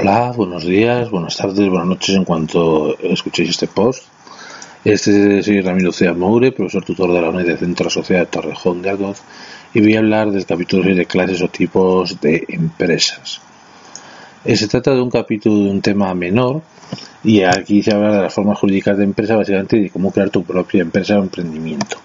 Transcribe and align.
Hola, 0.00 0.32
buenos 0.34 0.64
días, 0.64 1.10
buenas 1.10 1.36
tardes, 1.36 1.68
buenas 1.68 1.86
noches 1.86 2.16
en 2.16 2.24
cuanto 2.24 2.98
escuchéis 3.00 3.50
este 3.50 3.66
post. 3.66 4.04
Este 4.82 5.42
soy 5.42 5.60
Ramiro 5.60 5.92
Cea 5.92 6.14
Moure, 6.14 6.52
profesor 6.52 6.82
tutor 6.82 7.12
de 7.12 7.20
la 7.20 7.28
UNED 7.28 7.44
de 7.44 7.58
Centro 7.58 7.90
Social 7.90 8.20
de 8.20 8.26
Torrejón 8.26 8.80
de 8.80 8.88
Ardoz 8.88 9.20
y 9.74 9.80
voy 9.82 9.96
a 9.96 9.98
hablar 9.98 10.30
del 10.30 10.46
capítulo 10.46 10.84
6 10.84 10.96
de 10.96 11.04
clases 11.04 11.42
o 11.42 11.48
tipos 11.48 12.18
de 12.18 12.46
empresas. 12.48 13.42
Eh, 14.42 14.56
se 14.56 14.68
trata 14.68 14.94
de 14.94 15.02
un 15.02 15.10
capítulo 15.10 15.64
de 15.64 15.70
un 15.70 15.82
tema 15.82 16.14
menor 16.14 16.62
y 17.22 17.42
aquí 17.42 17.82
se 17.82 17.92
habla 17.92 18.10
de 18.10 18.22
las 18.22 18.32
formas 18.32 18.58
jurídicas 18.58 18.96
de 18.96 19.04
empresa 19.04 19.36
básicamente 19.36 19.76
de 19.76 19.90
cómo 19.90 20.12
crear 20.12 20.30
tu 20.30 20.44
propia 20.44 20.80
empresa 20.80 21.18
o 21.18 21.22
emprendimiento. 21.22 21.98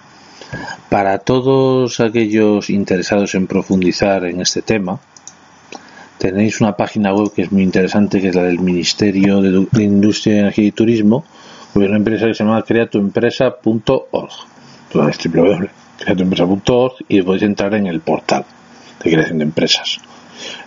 Para 0.90 1.20
todos 1.20 1.98
aquellos 2.00 2.68
interesados 2.68 3.34
en 3.34 3.46
profundizar 3.46 4.26
en 4.26 4.42
este 4.42 4.60
tema, 4.60 5.00
tenéis 6.18 6.60
una 6.60 6.76
página 6.76 7.12
web 7.12 7.32
que 7.34 7.42
es 7.42 7.52
muy 7.52 7.62
interesante, 7.62 8.20
que 8.20 8.28
es 8.28 8.34
la 8.34 8.42
del 8.44 8.60
Ministerio 8.60 9.40
de, 9.40 9.82
Industria, 9.82 10.40
Energía 10.40 10.66
y 10.66 10.72
Turismo, 10.72 11.24
que 11.72 11.80
una 11.80 11.96
empresa 11.96 12.26
que 12.26 12.34
se 12.34 12.44
llama 12.44 12.62
creatuempresa.org. 12.62 14.30
creatuempresa.org 15.98 16.94
y 17.08 17.22
podéis 17.22 17.42
entrar 17.42 17.74
en 17.74 17.86
el 17.86 18.00
portal 18.00 18.44
de 19.02 19.10
creación 19.10 19.38
de 19.38 19.44
empresas. 19.44 19.98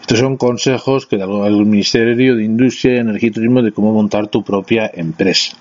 Estos 0.02 0.20
son 0.20 0.38
consejos 0.38 1.06
que 1.06 1.18
da 1.18 1.26
el 1.26 1.66
Ministerio 1.66 2.36
de 2.36 2.44
Industria, 2.44 3.02
Energía 3.02 3.30
y 3.30 3.32
Turismo 3.32 3.62
de 3.62 3.72
cómo 3.72 3.94
montar 3.94 4.28
tu 4.28 4.44
propia 4.44 4.90
empresa. 4.94 5.56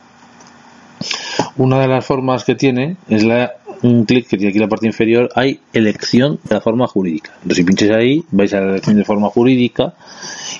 Una 1.56 1.80
de 1.80 1.88
las 1.88 2.04
formas 2.04 2.44
que 2.44 2.54
tiene 2.54 2.96
es 3.08 3.24
la 3.24 3.52
un 3.82 4.04
clic 4.04 4.26
que 4.26 4.36
tiene 4.36 4.50
aquí 4.50 4.58
la 4.58 4.68
parte 4.68 4.86
inferior, 4.86 5.30
hay 5.34 5.60
elección 5.72 6.38
de 6.44 6.54
la 6.54 6.60
forma 6.60 6.86
jurídica. 6.86 7.32
Entonces, 7.34 7.56
si 7.58 7.64
pinches 7.64 7.90
ahí, 7.90 8.24
vais 8.30 8.52
a 8.54 8.60
la 8.60 8.70
elección 8.70 8.96
de 8.96 9.04
forma 9.04 9.28
jurídica 9.28 9.94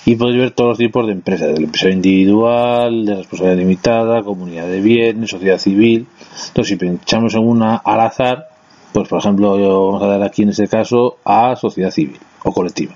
y 0.04 0.16
podéis 0.16 0.38
ver 0.38 0.50
todos 0.52 0.70
los 0.70 0.78
tipos 0.78 1.06
de 1.06 1.12
empresas, 1.12 1.48
de 1.48 1.60
la 1.60 1.66
empresa 1.66 1.90
individual, 1.90 3.04
de 3.04 3.14
responsabilidad 3.16 3.58
limitada, 3.58 4.22
comunidad 4.22 4.66
de 4.66 4.80
bienes, 4.80 5.30
sociedad 5.30 5.58
civil. 5.58 6.06
Entonces, 6.48 6.68
si 6.68 6.76
pinchamos 6.76 7.34
en 7.34 7.46
una 7.46 7.76
al 7.76 8.00
azar, 8.00 8.48
pues 8.92 9.08
por 9.08 9.18
ejemplo, 9.18 9.52
vamos 9.52 10.02
a 10.02 10.06
dar 10.06 10.22
aquí 10.22 10.42
en 10.42 10.50
este 10.50 10.68
caso 10.68 11.18
a 11.24 11.56
sociedad 11.56 11.90
civil 11.90 12.18
o 12.44 12.52
colectiva 12.52 12.94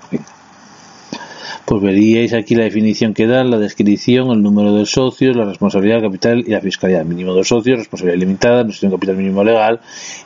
pues 1.65 1.81
veríais 1.81 2.33
aquí 2.33 2.55
la 2.55 2.63
definición 2.63 3.13
que 3.13 3.25
dan, 3.25 3.49
la 3.49 3.57
descripción, 3.57 4.31
el 4.31 4.41
número 4.41 4.73
de 4.75 4.85
socios, 4.85 5.35
la 5.35 5.45
responsabilidad 5.45 6.01
capital 6.01 6.43
y 6.45 6.51
la 6.51 6.59
fiscalidad. 6.59 7.05
Mínimo 7.05 7.33
de 7.33 7.43
socios, 7.43 7.77
responsabilidad 7.79 8.19
limitada, 8.19 8.63
de 8.63 8.89
capital 8.89 9.15
mínimo 9.15 9.43
legal, 9.43 9.79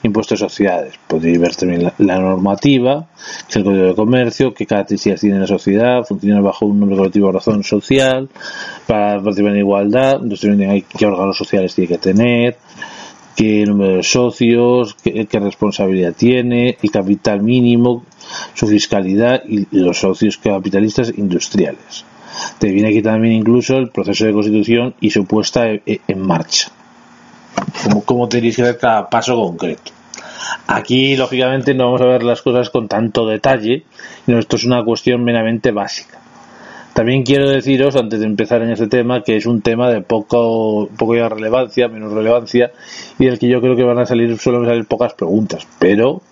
impuestos 0.04 0.40
de 0.40 0.46
sociedades. 0.48 0.94
Podéis 1.08 1.40
ver 1.40 1.56
también 1.56 1.92
la, 1.98 2.20
normativa, 2.20 3.08
que 3.46 3.50
es 3.50 3.56
el 3.58 3.64
código 3.64 3.86
de 3.86 3.96
comercio, 3.96 4.54
qué 4.54 4.66
características 4.66 5.22
tiene 5.22 5.40
la 5.40 5.48
sociedad, 5.48 6.04
funciona 6.04 6.42
bajo 6.42 6.66
un 6.66 6.80
número 6.80 6.98
colectivo 6.98 7.28
de 7.28 7.34
razón 7.34 7.64
social, 7.64 8.30
para 8.88 9.22
participar 9.22 9.52
en 9.52 9.60
igualdad, 9.60 10.20
entonces 10.24 10.84
qué 10.98 11.06
órganos 11.06 11.38
sociales 11.38 11.76
tiene 11.76 11.88
que 11.88 11.98
tener, 11.98 12.58
qué 13.38 13.64
número 13.68 13.98
de 13.98 14.04
socios, 14.04 14.96
qué, 14.96 15.28
responsabilidad 15.40 16.14
tiene, 16.18 16.78
el 16.82 16.92
capital 16.92 17.44
mínimo, 17.44 18.04
su 18.56 18.68
fiscalidad 18.68 19.44
y 19.48 19.68
los 19.72 20.00
socios 20.00 20.40
capitalistas 20.40 21.14
industriales. 21.16 22.04
Te 22.58 22.72
viene 22.72 22.90
aquí 22.90 23.04
también 23.04 23.36
incluso 23.36 23.78
el 23.78 23.90
proceso 23.90 24.26
de 24.26 24.34
constitución 24.34 24.96
y 25.00 25.12
su 25.12 25.26
puesta 25.26 25.70
e, 25.70 25.84
e, 25.86 26.02
en 26.08 26.20
marcha. 26.20 26.72
Cómo, 28.06 28.28
tenéis 28.28 28.56
que 28.56 28.64
ver 28.64 28.78
cada 28.80 29.08
paso 29.08 29.36
concreto. 29.36 29.92
Aquí, 30.66 31.16
lógicamente, 31.16 31.76
no 31.76 31.86
vamos 31.86 32.02
a 32.02 32.06
ver 32.06 32.24
las 32.24 32.42
cosas 32.42 32.72
con 32.72 32.88
tanto 32.88 33.28
detalle, 33.28 33.84
sino 34.26 34.40
esto 34.40 34.56
es 34.56 34.66
una 34.66 34.84
cuestión 34.84 35.24
meramente 35.24 35.72
básica. 35.72 36.17
También 36.98 37.22
quiero 37.22 37.48
deciros, 37.48 37.96
antes 37.96 38.22
de 38.22 38.26
empezar 38.26 38.64
en 38.64 38.72
este 38.72 38.88
tema, 38.88 39.22
que 39.22 39.38
es 39.38 39.46
un 39.46 39.62
tema 39.62 39.92
de 39.92 40.02
poco, 40.02 40.90
relevancia, 41.30 41.88
menos 41.90 42.12
relevancia, 42.12 42.72
y 43.20 43.26
del 43.28 43.38
que 43.38 43.48
yo 43.48 43.62
creo 43.62 43.76
que 43.76 43.84
van 43.84 44.00
a 44.00 44.08
salir, 44.08 44.36
suelen 44.40 44.66
salir 44.66 44.86
pocas 44.86 45.14
preguntas, 45.14 45.68
pero 45.78 46.24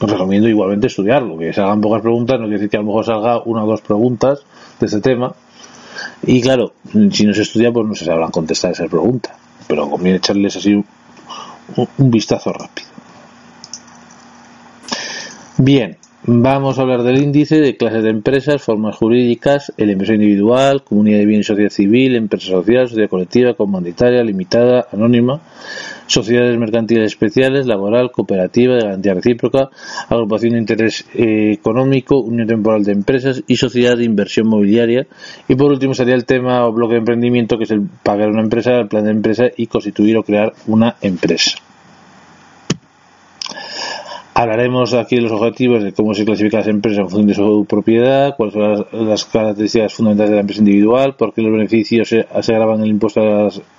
os 0.00 0.10
recomiendo 0.10 0.48
igualmente 0.48 0.86
estudiarlo, 0.86 1.36
que 1.36 1.52
se 1.52 1.60
hagan 1.60 1.82
pocas 1.82 2.00
preguntas, 2.00 2.40
no 2.40 2.46
quiere 2.46 2.56
decir 2.56 2.70
que 2.70 2.78
a 2.78 2.80
lo 2.80 2.86
mejor 2.86 3.04
salga 3.04 3.42
una 3.42 3.64
o 3.64 3.66
dos 3.66 3.82
preguntas 3.82 4.40
de 4.80 4.86
este 4.86 5.02
tema. 5.02 5.34
Y 6.22 6.40
claro, 6.40 6.72
si 7.12 7.26
no 7.26 7.34
se 7.34 7.42
estudia, 7.42 7.70
pues 7.70 7.86
no 7.86 7.94
se 7.94 8.06
sabrán 8.06 8.30
contestar 8.30 8.72
esas 8.72 8.88
preguntas. 8.88 9.36
Pero 9.68 9.90
conviene 9.90 10.16
echarles 10.16 10.56
así 10.56 10.72
un 10.72 12.10
vistazo 12.10 12.50
rápido. 12.50 12.88
Bien, 15.58 15.98
Vamos 16.26 16.78
a 16.78 16.82
hablar 16.82 17.02
del 17.02 17.18
índice, 17.18 17.60
de 17.60 17.76
clases 17.76 18.02
de 18.02 18.08
empresas, 18.08 18.62
formas 18.62 18.96
jurídicas, 18.96 19.74
el 19.76 19.90
empresa 19.90 20.14
individual, 20.14 20.82
comunidad 20.82 21.18
de 21.18 21.26
bienes 21.26 21.44
y 21.44 21.48
sociedad 21.48 21.68
civil, 21.68 22.16
empresa 22.16 22.46
social, 22.46 22.88
sociedad 22.88 23.10
colectiva, 23.10 23.52
comunitaria, 23.52 24.24
limitada, 24.24 24.86
anónima, 24.90 25.42
sociedades 26.06 26.56
mercantiles 26.56 27.12
especiales, 27.12 27.66
laboral, 27.66 28.10
cooperativa, 28.10 28.76
de 28.76 28.84
garantía 28.84 29.12
recíproca, 29.12 29.68
agrupación 30.08 30.54
de 30.54 30.60
interés 30.60 31.04
eh, 31.12 31.52
económico, 31.52 32.20
unión 32.20 32.48
temporal 32.48 32.84
de 32.84 32.92
empresas 32.92 33.42
y 33.46 33.56
sociedad 33.56 33.94
de 33.94 34.04
inversión 34.04 34.48
mobiliaria. 34.48 35.06
Y 35.46 35.56
por 35.56 35.72
último 35.72 35.92
sería 35.92 36.14
el 36.14 36.24
tema 36.24 36.64
o 36.64 36.72
bloque 36.72 36.94
de 36.94 37.00
emprendimiento, 37.00 37.58
que 37.58 37.64
es 37.64 37.70
el 37.70 37.82
pagar 38.02 38.30
una 38.30 38.40
empresa, 38.40 38.78
el 38.78 38.88
plan 38.88 39.04
de 39.04 39.10
empresa 39.10 39.44
y 39.54 39.66
constituir 39.66 40.16
o 40.16 40.22
crear 40.22 40.54
una 40.68 40.96
empresa. 41.02 41.58
Hablaremos 44.36 44.94
aquí 44.94 45.14
de 45.14 45.22
los 45.22 45.30
objetivos, 45.30 45.84
de 45.84 45.92
cómo 45.92 46.12
se 46.12 46.24
clasifican 46.24 46.58
las 46.58 46.68
empresas 46.68 46.98
en 46.98 47.08
función 47.08 47.26
de 47.28 47.34
su 47.34 47.66
propiedad, 47.68 48.34
cuáles 48.36 48.54
son 48.54 49.08
las, 49.08 49.24
características 49.26 49.94
fundamentales 49.94 50.30
de 50.30 50.34
la 50.34 50.40
empresa 50.40 50.60
individual, 50.60 51.14
por 51.14 51.32
qué 51.32 51.42
los 51.42 51.52
beneficios 51.52 52.08
se, 52.08 52.26
se 52.40 52.52
graban 52.52 52.78
en 52.78 52.82
el 52.82 52.90
impuesto 52.90 53.20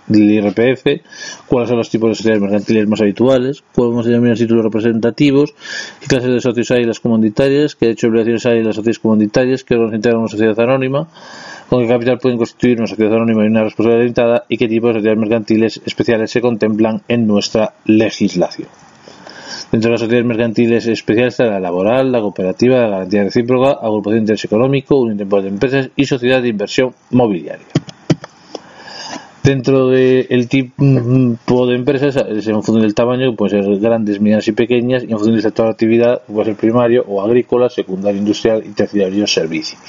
del 0.08 0.32
IRPF, 0.32 1.04
cuáles 1.48 1.68
son 1.68 1.78
los 1.78 1.90
tipos 1.90 2.08
de 2.08 2.16
sociedades 2.16 2.42
mercantiles 2.42 2.88
más 2.88 3.02
habituales, 3.02 3.66
cómo 3.76 4.02
se 4.02 4.12
denominan 4.12 4.38
títulos 4.38 4.64
representativos, 4.64 5.54
qué 6.00 6.08
clases 6.08 6.32
de 6.32 6.40
socios 6.40 6.72
hay 6.72 6.84
en 6.84 6.88
las 6.88 7.02
comunitarias, 7.02 7.76
qué 7.76 7.90
hecho 7.90 8.08
de 8.08 8.12
obligaciones 8.12 8.46
hay 8.46 8.60
en 8.60 8.66
las 8.68 8.78
sociedades 8.78 9.00
comunitarias, 9.00 9.66
qué 9.66 9.74
órganos 9.74 9.96
integran 9.96 10.22
una 10.22 10.30
sociedad 10.30 10.58
anónima, 10.62 11.10
con 11.70 11.82
qué 11.82 11.90
capital 11.90 12.18
pueden 12.20 12.38
constituir 12.38 12.78
una 12.78 12.88
sociedad 12.88 13.14
anónima 13.14 13.44
y 13.44 13.48
una 13.48 13.66
responsabilidad 13.66 14.04
limitada 14.04 14.46
y 14.48 14.58
qué 14.58 14.70
tipo 14.70 14.88
de 14.88 14.94
sociedades 14.94 15.20
mercantiles 15.20 15.82
especiales 15.86 16.32
se 16.32 16.40
contemplan 16.40 17.02
en 17.10 17.28
nuestra 17.28 17.74
legislación. 17.84 18.85
Dentro 19.72 19.90
de 19.90 19.92
las 19.94 20.02
sociedades 20.02 20.26
mercantiles 20.26 20.88
especiales 20.88 21.34
está 21.34 21.46
la 21.46 21.60
laboral, 21.60 22.12
la 22.12 22.22
cooperativa, 22.22 22.78
la 22.78 22.90
garantía 22.90 23.24
recíproca, 23.24 23.72
agrupación 23.72 24.16
de 24.16 24.20
interés 24.20 24.46
económico, 24.46 25.00
unión 25.00 25.18
de 25.18 25.48
empresas 25.48 25.90
y 25.96 26.06
sociedad 26.06 26.42
de 26.42 26.50
inversión 26.50 26.94
mobiliaria. 27.12 27.66
Dentro 29.44 29.90
del 29.90 30.48
tipo 30.48 31.68
de 31.68 31.76
empresas, 31.76 32.16
en 32.18 32.64
función 32.64 32.82
del 32.82 32.96
tamaño, 32.96 33.36
pueden 33.36 33.64
ser 33.64 33.80
grandes, 33.80 34.20
medianas 34.20 34.48
y 34.48 34.54
pequeñas, 34.54 35.04
y 35.04 35.12
en 35.12 35.18
función 35.18 35.36
del 35.36 35.44
sector 35.44 35.66
de 35.66 35.72
actividad, 35.72 36.22
puede 36.26 36.46
ser 36.46 36.56
primario 36.56 37.06
o 37.08 37.22
agrícola, 37.22 37.70
secundario 37.70 38.18
industrial 38.18 38.64
y 38.66 38.70
terciario 38.70 39.28
servicios. 39.28 39.80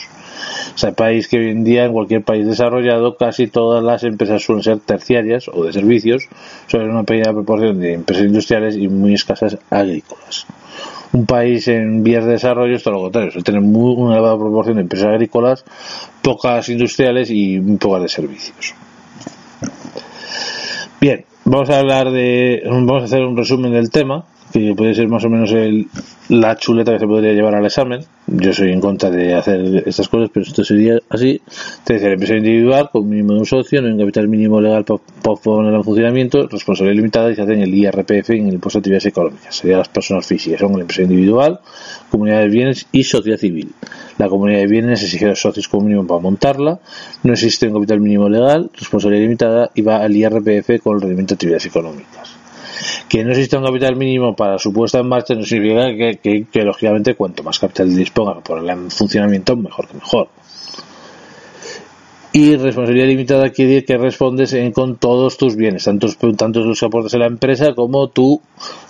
Sepáis 0.75 1.29
que 1.29 1.39
hoy 1.39 1.51
en 1.51 1.65
día 1.65 1.85
en 1.85 1.93
cualquier 1.93 2.23
país 2.23 2.47
desarrollado 2.47 3.17
casi 3.17 3.47
todas 3.47 3.83
las 3.83 4.05
empresas 4.05 4.43
suelen 4.43 4.63
ser 4.63 4.79
terciarias 4.81 5.49
o 5.53 5.65
de 5.65 5.73
servicios, 5.73 6.29
sobre 6.67 6.91
una 6.91 7.05
pequeña 7.05 7.33
proporción 7.33 7.81
de 7.81 7.95
empresas 7.95 8.25
industriales 8.25 8.77
y 8.77 8.89
muy 8.89 9.15
escasas 9.15 9.59
agrícolas. 9.71 10.47
Un 11.13 11.25
país 11.25 11.67
en 11.69 12.03
vías 12.03 12.25
de 12.25 12.33
desarrollo 12.33 12.77
es 12.77 12.83
todo 12.83 12.95
lo 12.95 13.03
contrario, 13.03 13.31
suele 13.31 13.45
tener 13.45 13.61
muy, 13.63 13.95
una 13.97 14.15
elevada 14.15 14.37
proporción 14.37 14.77
de 14.77 14.83
empresas 14.83 15.09
agrícolas, 15.09 15.65
pocas 16.21 16.69
industriales 16.69 17.31
y 17.31 17.59
muy 17.61 17.79
pocas 17.79 18.03
de 18.03 18.09
servicios. 18.09 18.75
Bien, 21.01 21.25
vamos 21.45 21.71
a 21.71 21.79
hablar 21.79 22.11
de, 22.11 22.63
vamos 22.67 23.03
a 23.03 23.05
hacer 23.05 23.23
un 23.23 23.37
resumen 23.37 23.73
del 23.73 23.91
tema 23.91 24.27
que 24.53 24.75
puede 24.75 24.95
ser 24.95 25.09
más 25.09 25.25
o 25.25 25.29
menos 25.29 25.53
el, 25.53 25.89
la 26.29 26.57
chuleta 26.57 26.93
que 26.93 26.99
se 26.99 27.07
podría 27.07 27.33
llevar 27.33 27.55
al 27.55 27.65
examen. 27.65 28.01
Yo 28.27 28.53
soy 28.53 28.73
en 28.73 28.81
contra 28.81 29.11
de 29.11 29.35
hacer 29.35 29.85
estas 29.87 30.09
cosas, 30.09 30.31
pero 30.33 30.45
esto 30.45 30.65
sería 30.65 30.99
así. 31.09 31.41
Dice 31.87 32.07
la 32.07 32.15
empresa 32.15 32.35
individual 32.35 32.89
con 32.91 33.09
mínimo 33.09 33.35
de 33.35 33.39
un 33.41 33.47
socio, 33.47 33.81
no 33.81 33.89
hay 33.89 33.95
un 33.95 34.01
capital 34.01 34.29
mínimo 34.29 34.61
legal 34.61 34.85
para 34.85 35.37
poner 35.37 35.75
en 35.75 35.85
funcionamiento, 35.85 36.47
responsabilidad 36.49 36.97
limitada 36.97 37.31
y 37.31 37.37
se 37.37 37.43
hace 37.43 37.53
en 37.53 37.61
el 37.61 37.75
IRPF 37.75 38.31
en 38.31 38.49
el 38.49 38.55
impuesto 38.55 38.79
de 38.79 38.81
actividades 38.81 39.07
económicas. 39.07 39.55
Serían 39.55 39.79
las 39.79 39.89
personas 39.89 40.27
físicas, 40.27 40.61
son 40.61 40.73
la 40.73 40.81
empresa 40.81 41.03
individual, 41.03 41.61
comunidad 42.11 42.41
de 42.41 42.49
bienes 42.49 42.87
y 42.93 43.05
sociedad 43.05 43.39
civil. 43.39 43.73
La 44.19 44.29
comunidad 44.29 44.61
de 44.61 44.67
bienes 44.67 45.03
exige 45.03 45.27
a 45.27 45.29
los 45.29 45.41
socios 45.41 45.69
como 45.69 45.85
mínimo 45.85 46.07
para 46.07 46.21
montarla, 46.21 46.81
no 47.23 47.33
existe 47.33 47.69
un 47.69 47.75
capital 47.75 48.01
mínimo 48.01 48.29
legal, 48.29 48.71
responsabilidad 48.75 49.23
limitada 49.23 49.71
y 49.75 49.83
va 49.83 49.99
al 49.99 50.17
IRPF 50.17 50.83
con 50.83 50.97
el 50.97 51.01
rendimiento 51.01 51.33
de 51.33 51.35
actividades 51.35 51.67
económicas 51.67 52.46
que 53.09 53.25
no 53.25 53.31
exista 53.31 53.59
un 53.59 53.65
capital 53.65 53.97
mínimo 53.97 54.35
para 54.35 54.59
su 54.59 54.73
puesta 54.73 55.01
en 55.01 55.09
marcha 55.09 55.35
no 55.35 55.45
significa 55.45 55.87
que, 56.21 56.65
lógicamente 56.65 57.15
cuanto 57.15 57.43
más 57.43 57.59
capital 57.59 57.95
disponga 57.95 58.41
por 58.41 58.59
el 58.59 58.91
funcionamiento 58.91 59.57
mejor 59.57 59.89
que 59.89 59.95
mejor. 59.95 60.29
Y 62.33 62.57
responsabilidad 62.57 63.07
limitada 63.07 63.51
quiere 63.51 63.73
decir 63.73 63.87
que 63.87 63.97
respondes 63.97 64.55
con 64.75 64.97
todos 64.97 65.39
tus 65.39 65.57
bienes 65.57 65.85
tanto, 65.85 66.09
tanto 66.37 66.61
los 66.61 66.83
aportes 66.83 67.15
a 67.15 67.19
la 67.19 67.27
empresa 67.27 67.75
como 67.75 68.09
tus 68.09 68.41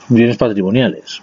bienes 0.08 0.36
patrimoniales. 0.36 1.22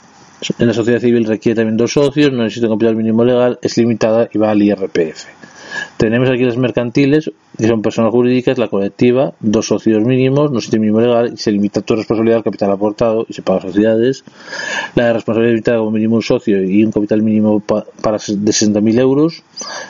En 0.60 0.68
la 0.68 0.74
sociedad 0.74 1.00
civil 1.00 1.26
requiere 1.26 1.56
también 1.56 1.78
dos 1.78 1.94
socios 1.94 2.32
no 2.32 2.46
existe 2.46 2.68
un 2.68 2.74
capital 2.74 2.96
mínimo 2.96 3.24
legal 3.24 3.60
es 3.62 3.78
limitada 3.78 4.28
y 4.34 4.38
va 4.38 4.52
al 4.52 4.62
IRPF 4.62 5.26
Tenemos 5.98 6.30
aquí 6.30 6.44
las 6.44 6.58
mercantiles, 6.58 7.32
son 7.60 7.82
personas 7.82 8.12
jurídicas, 8.12 8.58
la 8.58 8.68
colectiva, 8.68 9.34
dos 9.40 9.68
socios 9.68 10.04
mínimos, 10.04 10.52
no 10.52 10.58
existe 10.58 10.80
mínimo 10.80 11.02
legal 11.02 11.32
y 11.34 11.38
se 11.38 11.52
limita 11.52 11.82
tu 11.82 11.96
responsabilidad 11.96 12.38
al 12.38 12.44
capital 12.44 12.72
aportado 12.72 13.26
y 13.30 13.34
se 13.34 13.42
paga 13.42 13.62
sociedades. 13.62 14.24
La 14.96 15.08
de 15.08 15.14
responsabilidad 15.14 15.54
limitada 15.54 15.78
como 15.78 15.92
mínimo 15.92 16.16
un 16.16 16.22
socio 16.24 16.64
y 16.64 16.84
un 16.84 16.92
capital 16.92 17.22
mínimo 17.22 17.60
para 17.60 18.18
de 18.18 18.52
60.000 18.52 19.00
euros 19.00 19.44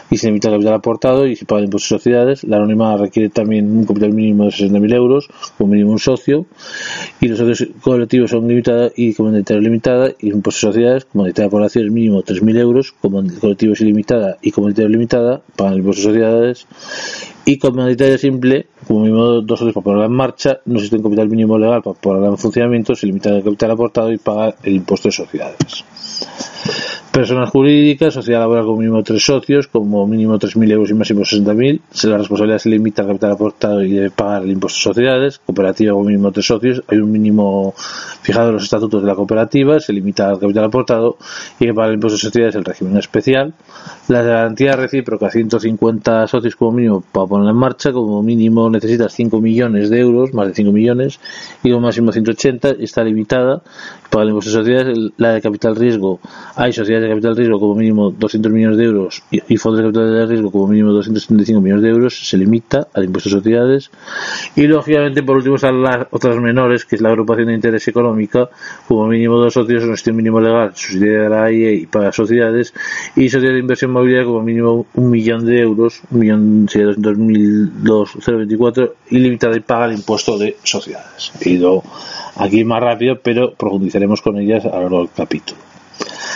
y 0.10 0.18
se 0.18 0.27
limita 0.27 0.50
al 0.50 0.56
capital 0.56 0.74
aportado 0.74 1.25
y 1.25 1.36
se 1.36 1.45
paga 1.45 1.60
el 1.60 1.65
impuesto 1.65 1.95
de 1.95 2.00
sociedades. 2.00 2.44
La 2.44 2.57
anónima 2.57 2.98
requiere 2.98 3.30
también 3.30 3.71
un 3.71 3.86
capital 3.86 4.12
mínimo 4.12 4.45
de 4.45 4.51
60.000 4.51 4.95
euros 4.95 5.30
como 5.57 5.71
mínimo 5.71 5.92
un 5.92 6.00
socio 6.00 6.45
y 7.21 7.27
los 7.27 7.39
socios 7.39 7.69
colectivos 7.81 8.31
son 8.31 8.48
limitados 8.48 8.92
y 8.95 9.13
comunitaria 9.13 9.62
limitada 9.62 10.12
y 10.19 10.30
impuesto 10.30 10.68
de 10.68 10.74
sociedades, 10.74 11.06
comunitaria 11.06 11.50
por 11.50 11.63
acciones 11.63 11.92
mínimo 11.92 12.24
3.000 12.24 12.57
euros, 12.60 12.94
como 13.00 13.24
colectivo 13.39 13.74
ilimitada 13.80 14.38
y 14.42 14.51
comunitaria 14.51 14.89
limitada 14.89 15.42
pagan 15.56 15.74
el 15.74 15.80
impuesto 15.80 16.01
de 16.01 16.07
sociedades 16.07 16.68
y 17.45 17.57
comunitaria 17.57 18.18
simple, 18.18 18.68
como 18.88 19.01
mínimo 19.01 19.42
dos 19.42 19.60
socios 19.60 19.74
para 19.74 19.84
ponerla 19.84 20.06
en 20.06 20.13
marcha, 20.13 20.60
no 20.66 20.75
existe 20.75 20.95
un 20.95 21.04
capital 21.04 21.30
mínimo 21.30 21.57
legal 21.57 21.81
para 21.81 22.00
ponerla 22.00 22.30
en 22.30 22.38
funcionamiento, 22.38 22.95
se 22.95 23.07
limita 23.07 23.30
el 23.30 23.44
capital 23.44 23.72
aportado 23.72 24.12
y 24.12 24.18
paga 24.18 24.56
el 24.63 24.75
impuesto 24.75 25.10
de 25.10 25.12
sociedades. 25.12 25.84
Personas 27.13 27.51
jurídicas, 27.51 28.15
sociedad 28.15 28.39
laboral 28.39 28.65
con 28.65 28.80
mínimo 28.80 29.04
tres 29.04 29.24
socios, 29.24 29.68
como 29.68 30.07
mínimo 30.07 30.39
3.000 30.39 30.71
euros 30.71 30.89
y 30.89 30.95
máximo 30.95 31.21
60.000. 31.21 32.10
La 32.10 32.18
responsabilidad 32.18 32.57
se 32.57 32.69
limita 32.69 33.04
al 33.04 33.10
capital 33.10 33.31
aportado 33.33 33.83
y 33.83 33.92
debe 33.92 34.10
pagar 34.10 34.42
el 34.42 34.50
impuesto 34.50 34.80
de 34.80 34.95
sociedades. 34.95 35.38
Cooperativa 35.38 35.94
con 35.94 36.07
mínimo 36.07 36.31
tres 36.31 36.48
socios, 36.48 36.81
hay 36.88 36.98
un 36.98 37.12
mínimo 37.12 37.75
fijado 37.75 38.48
en 38.48 38.54
los 38.56 38.63
estatutos 38.63 39.04
de 39.04 39.07
la 39.07 39.13
cooperativa, 39.13 39.80
se 39.80 39.94
limita 39.94 40.27
al 40.27 40.39
capital 40.39 40.63
aportado 40.63 41.18
y 41.60 41.68
que 41.68 41.74
pagar 41.75 41.89
el 41.89 41.95
impuesto 41.95 42.15
de 42.15 42.21
sociedades 42.21 42.56
el 42.56 42.65
régimen 42.65 42.98
especial. 42.98 43.54
La 44.07 44.24
garantía 44.24 44.75
recíproca, 44.75 45.30
150 45.30 46.25
socios 46.25 46.56
como 46.56 46.71
mínimo 46.71 47.04
para 47.12 47.27
ponerla 47.27 47.51
en 47.51 47.57
marcha, 47.57 47.92
como 47.92 48.24
mínimo 48.24 48.71
necesitas 48.71 49.13
5 49.13 49.39
millones 49.39 49.92
de 49.92 50.00
euros, 50.00 50.33
más 50.33 50.48
de 50.48 50.56
5 50.56 50.71
millones, 50.71 51.19
y 51.62 51.69
como 51.69 51.81
máximo 51.86 52.12
180, 52.12 52.71
está 52.80 53.04
limitada. 53.04 53.62
Para 54.13 54.31
de 54.31 54.42
sociedades, 54.44 54.95
la 55.18 55.33
de 55.33 55.42
capital 55.42 55.75
riesgo, 55.75 56.19
hay 56.56 56.71
sociedades 56.71 57.10
de 57.10 57.15
capital 57.15 57.36
riesgo 57.36 57.60
como 57.60 57.74
mínimo 57.74 58.12
200 58.12 58.51
millones 58.51 58.77
de 58.77 58.83
euros 58.83 59.24
y, 59.31 59.57
fondos 59.57 59.80
de 59.80 59.86
capital 59.86 60.13
de 60.13 60.27
riesgo 60.27 60.51
como 60.51 60.68
mínimo 60.68 60.92
275 60.92 61.60
millones 61.60 61.81
de 61.81 61.89
euros, 61.89 62.30
se 62.30 62.38
limita 62.38 62.88
al 62.94 63.06
impuesto 63.06 63.31
de 63.31 63.38
sociedades. 63.38 63.89
Y 64.56 64.68
lógicamente, 64.68 65.24
por 65.24 65.38
último, 65.38 65.56
están 65.56 65.81
las 65.81 66.06
otras 66.12 66.38
menores, 66.38 66.86
que 66.86 66.95
es 66.95 67.01
la 67.01 67.10
agrupación 67.10 67.48
de 67.48 67.56
interés 67.56 67.88
económica, 67.88 68.50
como 68.88 69.07
mínimo 69.07 69.38
dos 69.38 69.51
socios, 69.51 69.83
un 69.83 69.95
estilo 69.95 70.15
mínimo 70.15 70.39
legal, 70.39 70.74
subsidiaria 70.75 71.24
de 71.24 71.30
la 71.30 71.45
AIE 71.45 71.74
y 71.74 71.88
para 71.88 72.12
sociedades, 72.12 72.71
y 73.15 73.30
sociedad 73.30 73.54
de 73.54 73.60
inversión 73.62 73.89
mobiliaria 73.89 74.27
como 74.27 74.44
mínimo 74.44 74.86
un 74.94 75.10
millón 75.10 75.44
de 75.44 75.60
euros, 75.60 76.01
un 76.12 76.19
millón 76.19 76.68
sería 76.69 76.89
200.024, 76.89 78.92
ilimitada 79.10 79.57
y 79.57 79.62
paga 79.62 79.86
el 79.86 79.94
impuesto 79.94 80.38
de 80.38 80.56
sociedades. 80.62 81.31
He 81.42 81.50
ido 81.50 81.81
aquí 82.36 82.63
más 82.63 82.81
rápido, 82.81 83.19
pero 83.21 83.54
con 84.22 84.38
ellas 84.38 84.66
a 84.66 84.76
lo 84.76 84.82
largo 84.82 85.00
del 85.00 85.10
capítulo. 85.16 85.60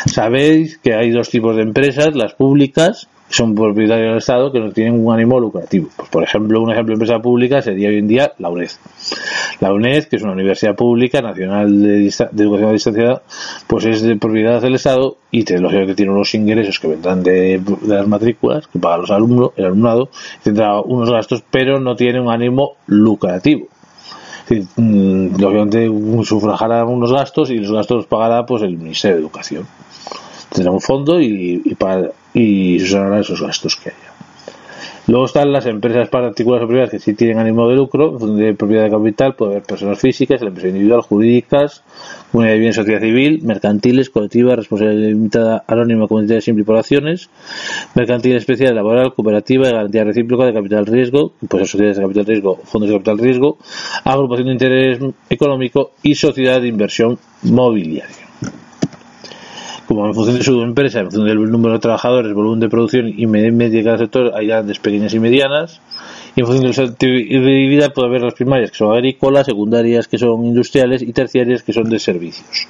Sabéis 0.05 0.77
que 0.77 0.93
hay 0.93 1.11
dos 1.11 1.29
tipos 1.29 1.55
de 1.55 1.63
empresas, 1.63 2.15
las 2.15 2.33
públicas, 2.33 3.07
son 3.29 3.55
propietarias 3.55 4.07
del 4.07 4.17
Estado, 4.17 4.51
que 4.51 4.59
no 4.59 4.71
tienen 4.71 5.05
un 5.05 5.13
ánimo 5.13 5.39
lucrativo. 5.39 5.89
Pues, 5.95 6.09
por 6.09 6.23
ejemplo, 6.23 6.61
un 6.61 6.71
ejemplo 6.71 6.93
de 6.93 7.03
empresa 7.03 7.21
pública 7.21 7.61
sería 7.61 7.89
hoy 7.89 7.97
en 7.97 8.07
día 8.07 8.31
la 8.37 8.49
UNED. 8.49 8.69
La 9.59 9.73
UNED, 9.73 10.05
que 10.05 10.15
es 10.15 10.23
una 10.23 10.31
universidad 10.31 10.75
pública 10.75 11.21
nacional 11.21 11.81
de, 11.81 12.07
educación 12.07 12.69
a 12.69 12.71
distancia, 12.71 13.21
pues 13.67 13.85
es 13.85 14.01
de 14.01 14.15
propiedad 14.15 14.61
del 14.61 14.75
Estado 14.75 15.17
y 15.31 15.43
lógicamente 15.57 15.95
tiene 15.95 16.11
unos 16.11 16.33
ingresos 16.35 16.79
que 16.79 16.87
vendrán 16.87 17.21
de, 17.23 17.61
las 17.85 18.07
matrículas 18.07 18.67
que 18.67 18.79
pagan 18.79 19.01
los 19.01 19.11
alumnos, 19.11 19.51
el 19.57 19.65
alumnado, 19.65 20.09
tendrá 20.43 20.79
unos 20.79 21.09
gastos, 21.09 21.43
pero 21.51 21.79
no 21.79 21.95
tiene 21.95 22.21
un 22.21 22.29
ánimo 22.29 22.75
lucrativo. 22.85 23.67
Mm, 24.49 25.35
lógicamente 25.37 25.89
sufragará 26.23 26.85
unos 26.85 27.11
gastos 27.11 27.49
y 27.49 27.57
los 27.57 27.71
gastos 27.71 27.97
los 27.97 28.05
pagará 28.05 28.45
pues 28.45 28.63
el 28.63 28.77
Ministerio 28.77 29.17
de 29.17 29.21
Educación 29.23 29.67
tendrá 30.53 30.71
un 30.71 30.81
fondo 30.81 31.19
y, 31.19 31.61
y, 31.63 31.75
para, 31.75 32.11
y 32.33 32.77
esos 32.77 33.41
gastos 33.41 33.75
que 33.75 33.89
haya. 33.89 34.06
Luego 35.07 35.23
están 35.23 35.53
las 35.53 35.65
empresas 35.65 36.09
particulares 36.09 36.65
o 36.65 36.67
privadas 36.67 36.89
que 36.89 36.99
sí 36.99 37.13
tienen 37.13 37.39
ánimo 37.39 37.69
de 37.69 37.77
lucro, 37.77 38.17
de 38.19 38.53
propiedad 38.55 38.83
de 38.83 38.91
capital, 38.91 39.35
puede 39.35 39.51
haber 39.53 39.63
personas 39.63 39.99
físicas, 39.99 40.41
la 40.41 40.49
empresa 40.49 40.67
individual, 40.67 40.99
jurídicas, 40.99 41.81
unidad 42.33 42.51
de 42.51 42.59
bien 42.59 42.73
sociedad 42.73 42.99
civil, 42.99 43.39
mercantiles, 43.43 44.09
colectivas, 44.09 44.57
responsabilidad 44.57 45.07
limitada, 45.07 45.63
anónima, 45.65 46.09
comunitaria 46.09 46.41
simple 46.41 46.65
por 46.65 46.75
acciones, 46.75 47.29
mercantil 47.95 48.35
especial, 48.35 48.75
laboral, 48.75 49.13
cooperativa, 49.13 49.67
de 49.67 49.73
garantía 49.73 50.03
recíproca 50.03 50.43
de 50.43 50.53
capital 50.53 50.85
riesgo, 50.85 51.31
pues 51.47 51.69
sociedades 51.69 51.97
de 51.97 52.03
capital 52.03 52.25
riesgo, 52.25 52.59
fondos 52.65 52.89
de 52.89 52.95
capital 52.95 53.17
riesgo, 53.19 53.57
agrupación 54.03 54.47
de 54.47 54.53
interés 54.53 54.99
económico 55.29 55.91
y 56.03 56.15
sociedad 56.15 56.59
de 56.59 56.67
inversión 56.67 57.17
mobiliaria 57.43 58.26
como 59.87 60.05
en 60.05 60.13
función 60.13 60.37
de 60.37 60.43
su 60.43 60.61
empresa, 60.61 60.99
en 60.99 61.05
función 61.05 61.25
del 61.25 61.49
número 61.49 61.73
de 61.75 61.79
trabajadores, 61.79 62.33
volumen 62.33 62.59
de 62.59 62.69
producción 62.69 63.07
y 63.07 63.25
media 63.25 63.69
de 63.69 63.83
cada 63.83 63.97
sector, 63.97 64.31
hay 64.35 64.47
grandes, 64.47 64.79
pequeñas 64.79 65.13
y 65.13 65.19
medianas. 65.19 65.81
Y 66.35 66.41
en 66.41 66.45
función 66.45 66.67
de 66.67 66.73
su 66.73 66.81
actividad 66.81 67.93
puede 67.93 68.07
haber 68.09 68.21
las 68.21 68.33
primarias 68.33 68.69
que 68.69 68.77
son 68.77 68.93
agrícolas, 68.93 69.45
secundarias 69.45 70.07
que 70.07 70.17
son 70.17 70.45
industriales 70.45 71.01
y 71.01 71.13
terciarias 71.13 71.63
que 71.63 71.73
son 71.73 71.89
de 71.89 71.99
servicios. 71.99 72.67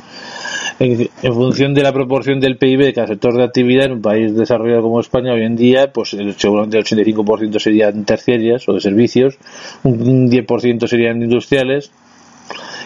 En, 0.80 1.10
función 1.34 1.74
de 1.74 1.82
la 1.82 1.92
proporción 1.92 2.40
del 2.40 2.58
PIB 2.58 2.86
de 2.86 2.94
cada 2.94 3.08
sector 3.08 3.36
de 3.36 3.44
actividad 3.44 3.86
en 3.86 3.94
un 3.94 4.02
país 4.02 4.36
desarrollado 4.36 4.84
como 4.84 5.00
España 5.00 5.34
hoy 5.34 5.44
en 5.44 5.56
día, 5.56 5.92
pues 5.92 6.16
seguramente 6.38 6.78
el 6.78 6.86
85% 6.86 7.60
serían 7.60 8.06
terciarias 8.06 8.70
o 8.70 8.74
de 8.74 8.80
servicios, 8.80 9.38
un 9.84 10.30
10% 10.30 10.88
serían 10.88 11.24
industriales, 11.24 11.92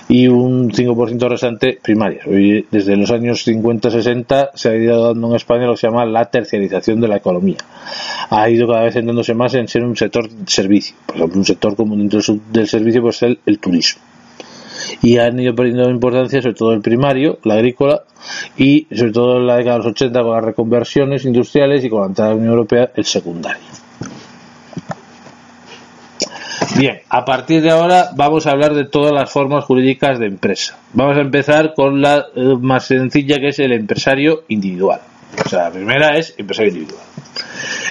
y 0.10 0.28
un 0.28 0.72
5% 0.72 1.30
restante 1.30 1.80
primarias. 1.81 2.25
desde 2.69 2.98
los 2.98 3.12
años 3.12 3.48
50-60 3.48 4.50
se 4.54 4.69
ha 4.69 4.75
ido 4.75 5.08
dando 5.08 5.30
en 5.30 5.36
España 5.36 5.66
lo 5.66 5.74
que 5.74 5.78
se 5.78 5.88
llama 5.88 6.06
la 6.06 6.25
terciarización 6.25 7.00
de 7.00 7.08
la 7.08 7.18
economía. 7.18 7.58
Ha 8.30 8.50
ido 8.50 8.68
cada 8.68 8.84
vez 8.84 8.94
centrándose 8.94 9.34
más 9.34 9.54
en 9.54 9.68
ser 9.68 9.84
un 9.84 9.96
sector 9.96 10.30
servicio. 10.46 10.96
Por 11.06 11.16
ejemplo, 11.18 11.40
un 11.40 11.46
sector 11.46 11.75
como 11.75 11.96
dentro 11.96 12.19
del 12.52 12.68
servicio 12.68 13.02
puede 13.02 13.13
ser 13.13 13.40
el 13.46 13.60
turismo. 13.60 14.02
Y 15.02 15.18
han 15.18 15.40
ido 15.40 15.56
perdiendo 15.56 15.90
importancia 15.90 16.42
sobre 16.42 16.56
todo 16.56 16.74
el 16.74 16.81
primario, 16.81 17.40
la 17.44 17.56
agrícola, 17.56 18.04
y 18.57 18.88
sobre 18.94 19.12
todo 19.12 19.38
en 19.38 19.48
la 19.48 19.57
década 19.57 19.78
de 19.78 19.84
los 19.84 19.92
80 19.94 20.22
con 20.22 20.31
las 20.34 20.44
reconversiones 20.44 21.25
industriales 21.25 21.84
y 21.84 21.90
con 21.90 22.02
la 22.02 22.07
entrada 22.07 22.31
de 22.31 22.36
la 22.36 22.40
Unión 22.42 22.54
Europea 22.54 22.92
el 22.96 23.06
secundario. 23.06 23.64
Bien, 26.77 27.01
a 27.09 27.25
partir 27.25 27.61
de 27.61 27.69
ahora 27.69 28.11
vamos 28.16 28.47
a 28.47 28.51
hablar 28.51 28.73
de 28.73 28.85
todas 28.85 29.11
las 29.11 29.30
formas 29.30 29.66
jurídicas 29.66 30.19
de 30.19 30.28
empresa. 30.28 30.80
Vamos 30.94 31.18
a 31.18 31.21
empezar 31.21 31.73
con 31.75 32.01
la 32.01 32.25
eh, 32.35 32.56
más 32.59 32.85
sencilla 32.85 33.37
que 33.40 33.49
es 33.49 33.59
el 33.59 33.73
empresario 33.73 34.44
individual. 34.47 35.01
O 35.45 35.49
sea, 35.49 35.63
la 35.63 35.71
primera 35.71 36.18
es 36.18 36.33
empresario 36.37 36.71
individual. 36.71 37.04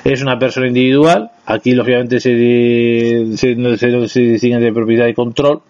Es 0.05 0.23
una 0.23 0.39
persona 0.39 0.67
individual, 0.67 1.31
aquí 1.47 1.73
lógicamente 1.73 2.21
se, 2.21 3.37
se, 3.37 3.55
se, 3.79 4.49
de 4.49 4.73
propiedad 4.73 5.07
y 5.07 5.15
control. 5.15 5.61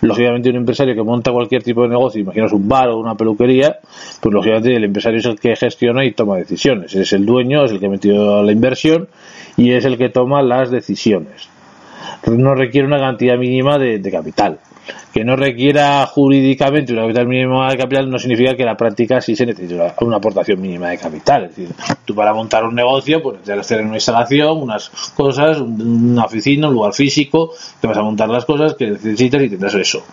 Lógicamente 0.00 0.50
un 0.50 0.56
empresario 0.56 0.94
que 0.94 1.02
monta 1.02 1.32
cualquier 1.32 1.62
tipo 1.62 1.82
de 1.82 1.88
negocio, 1.88 2.20
imaginaos 2.20 2.52
un 2.52 2.68
bar 2.68 2.88
o 2.88 2.98
una 2.98 3.14
peluquería, 3.14 3.78
pues 4.20 4.32
lógicamente 4.32 4.74
el 4.74 4.84
empresario 4.84 5.18
es 5.18 5.26
el 5.26 5.38
que 5.38 5.54
gestiona 5.56 6.04
y 6.04 6.12
toma 6.12 6.36
decisiones. 6.36 6.94
Es 6.94 7.12
el 7.12 7.26
dueño, 7.26 7.64
es 7.64 7.72
el 7.72 7.80
que 7.80 7.86
ha 7.86 7.90
metido 7.90 8.42
la 8.42 8.52
inversión 8.52 9.08
y 9.56 9.72
es 9.72 9.84
el 9.84 9.98
que 9.98 10.08
toma 10.08 10.42
las 10.42 10.70
decisiones 10.70 11.53
no 12.26 12.54
requiere 12.54 12.86
una 12.86 12.98
cantidad 12.98 13.36
mínima 13.36 13.78
de, 13.78 14.00
capital. 14.10 14.58
Que 15.12 15.24
no 15.24 15.36
requiera 15.36 16.04
jurídicamente 16.06 16.92
una 16.92 17.02
capital 17.02 17.26
mínima 17.26 17.70
de 17.70 17.78
capital 17.78 18.10
no 18.10 18.18
significa 18.18 18.54
que 18.54 18.64
la 18.64 18.76
práctica 18.76 19.20
sí 19.20 19.34
se 19.34 19.46
necesita 19.46 19.94
una, 20.00 20.16
aportación 20.16 20.60
mínima 20.60 20.88
de 20.88 20.98
capital. 20.98 21.44
Es 21.44 21.56
decir, 21.56 21.74
tú 22.04 22.14
para 22.14 22.34
montar 22.34 22.64
un 22.64 22.74
negocio, 22.74 23.22
pues 23.22 23.38
que 23.44 23.52
hacer 23.52 23.82
una 23.82 23.94
instalación, 23.94 24.62
unas 24.62 24.90
cosas, 25.14 25.58
una 25.58 26.24
oficina, 26.24 26.68
un 26.68 26.74
lugar 26.74 26.92
físico, 26.92 27.52
te 27.80 27.86
vas 27.86 27.96
a 27.96 28.02
montar 28.02 28.28
las 28.28 28.44
cosas 28.44 28.74
que 28.74 28.90
necesitas 28.90 29.42
y 29.42 29.48
tendrás 29.48 29.74
eso. 29.74 30.04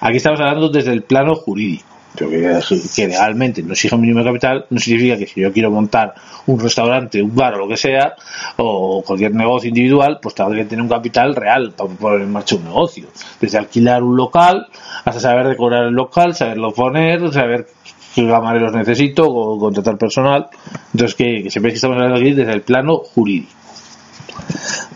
Aquí 0.00 0.16
estamos 0.16 0.40
hablando 0.40 0.68
desde 0.68 0.92
el 0.92 1.02
plano 1.02 1.34
jurídico 1.34 1.93
pero 2.16 2.30
que, 2.30 3.08
legalmente 3.08 3.62
no 3.62 3.72
exige 3.72 3.94
un 3.94 4.00
mínimo 4.00 4.20
de 4.20 4.26
capital, 4.26 4.66
no 4.70 4.78
significa 4.78 5.16
que 5.16 5.26
si 5.26 5.40
yo 5.40 5.52
quiero 5.52 5.70
montar 5.70 6.14
un 6.46 6.60
restaurante, 6.60 7.20
un 7.20 7.34
bar 7.34 7.54
o 7.54 7.58
lo 7.58 7.68
que 7.68 7.76
sea, 7.76 8.14
o 8.56 9.02
cualquier 9.02 9.34
negocio 9.34 9.68
individual, 9.68 10.18
pues 10.22 10.34
tengo 10.34 10.52
que 10.52 10.64
tener 10.64 10.82
un 10.82 10.88
capital 10.88 11.34
real 11.34 11.72
para 11.76 11.90
poner 11.90 12.20
en 12.22 12.32
marcha 12.32 12.54
un 12.56 12.64
negocio. 12.64 13.08
Desde 13.40 13.58
alquilar 13.58 14.02
un 14.02 14.16
local 14.16 14.66
hasta 15.04 15.20
saber 15.20 15.48
decorar 15.48 15.84
el 15.84 15.94
local, 15.94 16.34
saberlo 16.34 16.72
poner, 16.72 17.32
saber 17.32 17.66
qué 18.14 18.26
camareros 18.26 18.72
necesito 18.72 19.26
o 19.26 19.58
contratar 19.58 19.98
personal. 19.98 20.46
Entonces, 20.92 21.16
que, 21.16 21.42
que 21.42 21.50
siempre 21.50 21.72
que 21.72 21.76
estamos 21.76 21.96
hablando 21.96 22.16
aquí 22.16 22.32
desde 22.32 22.52
el 22.52 22.62
plano 22.62 22.98
jurídico. 22.98 23.52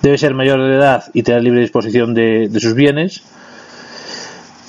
Debe 0.02 0.18
ser 0.18 0.34
mayor 0.34 0.62
de 0.62 0.76
edad 0.76 1.04
y 1.14 1.22
tener 1.24 1.42
libre 1.42 1.60
disposición 1.60 2.14
de 2.14 2.48
sus 2.60 2.74
bienes 2.74 3.24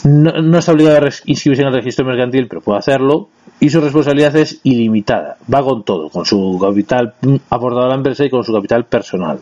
no, 0.04 0.58
está 0.58 0.72
obligado 0.72 1.06
a 1.06 1.10
inscribirse 1.26 1.62
en 1.62 1.68
el 1.68 1.74
registro 1.74 2.06
mercantil, 2.06 2.48
pero 2.48 2.62
puede 2.62 2.80
hacerlo. 2.80 3.30
Y 3.60 3.70
su 3.70 3.82
responsabilidad 3.82 4.36
es 4.38 4.62
ilimitada. 4.64 5.38
Va 5.54 5.62
con 5.62 5.84
todo, 5.84 6.10
con 6.10 6.26
su 6.26 6.58
capital 6.62 7.16
aportado 7.50 7.86
a 7.86 7.90
la 7.90 7.96
empresa 7.96 8.24
y 8.24 8.30
con 8.30 8.44
su 8.44 8.54
capital 8.54 8.86
personal. 8.86 9.40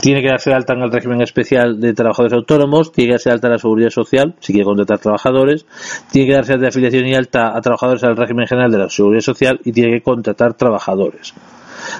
Tiene 0.00 0.20
que 0.20 0.28
darse 0.28 0.52
alta 0.52 0.74
en 0.74 0.82
el 0.82 0.92
régimen 0.92 1.22
especial 1.22 1.80
de 1.80 1.94
trabajadores 1.94 2.34
autónomos, 2.34 2.92
tiene 2.92 3.08
que 3.08 3.12
darse 3.14 3.30
alta 3.30 3.46
en 3.46 3.52
la 3.54 3.58
seguridad 3.58 3.90
social, 3.90 4.34
si 4.40 4.52
quiere 4.52 4.66
contratar 4.66 4.98
trabajadores, 4.98 5.64
tiene 6.10 6.28
que 6.28 6.34
darse 6.34 6.58
de 6.58 6.66
afiliación 6.66 7.06
y 7.06 7.14
alta 7.14 7.56
a 7.56 7.60
trabajadores 7.60 8.02
al 8.04 8.16
régimen 8.16 8.46
general 8.46 8.70
de 8.70 8.78
la 8.78 8.90
seguridad 8.90 9.20
social 9.20 9.60
y 9.64 9.72
tiene 9.72 9.92
que 9.92 10.02
contratar 10.02 10.54
trabajadores. 10.54 11.34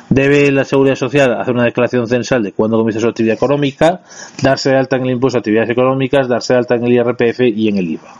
Debe 0.09 0.50
la 0.52 0.64
Seguridad 0.64 0.95
Social 0.95 1.40
hacer 1.40 1.55
una 1.55 1.64
declaración 1.64 2.07
censal 2.07 2.43
de 2.43 2.52
cuándo 2.52 2.76
comienza 2.76 3.00
su 3.00 3.09
actividad 3.09 3.35
económica, 3.35 4.00
darse 4.43 4.71
de 4.71 4.76
alta 4.76 4.97
en 4.97 5.02
el 5.02 5.11
impuesto 5.12 5.38
a 5.38 5.40
actividades 5.40 5.71
económicas, 5.71 6.28
darse 6.28 6.55
alta 6.55 6.75
en 6.75 6.85
el 6.85 6.93
IRPF 6.93 7.40
y 7.40 7.69
en 7.69 7.78
el 7.78 7.90
IVA. 7.90 8.14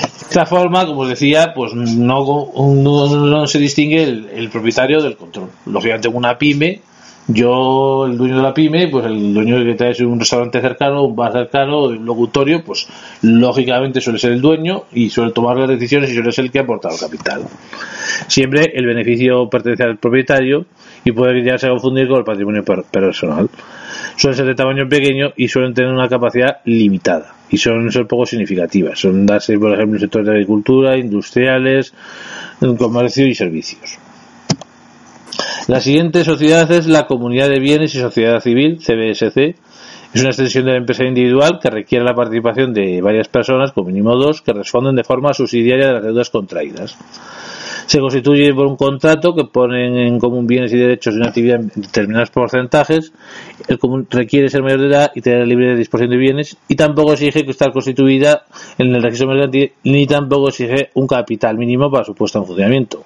De 0.00 0.40
esta 0.40 0.46
forma, 0.46 0.84
como 0.84 1.02
os 1.02 1.08
decía, 1.08 1.52
pues 1.54 1.74
no, 1.74 2.50
no, 2.56 3.46
se 3.46 3.58
distingue 3.58 4.02
el, 4.02 4.28
el, 4.34 4.50
propietario 4.50 5.00
del 5.00 5.16
control. 5.16 5.50
Lógicamente, 5.66 6.08
una 6.08 6.36
pyme 6.36 6.80
yo, 7.26 8.04
el 8.06 8.18
dueño 8.18 8.36
de 8.36 8.42
la 8.42 8.52
pyme, 8.52 8.88
pues 8.88 9.06
el 9.06 9.32
dueño 9.32 9.64
que 9.64 9.74
trae 9.74 10.04
un 10.04 10.20
restaurante 10.20 10.60
cercano, 10.60 11.04
un 11.04 11.16
bar 11.16 11.32
cercano, 11.32 11.84
un 11.84 12.04
locutorio, 12.04 12.62
pues 12.62 12.86
lógicamente 13.22 14.00
suele 14.02 14.18
ser 14.18 14.32
el 14.32 14.42
dueño 14.42 14.84
y 14.92 15.08
suele 15.08 15.32
tomar 15.32 15.56
las 15.56 15.68
decisiones 15.68 16.10
y 16.10 16.14
suele 16.14 16.32
ser 16.32 16.44
el 16.44 16.50
que 16.50 16.58
ha 16.58 16.62
aportado 16.62 16.98
capital. 16.98 17.42
Siempre 18.26 18.72
el 18.74 18.84
beneficio 18.84 19.48
pertenece 19.48 19.84
al 19.84 19.96
propietario 19.96 20.66
y 21.02 21.12
puede 21.12 21.40
llegarse 21.40 21.66
a 21.66 21.70
confundir 21.70 22.08
con 22.08 22.18
el 22.18 22.24
patrimonio 22.24 22.62
personal. 22.62 23.48
Suelen 24.16 24.36
ser 24.36 24.46
de 24.46 24.54
tamaño 24.54 24.86
pequeño 24.86 25.32
y 25.34 25.48
suelen 25.48 25.72
tener 25.72 25.90
una 25.90 26.08
capacidad 26.08 26.58
limitada 26.66 27.34
y 27.48 27.56
son 27.56 27.90
ser 27.90 28.06
poco 28.06 28.26
significativas. 28.26 28.98
Son 28.98 29.24
darse, 29.24 29.58
por 29.58 29.72
ejemplo, 29.72 29.96
en 29.96 30.00
sectores 30.00 30.26
de 30.26 30.32
agricultura, 30.32 30.98
industriales, 30.98 31.94
comercio 32.78 33.26
y 33.26 33.34
servicios. 33.34 33.98
La 35.66 35.80
siguiente 35.80 36.24
sociedad 36.24 36.70
es 36.72 36.86
la 36.86 37.06
Comunidad 37.06 37.48
de 37.48 37.58
Bienes 37.58 37.94
y 37.94 37.98
Sociedad 37.98 38.38
Civil, 38.40 38.80
CBSC. 38.80 39.56
Es 40.12 40.20
una 40.20 40.28
extensión 40.28 40.66
de 40.66 40.72
la 40.72 40.76
empresa 40.76 41.04
individual 41.04 41.58
que 41.58 41.70
requiere 41.70 42.04
la 42.04 42.14
participación 42.14 42.74
de 42.74 43.00
varias 43.00 43.28
personas, 43.28 43.72
como 43.72 43.86
mínimo 43.86 44.14
dos, 44.14 44.42
que 44.42 44.52
responden 44.52 44.94
de 44.94 45.04
forma 45.04 45.32
subsidiaria 45.32 45.86
de 45.86 45.92
las 45.94 46.02
deudas 46.02 46.28
contraídas. 46.28 46.98
Se 47.86 47.98
constituye 47.98 48.52
por 48.52 48.66
un 48.66 48.76
contrato 48.76 49.34
que 49.34 49.44
ponen 49.44 49.96
en 49.96 50.18
común 50.18 50.46
bienes 50.46 50.70
y 50.74 50.76
derechos 50.76 51.14
de 51.14 51.20
una 51.20 51.28
actividad 51.30 51.60
en 51.60 51.70
determinados 51.74 52.28
porcentajes. 52.28 53.14
El 53.66 53.78
común 53.78 54.06
requiere 54.10 54.50
ser 54.50 54.62
mayor 54.62 54.80
de 54.82 54.88
edad 54.88 55.12
y 55.14 55.22
tener 55.22 55.46
libre 55.48 55.76
disposición 55.76 56.10
de 56.10 56.18
bienes 56.18 56.58
y 56.68 56.74
tampoco 56.76 57.14
exige 57.14 57.42
que 57.42 57.52
estar 57.52 57.72
constituida 57.72 58.44
en 58.76 58.94
el 58.94 59.02
registro 59.02 59.28
mercantil 59.28 59.72
ni 59.84 60.06
tampoco 60.06 60.48
exige 60.48 60.90
un 60.92 61.06
capital 61.06 61.56
mínimo 61.56 61.90
para 61.90 62.04
su 62.04 62.14
puesta 62.14 62.38
en 62.38 62.44
funcionamiento 62.44 63.04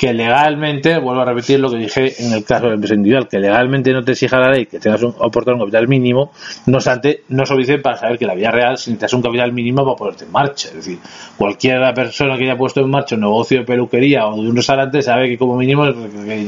que 0.00 0.14
legalmente, 0.14 0.98
vuelvo 0.98 1.20
a 1.20 1.26
repetir 1.26 1.60
lo 1.60 1.70
que 1.70 1.76
dije 1.76 2.14
en 2.24 2.32
el 2.32 2.42
caso 2.42 2.70
del 2.70 2.82
individual, 2.90 3.28
que 3.28 3.38
legalmente 3.38 3.92
no 3.92 4.02
te 4.02 4.12
exija 4.12 4.38
la 4.38 4.50
ley 4.50 4.64
que 4.64 4.80
tengas 4.80 5.02
un 5.02 5.14
aportar 5.20 5.52
un 5.52 5.60
capital 5.60 5.88
mínimo, 5.88 6.32
no 6.64 6.78
obstante, 6.78 7.24
no 7.28 7.44
se 7.44 7.54
dice 7.54 7.76
para 7.76 7.98
saber 7.98 8.18
que 8.18 8.24
la 8.24 8.32
vida 8.32 8.50
real 8.50 8.78
si 8.78 8.92
necesitas 8.92 9.12
un 9.12 9.20
capital 9.20 9.52
mínimo 9.52 9.84
para 9.84 9.96
ponerte 9.96 10.24
en 10.24 10.32
marcha. 10.32 10.68
Es 10.68 10.76
decir, 10.76 10.98
cualquier 11.36 11.92
persona 11.92 12.38
que 12.38 12.44
haya 12.44 12.56
puesto 12.56 12.80
en 12.80 12.88
marcha 12.88 13.14
un 13.14 13.20
negocio 13.20 13.58
de 13.58 13.66
peluquería 13.66 14.26
o 14.26 14.42
de 14.42 14.48
un 14.48 14.56
restaurante 14.56 15.02
sabe 15.02 15.28
que 15.28 15.36
como 15.36 15.54
mínimo 15.54 15.84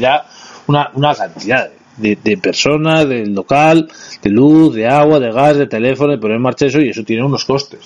ya 0.01 0.25
una, 0.69 0.91
una 0.95 1.15
cantidad 1.15 1.69
de, 1.99 2.17
de, 2.25 2.39
personas, 2.39 3.07
del 3.07 3.35
local, 3.35 3.87
de 4.23 4.31
luz, 4.31 4.75
de 4.75 4.89
agua, 4.89 5.21
de 5.21 5.31
gas, 5.31 5.59
de 5.59 5.67
teléfono, 5.67 6.13
de 6.13 6.17
poner 6.17 6.37
en 6.39 6.43
marcha 6.43 6.65
eso 6.65 6.81
y 6.81 6.89
eso 6.89 7.05
tiene 7.05 7.23
unos 7.23 7.45
costes. 7.45 7.81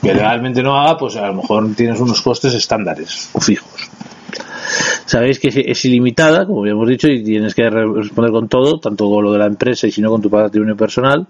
Que 0.00 0.14
legalmente 0.14 0.62
no 0.62 0.80
haga, 0.80 0.96
pues 0.96 1.14
a 1.16 1.26
lo 1.26 1.34
mejor 1.34 1.74
tienes 1.74 2.00
unos 2.00 2.22
costes 2.22 2.54
estándares 2.54 3.28
o 3.34 3.40
fijos. 3.42 3.90
Sabéis 5.06 5.38
que 5.38 5.48
es 5.48 5.84
ilimitada, 5.84 6.46
como 6.46 6.66
ya 6.66 6.72
hemos 6.72 6.88
dicho, 6.88 7.08
y 7.08 7.22
tienes 7.22 7.54
que 7.54 7.68
responder 7.70 8.30
con 8.30 8.48
todo, 8.48 8.78
tanto 8.78 9.08
con 9.08 9.24
lo 9.24 9.32
de 9.32 9.38
la 9.38 9.46
empresa 9.46 9.86
y 9.86 9.90
sino 9.90 10.10
con 10.10 10.20
tu 10.20 10.28
patrimonio 10.28 10.76
personal. 10.76 11.26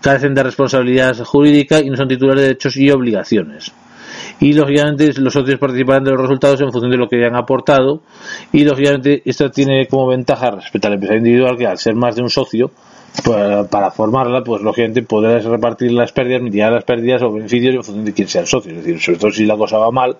Carecen 0.00 0.34
de 0.34 0.42
responsabilidad 0.42 1.16
jurídica 1.24 1.80
y 1.80 1.90
no 1.90 1.96
son 1.96 2.08
titulares 2.08 2.40
de 2.40 2.46
derechos 2.48 2.76
y 2.76 2.90
obligaciones. 2.90 3.72
Y 4.40 4.52
lógicamente 4.52 5.12
los 5.20 5.32
socios 5.32 5.58
participarán 5.58 6.04
de 6.04 6.12
los 6.12 6.20
resultados 6.22 6.60
en 6.60 6.70
función 6.70 6.90
de 6.90 6.98
lo 6.98 7.08
que 7.08 7.16
hayan 7.16 7.36
aportado. 7.36 8.02
Y 8.52 8.64
lógicamente 8.64 9.22
esto 9.24 9.50
tiene 9.50 9.86
como 9.88 10.08
ventaja 10.08 10.50
respecto 10.50 10.88
a 10.88 10.90
la 10.90 10.94
empresa 10.94 11.16
individual 11.16 11.56
que 11.56 11.66
al 11.66 11.78
ser 11.78 11.94
más 11.94 12.16
de 12.16 12.22
un 12.22 12.30
socio, 12.30 12.70
pues, 13.24 13.68
para 13.68 13.90
formarla, 13.90 14.42
pues 14.44 14.62
lógicamente 14.62 15.02
podrás 15.02 15.44
repartir 15.44 15.92
las 15.92 16.12
pérdidas, 16.12 16.42
mitigar 16.42 16.72
las 16.72 16.84
pérdidas 16.84 17.22
o 17.22 17.32
beneficios 17.32 17.74
en 17.74 17.84
función 17.84 18.04
de 18.04 18.12
quién 18.12 18.28
sea 18.28 18.42
el 18.42 18.46
socio. 18.46 18.72
Es 18.72 18.78
decir, 18.78 19.00
sobre 19.00 19.18
todo 19.18 19.30
si 19.30 19.46
la 19.46 19.56
cosa 19.56 19.78
va 19.78 19.90
mal, 19.90 20.16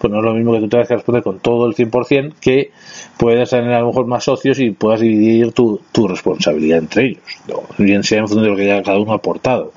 pues 0.00 0.10
no 0.10 0.18
es 0.18 0.24
lo 0.24 0.34
mismo 0.34 0.52
que 0.52 0.60
tú 0.60 0.68
tengas 0.68 0.88
que 0.88 0.94
responder 0.94 1.22
con 1.22 1.40
todo 1.40 1.66
el 1.66 1.74
100% 1.74 2.34
que 2.40 2.72
puedas 3.16 3.50
tener 3.50 3.72
a 3.72 3.80
lo 3.80 3.88
mejor 3.88 4.06
más 4.06 4.24
socios 4.24 4.58
y 4.60 4.70
puedas 4.70 5.00
dividir 5.00 5.52
tu, 5.52 5.80
responsabilidad 6.08 6.78
entre 6.78 7.06
ellos. 7.06 7.22
Bien 7.76 8.02
sea 8.02 8.18
en 8.18 8.28
función 8.28 8.44
de 8.44 8.50
lo 8.50 8.56
que 8.56 8.72
haya 8.72 8.82
cada 8.82 8.98
uno 8.98 9.12
aportado. 9.12 9.72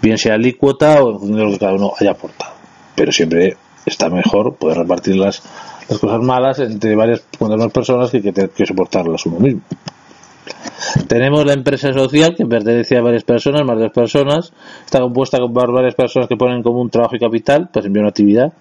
Bien 0.00 0.18
sea 0.18 0.34
alícuota 0.34 1.02
o 1.02 1.12
en 1.12 1.18
función 1.18 1.38
de 1.38 1.44
lo 1.44 1.52
que 1.52 1.58
cada 1.58 1.72
uno 1.72 1.92
haya 1.98 2.12
aportado. 2.12 2.52
Pero 2.94 3.12
siempre 3.12 3.56
está 3.86 4.08
mejor 4.08 4.54
poder 4.56 4.78
repartir 4.78 5.16
las, 5.16 5.42
las 5.88 5.98
cosas 5.98 6.20
malas 6.20 6.58
entre 6.58 6.94
varias 6.94 7.22
personas 7.72 8.10
que, 8.10 8.22
que, 8.22 8.32
que 8.32 8.66
soportarlas 8.66 9.26
uno 9.26 9.40
mismo. 9.40 9.62
Tenemos 11.08 11.44
la 11.46 11.52
empresa 11.52 11.92
social 11.92 12.34
que 12.36 12.44
pertenece 12.46 12.96
a 12.96 13.02
varias 13.02 13.24
personas, 13.24 13.62
más 13.64 13.76
de 13.76 13.84
dos 13.84 13.92
personas. 13.92 14.52
Está 14.84 15.00
compuesta 15.00 15.38
por 15.38 15.72
varias 15.72 15.94
personas 15.94 16.28
que 16.28 16.36
ponen 16.36 16.58
en 16.58 16.62
común 16.62 16.90
trabajo 16.90 17.16
y 17.16 17.18
capital 17.18 17.68
para 17.72 17.86
enviar 17.86 18.04
una 18.04 18.10
actividad. 18.10 18.52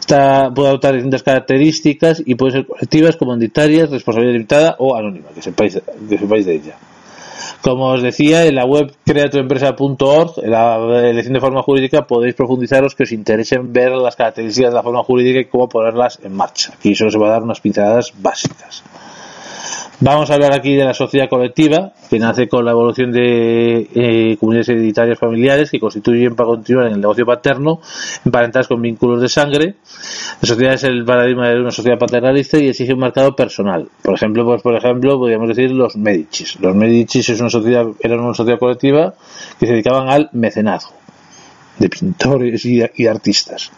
Está, 0.00 0.50
puede 0.54 0.68
adoptar 0.68 0.94
distintas 0.94 1.22
características 1.22 2.22
y 2.24 2.34
puede 2.34 2.52
ser 2.52 2.66
colectivas, 2.66 3.16
comunitarias, 3.16 3.90
responsabilidad 3.90 4.34
limitada 4.34 4.76
o 4.78 4.96
anónima, 4.96 5.28
que 5.34 5.42
sepáis, 5.42 5.80
que 6.08 6.18
sepáis 6.18 6.46
de 6.46 6.54
ella. 6.54 6.76
Como 7.60 7.88
os 7.88 8.02
decía, 8.02 8.44
en 8.44 8.54
la 8.54 8.64
web 8.66 8.92
creatuempresa.org, 9.04 10.32
en 10.42 10.50
la 10.50 10.76
elección 11.08 11.34
de 11.34 11.40
forma 11.40 11.62
jurídica, 11.62 12.06
podéis 12.06 12.34
profundizaros 12.34 12.94
que 12.94 13.04
os 13.04 13.12
interesen 13.12 13.72
ver 13.72 13.92
las 13.92 14.16
características 14.16 14.70
de 14.70 14.76
la 14.76 14.82
forma 14.82 15.02
jurídica 15.02 15.40
y 15.40 15.46
cómo 15.46 15.68
ponerlas 15.68 16.18
en 16.22 16.34
marcha. 16.34 16.72
Aquí 16.74 16.94
solo 16.94 17.10
se 17.10 17.18
va 17.18 17.28
a 17.28 17.30
dar 17.30 17.42
unas 17.42 17.60
pinceladas 17.60 18.12
básicas. 18.18 18.82
Vamos 20.00 20.30
a 20.30 20.34
hablar 20.34 20.52
aquí 20.52 20.74
de 20.74 20.84
la 20.84 20.92
sociedad 20.92 21.28
colectiva, 21.28 21.92
que 22.10 22.18
nace 22.18 22.48
con 22.48 22.64
la 22.64 22.72
evolución 22.72 23.12
de 23.12 23.88
eh, 23.94 24.36
comunidades 24.38 24.68
hereditarias 24.70 25.18
familiares 25.18 25.70
que 25.70 25.78
constituyen 25.78 26.34
para 26.34 26.48
continuar 26.48 26.88
en 26.88 26.94
el 26.94 27.00
negocio 27.00 27.24
paterno, 27.24 27.80
emparentadas 28.24 28.68
con 28.68 28.82
vínculos 28.82 29.22
de 29.22 29.28
sangre. 29.28 29.76
La 30.42 30.48
sociedad 30.48 30.74
es 30.74 30.84
el 30.84 31.04
paradigma 31.04 31.48
de 31.48 31.60
una 31.60 31.70
sociedad 31.70 31.98
paternalista 31.98 32.58
y 32.58 32.68
exige 32.68 32.92
un 32.92 33.00
marcado 33.00 33.34
personal. 33.34 33.88
Por 34.02 34.14
ejemplo, 34.14 34.44
pues 34.44 34.62
por 34.62 34.74
ejemplo, 34.74 35.18
podríamos 35.18 35.48
decir 35.48 35.70
los 35.70 35.96
Medicis. 35.96 36.60
Los 36.60 36.74
Medicis 36.74 37.28
es 37.30 37.40
una 37.40 37.50
sociedad, 37.50 37.86
eran 38.00 38.20
una 38.20 38.34
sociedad 38.34 38.58
colectiva 38.58 39.14
que 39.58 39.66
se 39.66 39.72
dedicaban 39.72 40.08
al 40.08 40.28
mecenazgo 40.32 40.92
de 41.78 41.88
pintores 41.88 42.64
y, 42.66 43.06
artistas. 43.06 43.70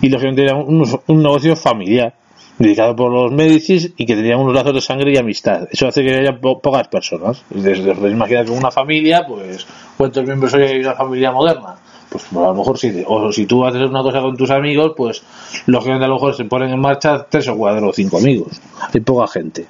Y 0.00 0.08
lógicamente 0.08 0.44
era 0.44 0.56
un 0.56 1.22
negocio 1.22 1.56
familiar 1.56 2.14
dedicado 2.62 2.94
por 2.94 3.12
los 3.12 3.32
Médicis 3.32 3.92
y 3.96 4.06
que 4.06 4.14
tenían 4.14 4.40
unos 4.40 4.54
lazos 4.54 4.74
de 4.74 4.80
sangre 4.80 5.12
y 5.12 5.16
amistad. 5.16 5.68
Eso 5.70 5.88
hace 5.88 6.02
que 6.02 6.14
haya 6.14 6.38
pocas 6.40 6.88
personas. 6.88 7.42
Desde, 7.50 7.92
imaginar 8.08 8.44
que 8.44 8.52
una 8.52 8.70
familia, 8.70 9.24
pues, 9.26 9.66
¿cuántos 9.96 10.24
miembros 10.24 10.54
hay 10.54 10.78
de 10.78 10.80
una 10.80 10.94
familia 10.94 11.32
moderna? 11.32 11.76
Pues, 12.08 12.24
pues, 12.30 12.44
a 12.44 12.48
lo 12.48 12.54
mejor 12.54 12.78
sí. 12.78 13.02
O 13.06 13.32
si 13.32 13.46
tú 13.46 13.64
haces 13.64 13.82
una 13.82 14.02
cosa 14.02 14.20
con 14.20 14.36
tus 14.36 14.50
amigos, 14.50 14.92
pues 14.96 15.22
lógicamente 15.66 16.04
a 16.04 16.08
lo 16.08 16.14
mejor 16.14 16.34
se 16.34 16.44
ponen 16.44 16.70
en 16.70 16.80
marcha 16.80 17.26
tres 17.28 17.48
o 17.48 17.56
cuatro 17.56 17.88
o 17.88 17.92
cinco 17.92 18.18
amigos. 18.18 18.60
Hay 18.92 19.00
poca 19.00 19.26
gente. 19.28 19.66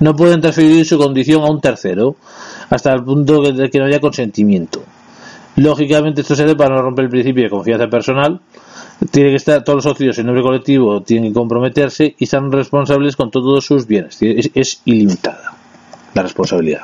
No 0.00 0.14
pueden 0.14 0.40
transferir 0.40 0.84
su 0.84 0.98
condición 0.98 1.42
a 1.42 1.50
un 1.50 1.60
tercero 1.60 2.16
hasta 2.70 2.92
el 2.92 3.02
punto 3.02 3.40
de 3.40 3.70
que 3.70 3.78
no 3.78 3.86
haya 3.86 4.00
consentimiento. 4.00 4.82
Lógicamente 5.56 6.20
esto 6.20 6.36
se 6.36 6.44
debe 6.44 6.56
para 6.56 6.76
no 6.76 6.82
romper 6.82 7.06
el 7.06 7.10
principio 7.10 7.44
de 7.44 7.50
confianza 7.50 7.88
personal 7.88 8.40
tiene 9.10 9.30
que 9.30 9.36
estar 9.36 9.62
todos 9.62 9.76
los 9.76 9.84
socios 9.84 10.18
en 10.18 10.26
nombre 10.26 10.42
colectivo 10.42 11.02
tienen 11.02 11.30
que 11.30 11.38
comprometerse 11.38 12.14
y 12.18 12.24
están 12.24 12.50
responsables 12.50 13.16
con 13.16 13.30
todos 13.30 13.64
sus 13.64 13.86
bienes. 13.86 14.18
Es, 14.20 14.82
ilimitada 14.84 15.56
la 16.14 16.22
responsabilidad. 16.22 16.82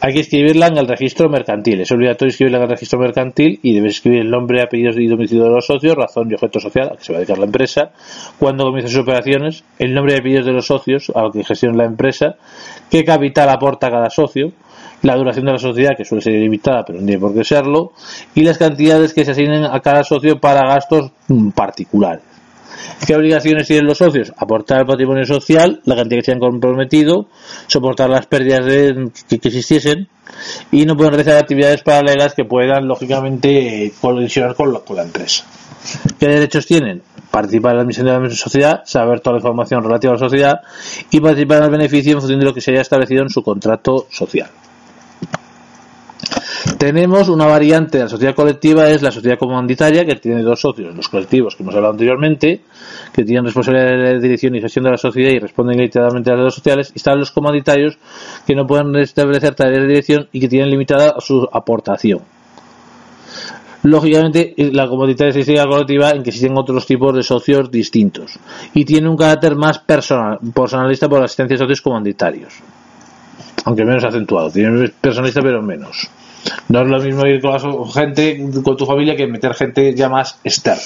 Hay 0.00 0.12
que 0.12 0.20
escribirla 0.20 0.68
en 0.68 0.78
el 0.78 0.88
registro 0.88 1.28
mercantil. 1.28 1.80
Es 1.80 1.92
obligatorio 1.92 2.30
escribirla 2.30 2.58
en 2.58 2.64
el 2.64 2.70
registro 2.70 2.98
mercantil 2.98 3.60
y 3.62 3.74
debes 3.74 3.96
escribir 3.96 4.20
el 4.20 4.30
nombre, 4.30 4.62
apellidos 4.62 4.96
y 4.98 5.06
domicilio 5.06 5.44
de 5.44 5.50
los 5.50 5.66
socios 5.66 5.94
razón 5.94 6.30
y 6.30 6.34
objeto 6.34 6.58
social 6.58 6.90
a 6.92 6.96
que 6.96 7.04
se 7.04 7.12
va 7.12 7.18
a 7.18 7.20
dedicar 7.20 7.38
la 7.38 7.46
empresa. 7.46 7.90
Cuando 8.38 8.64
comienza 8.64 8.88
sus 8.88 9.00
operaciones 9.00 9.64
el 9.78 9.94
nombre 9.94 10.14
y 10.14 10.18
apellidos 10.18 10.46
de 10.46 10.52
los 10.52 10.66
socios 10.66 11.12
a 11.14 11.22
lo 11.22 11.32
que 11.32 11.44
gestiona 11.44 11.76
la 11.76 11.84
empresa 11.84 12.36
qué 12.90 13.04
capital 13.04 13.48
aporta 13.50 13.90
cada 13.90 14.10
socio 14.10 14.52
la 15.02 15.16
duración 15.16 15.46
de 15.46 15.52
la 15.52 15.58
sociedad, 15.58 15.96
que 15.96 16.04
suele 16.04 16.22
ser 16.22 16.34
ilimitada, 16.34 16.84
pero 16.84 17.00
no 17.00 17.06
tiene 17.06 17.20
por 17.20 17.34
qué 17.34 17.44
serlo, 17.44 17.92
y 18.34 18.42
las 18.42 18.58
cantidades 18.58 19.14
que 19.14 19.24
se 19.24 19.32
asignen 19.32 19.64
a 19.64 19.80
cada 19.80 20.04
socio 20.04 20.38
para 20.38 20.66
gastos 20.66 21.10
mm, 21.28 21.50
particulares. 21.50 22.30
¿Qué 23.06 23.16
obligaciones 23.16 23.66
tienen 23.66 23.86
los 23.86 23.98
socios? 23.98 24.32
Aportar 24.36 24.80
al 24.80 24.86
patrimonio 24.86 25.24
social 25.24 25.80
la 25.84 25.96
cantidad 25.96 26.20
que 26.20 26.26
se 26.26 26.32
han 26.32 26.38
comprometido, 26.38 27.28
soportar 27.66 28.10
las 28.10 28.26
pérdidas 28.26 28.60
que, 29.28 29.36
existiesen 29.36 30.08
y 30.70 30.84
no 30.84 30.96
pueden 30.96 31.14
realizar 31.14 31.38
actividades 31.38 31.82
paralelas 31.82 32.34
que 32.34 32.44
puedan, 32.44 32.86
lógicamente, 32.86 33.92
colisionar 34.00 34.54
con, 34.54 34.74
con 34.80 34.96
la 34.96 35.02
empresa. 35.02 35.44
¿Qué 36.18 36.28
derechos 36.28 36.66
tienen? 36.66 37.02
Participar 37.30 37.72
en 37.72 37.76
la 37.78 37.82
admisión 37.82 38.06
de 38.06 38.18
la 38.18 38.30
sociedad, 38.30 38.82
saber 38.84 39.20
toda 39.20 39.34
la 39.34 39.38
información 39.38 39.82
relativa 39.82 40.12
a 40.12 40.16
la 40.16 40.20
sociedad 40.20 40.60
y 41.10 41.20
participar 41.20 41.58
en 41.58 41.64
el 41.64 41.70
beneficio 41.70 42.12
en 42.12 42.20
función 42.20 42.40
de 42.40 42.46
lo 42.46 42.54
que 42.54 42.60
se 42.60 42.72
haya 42.72 42.82
establecido 42.82 43.22
en 43.22 43.30
su 43.30 43.42
contrato 43.42 44.06
social. 44.10 44.50
Tenemos 46.78 47.28
una 47.28 47.46
variante 47.46 47.98
de 47.98 48.04
la 48.04 48.10
sociedad 48.10 48.34
colectiva, 48.34 48.88
es 48.90 49.02
la 49.02 49.10
sociedad 49.10 49.38
comanditaria, 49.38 50.04
que 50.04 50.16
tiene 50.16 50.42
dos 50.42 50.60
socios, 50.60 50.94
los 50.94 51.08
colectivos 51.08 51.56
que 51.56 51.62
hemos 51.62 51.74
hablado 51.74 51.92
anteriormente, 51.92 52.60
que 53.12 53.24
tienen 53.24 53.44
responsabilidad 53.46 54.14
de 54.14 54.20
dirección 54.20 54.54
y 54.54 54.60
gestión 54.60 54.84
de 54.84 54.90
la 54.90 54.96
sociedad 54.96 55.30
y 55.30 55.38
responden 55.38 55.78
limitadamente 55.78 56.30
a 56.30 56.34
las 56.34 56.40
redes 56.40 56.54
sociales, 56.54 56.92
y 56.94 56.98
están 56.98 57.18
los 57.18 57.30
comanditarios, 57.30 57.98
que 58.46 58.54
no 58.54 58.66
pueden 58.66 58.94
establecer 58.96 59.54
tareas 59.54 59.82
de 59.82 59.88
dirección 59.88 60.28
y 60.32 60.40
que 60.40 60.48
tienen 60.48 60.70
limitada 60.70 61.14
su 61.20 61.48
aportación. 61.50 62.20
Lógicamente, 63.82 64.54
la 64.58 64.86
comanditaria 64.86 65.40
es 65.40 65.48
la 65.48 65.66
colectiva 65.66 66.10
en 66.10 66.22
que 66.22 66.28
existen 66.28 66.56
otros 66.58 66.84
tipos 66.84 67.14
de 67.14 67.22
socios 67.22 67.70
distintos 67.70 68.38
y 68.74 68.84
tiene 68.84 69.08
un 69.08 69.16
carácter 69.16 69.56
más 69.56 69.78
personal, 69.78 70.38
personalista 70.54 71.08
por 71.08 71.20
la 71.20 71.24
asistencia 71.24 71.54
de 71.54 71.62
socios 71.64 71.80
comanditarios, 71.80 72.52
aunque 73.64 73.86
menos 73.86 74.04
acentuado. 74.04 74.50
Tiene 74.50 74.90
personalista, 75.00 75.40
pero 75.40 75.62
menos. 75.62 76.10
No 76.68 76.82
es 76.82 76.88
lo 76.88 77.00
mismo 77.00 77.26
ir 77.26 77.40
con 77.40 77.52
la 77.52 77.92
gente, 77.92 78.48
con 78.62 78.76
tu 78.76 78.86
familia, 78.86 79.16
que 79.16 79.26
meter 79.26 79.54
gente 79.54 79.94
ya 79.94 80.08
más 80.08 80.38
externa. 80.44 80.82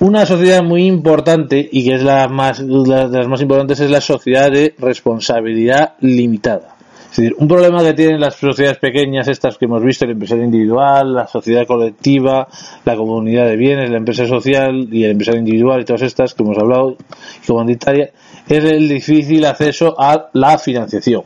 Una 0.00 0.26
sociedad 0.26 0.62
muy 0.64 0.86
importante 0.86 1.68
y 1.70 1.84
que 1.84 1.94
es 1.94 2.02
la 2.02 2.26
más 2.26 2.58
de 2.58 3.08
las 3.08 3.28
más 3.28 3.40
importantes 3.40 3.78
es 3.78 3.88
la 3.88 4.00
sociedad 4.00 4.50
de 4.50 4.74
responsabilidad 4.78 5.94
limitada. 6.00 6.74
Es 7.12 7.18
decir, 7.18 7.34
un 7.38 7.46
problema 7.46 7.84
que 7.84 7.92
tienen 7.92 8.18
las 8.18 8.36
sociedades 8.36 8.78
pequeñas, 8.78 9.28
estas 9.28 9.58
que 9.58 9.66
hemos 9.66 9.82
visto, 9.82 10.06
el 10.06 10.12
empresario 10.12 10.44
individual, 10.44 11.14
la 11.14 11.26
sociedad 11.26 11.66
colectiva, 11.66 12.48
la 12.86 12.96
comunidad 12.96 13.46
de 13.46 13.56
bienes, 13.56 13.90
la 13.90 13.98
empresa 13.98 14.26
social 14.26 14.88
y 14.90 15.04
el 15.04 15.10
empresario 15.10 15.40
individual 15.40 15.82
y 15.82 15.84
todas 15.84 16.02
estas 16.02 16.32
que 16.32 16.42
hemos 16.42 16.56
hablado, 16.56 16.96
comunitaria, 17.46 18.10
es 18.48 18.64
el 18.64 18.88
difícil 18.88 19.44
acceso 19.44 19.94
a 20.00 20.30
la 20.32 20.56
financiación. 20.56 21.22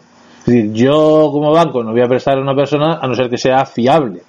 Es 0.47 0.55
decir, 0.55 0.73
yo 0.73 1.29
como 1.33 1.50
banco 1.50 1.83
no 1.83 1.91
voy 1.91 2.03
a 2.03 2.07
prestar 2.07 2.38
a 2.38 2.41
una 2.41 2.55
persona 2.55 2.99
a 3.03 3.09
no 3.09 3.15
ser 3.15 3.29
que 3.29 3.37
sea 3.37 3.67
fiable. 3.67 4.23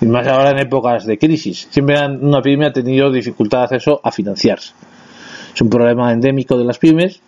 Y 0.00 0.06
más 0.06 0.26
ahora 0.26 0.50
en 0.50 0.58
épocas 0.58 1.06
de 1.06 1.16
crisis. 1.16 1.68
Siempre 1.70 1.96
una 2.06 2.42
pyme 2.42 2.66
ha 2.66 2.72
tenido 2.72 3.10
dificultad 3.10 3.60
de 3.60 3.76
acceso 3.76 3.98
a 4.02 4.12
financiarse. 4.12 4.74
Es 5.54 5.60
un 5.62 5.70
problema 5.70 6.12
endémico 6.12 6.58
de 6.58 6.64
las 6.64 6.78
pymes 6.78 7.20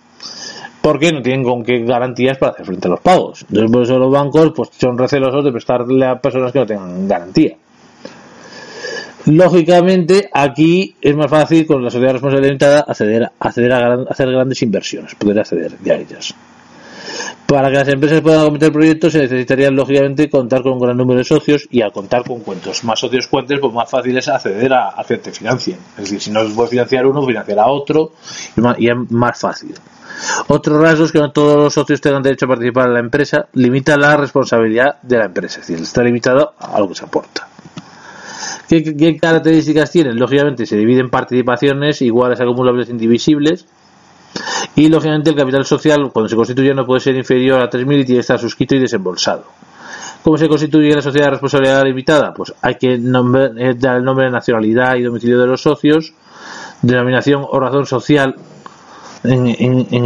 porque 0.83 1.13
no 1.13 1.23
tienen 1.23 1.45
con 1.45 1.65
qué 1.65 1.83
garantías 1.85 2.37
para 2.37 2.53
hacer 2.53 2.67
frente 2.67 2.89
a 2.89 2.91
los 2.91 3.01
pagos. 3.01 3.47
Entonces, 3.49 3.73
por 3.73 3.83
eso 3.83 3.99
los 3.99 4.13
bancos 4.13 4.53
pues, 4.55 4.69
son 4.79 4.99
recelosos 4.99 5.43
de 5.43 5.53
prestarle 5.53 6.05
a 6.05 6.21
personas 6.21 6.53
que 6.53 6.59
no 6.59 6.67
tengan 6.67 7.09
garantía. 7.09 7.57
Lógicamente, 9.25 10.29
aquí 10.33 10.95
es 11.01 11.17
más 11.17 11.31
fácil 11.31 11.67
con 11.67 11.83
la 11.83 11.91
sociedad 11.91 12.13
responsabilidad 12.13 12.51
limitada 12.51 12.81
acceder, 12.81 13.31
acceder 13.41 13.73
a, 13.73 13.95
hacer 14.09 14.31
grandes 14.31 14.63
inversiones, 14.63 15.15
poder 15.15 15.41
acceder 15.41 15.73
a 15.91 15.95
ellas. 15.95 16.35
Para 17.47 17.69
que 17.71 17.77
las 17.77 17.89
empresas 17.89 18.21
puedan 18.21 18.45
cometer 18.45 18.73
proyectos 18.73 19.13
se 19.13 19.21
necesitaría 19.21 19.71
lógicamente 19.71 20.29
contar 20.29 20.63
con 20.63 20.73
un 20.73 20.81
gran 20.81 20.97
número 20.97 21.19
de 21.19 21.25
socios 21.25 21.69
y 21.71 21.81
al 21.81 21.93
contar 21.93 22.25
con 22.25 22.41
cuentos 22.41 22.83
más 22.85 22.99
socios 22.99 23.29
cuentes, 23.29 23.59
pues 23.61 23.73
más 23.73 23.89
fácil 23.89 24.17
es 24.19 24.29
acceder 24.29 24.73
a, 24.73 25.01
a 25.01 25.05
que 25.05 25.19
te 25.19 25.31
financien. 25.33 25.79
Es 25.97 26.05
decir, 26.05 26.21
si 26.21 26.31
no 26.31 26.45
puede 26.55 26.71
financiar 26.71 27.07
uno, 27.07 27.25
financiar 27.25 27.61
a 27.61 27.67
otro 27.69 28.13
y, 28.79 28.89
es 28.89 28.97
más 29.11 29.39
fácil. 29.39 29.75
Otro 30.49 30.81
rasgo 30.81 31.05
es 31.05 31.13
que 31.13 31.19
no 31.19 31.31
todos 31.31 31.57
los 31.57 31.75
socios 31.75 32.01
tengan 32.01 32.23
derecho 32.23 32.47
a 32.47 32.49
participar 32.49 32.89
en 32.89 32.95
la 32.95 33.01
empresa, 33.01 33.49
limita 33.53 33.97
la 33.97 34.17
responsabilidad 34.17 35.01
de 35.03 35.19
la 35.19 35.27
empresa, 35.27 35.61
es 35.61 35.67
decir, 35.67 35.83
está 35.83 36.03
limitado 36.03 36.55
a 36.59 36.81
lo 36.81 36.89
que 36.89 36.95
se 36.95 37.05
aporta. 37.05 37.49
¿Qué, 38.69 38.83
qué 38.97 39.17
características 39.17 39.91
tienen? 39.91 40.19
Lógicamente 40.19 40.67
se 40.67 40.77
dividen 40.77 41.11
participaciones 41.11 42.03
iguales 42.03 42.41
acumulables 42.41 42.89
indivisibles, 42.89 43.67
y 44.75 44.89
lógicamente 44.89 45.31
el 45.31 45.37
capital 45.37 45.65
social, 45.65 46.11
cuando 46.13 46.29
se 46.29 46.37
constituye, 46.37 46.75
no 46.75 46.85
puede 46.85 47.01
ser 47.01 47.17
inferior 47.17 47.61
a 47.61 47.71
3.000 47.71 47.81
y 47.81 47.87
tiene 47.87 48.05
que 48.05 48.19
estar 48.19 48.39
suscrito 48.39 48.75
y 48.75 48.81
desembolsado. 48.81 49.45
¿Cómo 50.23 50.37
se 50.37 50.49
constituye 50.49 50.95
la 50.95 51.03
sociedad 51.03 51.27
de 51.27 51.31
responsabilidad 51.33 51.85
limitada? 51.85 52.35
Pues 52.35 52.53
hay 52.61 52.75
que 52.75 52.95
eh, 52.95 53.75
dar 53.79 53.97
el 53.97 54.05
nombre 54.05 54.27
de 54.27 54.33
nacionalidad 54.33 54.97
y 54.97 55.03
domicilio 55.03 55.39
de 55.39 55.47
los 55.47 55.63
socios, 55.63 56.15
denominación 56.83 57.45
o 57.49 57.61
razón 57.61 57.87
social 57.87 58.35
en, 59.23 59.47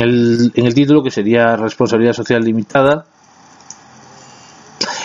el, 0.01 0.53
en 0.55 0.67
el 0.67 0.75
título, 0.75 1.03
que 1.03 1.11
sería 1.11 1.57
responsabilidad 1.57 2.13
social 2.13 2.43
limitada, 2.43 3.07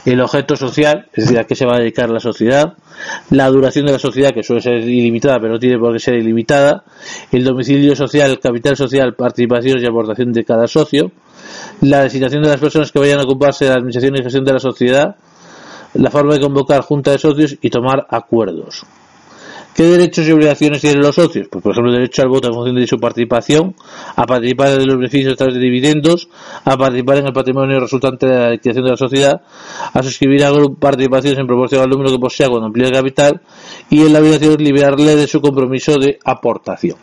el 0.05 0.21
objeto 0.21 0.55
social, 0.55 1.07
es 1.13 1.25
decir, 1.25 1.39
a 1.39 1.45
qué 1.45 1.55
se 1.55 1.65
va 1.65 1.75
a 1.75 1.79
dedicar 1.79 2.09
la 2.09 2.19
sociedad, 2.19 2.73
la 3.31 3.49
duración 3.49 3.87
de 3.87 3.93
la 3.93 3.99
sociedad, 3.99 4.31
que 4.31 4.43
suele 4.43 4.61
ser 4.61 4.75
ilimitada, 4.75 5.39
pero 5.39 5.53
no 5.53 5.59
tiene 5.59 5.79
por 5.79 5.93
qué 5.93 5.99
ser 5.99 6.15
ilimitada, 6.15 6.83
el 7.31 7.43
domicilio 7.43 7.95
social, 7.95 8.39
capital 8.39 8.77
social, 8.77 9.15
participaciones 9.15 9.83
y 9.83 9.87
aportación 9.87 10.31
de 10.31 10.45
cada 10.45 10.67
socio, 10.67 11.11
la 11.81 12.03
designación 12.03 12.43
de 12.43 12.49
las 12.49 12.59
personas 12.59 12.91
que 12.91 12.99
vayan 12.99 13.19
a 13.19 13.23
ocuparse 13.23 13.65
de 13.65 13.71
la 13.71 13.77
administración 13.77 14.15
y 14.15 14.23
gestión 14.23 14.45
de 14.45 14.53
la 14.53 14.59
sociedad, 14.59 15.15
la 15.95 16.11
forma 16.11 16.33
de 16.35 16.41
convocar 16.41 16.81
junta 16.81 17.11
de 17.11 17.17
socios 17.17 17.57
y 17.61 17.69
tomar 17.69 18.05
acuerdos. 18.09 18.85
¿Qué 19.75 19.83
derechos 19.83 20.25
y 20.25 20.31
obligaciones 20.31 20.79
tienen 20.79 21.01
los 21.01 21.15
socios? 21.15 21.49
Pues, 21.51 21.61
por 21.61 21.73
ejemplo, 21.73 21.91
el 21.91 21.97
derecho 21.97 22.21
al 22.21 22.29
voto 22.29 22.47
en 22.47 22.53
función 22.53 22.77
de 22.77 22.87
su 22.87 22.97
participación, 22.97 23.75
a 24.15 24.25
participar 24.25 24.69
de 24.69 24.85
los 24.85 24.95
beneficios 24.95 25.33
a 25.33 25.35
través 25.35 25.55
de 25.55 25.59
dividendos, 25.59 26.29
a 26.63 26.77
participar 26.77 27.17
en 27.17 27.27
el 27.27 27.33
patrimonio 27.33 27.81
resultante 27.81 28.25
de 28.25 28.39
la 28.39 28.51
liquidación 28.51 28.85
de 28.85 28.91
la 28.91 28.95
sociedad, 28.95 29.41
a 29.93 30.01
suscribir 30.01 30.45
a 30.45 30.53
participaciones 30.79 31.39
en 31.39 31.45
proporción 31.45 31.81
al 31.81 31.89
número 31.89 32.09
que 32.09 32.19
posea 32.19 32.47
cuando 32.47 32.67
amplía 32.67 32.87
el 32.87 32.93
capital 32.93 33.41
y 33.89 33.99
en 33.99 34.13
la 34.13 34.19
obligación 34.19 34.55
de 34.55 34.63
liberarle 34.63 35.17
de 35.17 35.27
su 35.27 35.41
compromiso 35.41 35.99
de 35.99 36.19
aportación. 36.23 36.95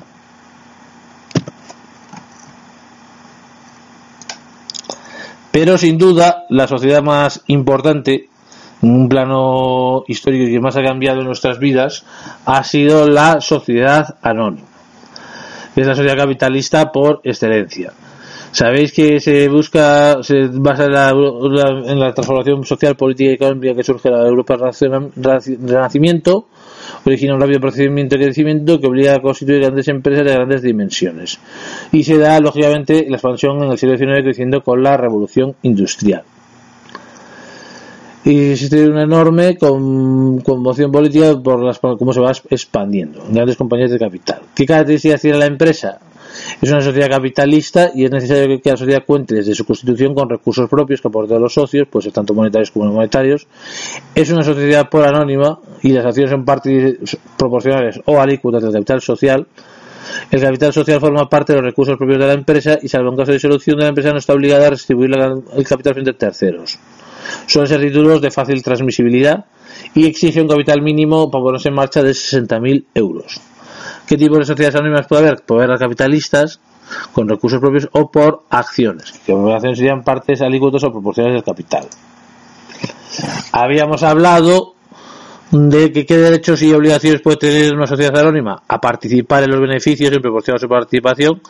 Pero 5.50 5.76
sin 5.76 5.98
duda, 5.98 6.46
la 6.48 6.66
sociedad 6.66 7.02
más 7.02 7.42
importante 7.48 8.30
un 8.82 9.08
plano 9.08 10.04
histórico 10.08 10.50
que 10.50 10.60
más 10.60 10.76
ha 10.76 10.82
cambiado 10.82 11.20
en 11.20 11.26
nuestras 11.26 11.58
vidas 11.58 12.04
ha 12.44 12.62
sido 12.64 13.08
la 13.08 13.40
sociedad 13.40 14.16
anónima. 14.22 14.66
Es 15.74 15.86
la 15.86 15.94
sociedad 15.94 16.16
capitalista 16.16 16.92
por 16.92 17.20
excelencia. 17.24 17.92
Sabéis 18.50 18.92
que 18.92 19.18
se 19.18 19.48
busca, 19.48 20.22
se 20.22 20.48
basa 20.52 20.84
en 20.84 22.00
la, 22.00 22.12
transformación 22.12 22.66
social, 22.66 22.96
política 22.96 23.30
y 23.30 23.34
económica 23.34 23.74
que 23.74 23.82
surge 23.82 24.10
de 24.10 24.16
la 24.16 24.28
Europa 24.28 24.56
Renacimiento, 24.58 26.48
origina 27.06 27.34
un 27.34 27.40
rápido 27.40 27.60
procedimiento 27.60 28.16
de 28.16 28.24
crecimiento 28.24 28.78
que 28.78 28.88
obliga 28.88 29.14
a 29.14 29.22
constituir 29.22 29.60
grandes 29.60 29.88
empresas 29.88 30.26
de 30.26 30.34
grandes 30.34 30.60
dimensiones. 30.60 31.38
Y 31.92 32.04
se 32.04 32.18
da, 32.18 32.38
lógicamente, 32.40 33.06
la 33.08 33.16
expansión 33.16 33.62
en 33.62 33.70
el 33.70 33.78
siglo 33.78 33.96
XIX 33.96 34.22
creciendo 34.22 34.62
con 34.62 34.82
la 34.82 34.98
revolución 34.98 35.54
industrial 35.62 36.24
y 38.24 38.52
existe 38.52 38.88
una 38.88 39.02
enorme 39.02 39.56
conmoción 39.56 40.92
política 40.92 41.40
por 41.42 41.62
las, 41.62 41.78
cómo 41.78 42.12
se 42.12 42.20
va 42.20 42.32
expandiendo 42.50 43.24
en 43.26 43.34
grandes 43.34 43.56
compañías 43.56 43.90
de 43.90 43.98
capital. 43.98 44.42
¿Qué 44.54 44.64
características 44.64 45.20
tiene 45.20 45.38
la 45.38 45.46
empresa? 45.46 45.98
Es 46.60 46.70
una 46.70 46.80
sociedad 46.80 47.10
capitalista 47.10 47.90
y 47.94 48.04
es 48.04 48.10
necesario 48.10 48.60
que 48.60 48.70
la 48.70 48.76
sociedad 48.76 49.04
cuente 49.04 49.34
desde 49.34 49.54
su 49.54 49.64
constitución 49.64 50.14
con 50.14 50.28
recursos 50.28 50.68
propios 50.68 51.00
que 51.00 51.08
aporten 51.08 51.40
los 51.40 51.52
socios, 51.52 51.88
pues 51.90 52.10
tanto 52.12 52.32
monetarios 52.32 52.70
como 52.70 52.86
no 52.86 52.92
monetarios. 52.92 53.46
Es 54.14 54.30
una 54.30 54.42
sociedad 54.42 54.88
por 54.88 55.06
anónima 55.06 55.58
y 55.82 55.90
las 55.90 56.06
acciones 56.06 56.30
son 56.30 56.44
partes 56.44 57.18
proporcionales 57.36 58.00
o 58.06 58.20
alícuotas 58.20 58.62
del 58.62 58.72
capital 58.72 59.00
social. 59.00 59.46
El 60.30 60.40
capital 60.40 60.72
social 60.72 61.00
forma 61.00 61.28
parte 61.28 61.52
de 61.52 61.58
los 61.60 61.66
recursos 61.66 61.96
propios 61.96 62.18
de 62.18 62.26
la 62.26 62.32
empresa 62.34 62.78
y, 62.80 62.88
salvo 62.88 63.10
en 63.10 63.16
caso 63.16 63.30
de 63.30 63.36
disolución 63.36 63.76
de 63.76 63.82
la 63.82 63.88
empresa, 63.88 64.10
no 64.10 64.18
está 64.18 64.32
obligada 64.32 64.68
a 64.68 64.70
distribuir 64.70 65.10
el 65.12 65.66
capital 65.66 65.94
frente 65.94 66.10
a 66.10 66.18
terceros. 66.18 66.78
Suelen 67.46 67.68
ser 67.68 67.80
títulos 67.80 68.20
de 68.20 68.30
fácil 68.30 68.62
transmisibilidad 68.62 69.44
y 69.94 70.06
exige 70.06 70.40
un 70.40 70.48
capital 70.48 70.82
mínimo 70.82 71.30
para 71.30 71.44
ponerse 71.44 71.68
en 71.68 71.74
marcha 71.74 72.02
de 72.02 72.10
60.000 72.10 72.84
euros. 72.94 73.40
¿Qué 74.06 74.16
tipo 74.16 74.36
de 74.36 74.44
sociedades 74.44 74.74
anónimas 74.76 75.06
puede 75.06 75.28
haber? 75.28 75.42
Puede 75.42 75.64
haber 75.64 75.78
capitalistas 75.78 76.60
con 77.12 77.28
recursos 77.28 77.60
propios 77.60 77.88
o 77.92 78.10
por 78.10 78.44
acciones, 78.50 79.12
que 79.24 79.32
acciones 79.32 79.78
serían 79.78 80.02
partes 80.02 80.42
alícuotas 80.42 80.84
o 80.84 80.92
proporcionales 80.92 81.36
del 81.36 81.44
capital. 81.44 81.86
Habíamos 83.52 84.02
hablado 84.02 84.71
de 85.52 85.92
que 85.92 86.06
qué 86.06 86.16
derechos 86.16 86.62
y 86.62 86.72
obligaciones 86.72 87.20
puede 87.20 87.36
tener 87.36 87.74
una 87.74 87.86
sociedad 87.86 88.16
anónima 88.16 88.62
a 88.66 88.80
participar 88.80 89.42
en 89.42 89.50
los 89.50 89.60
beneficios 89.60 90.10
en 90.10 90.22
proporción 90.22 90.56
a 90.56 90.58
su 90.58 90.66
participación, 90.66 91.42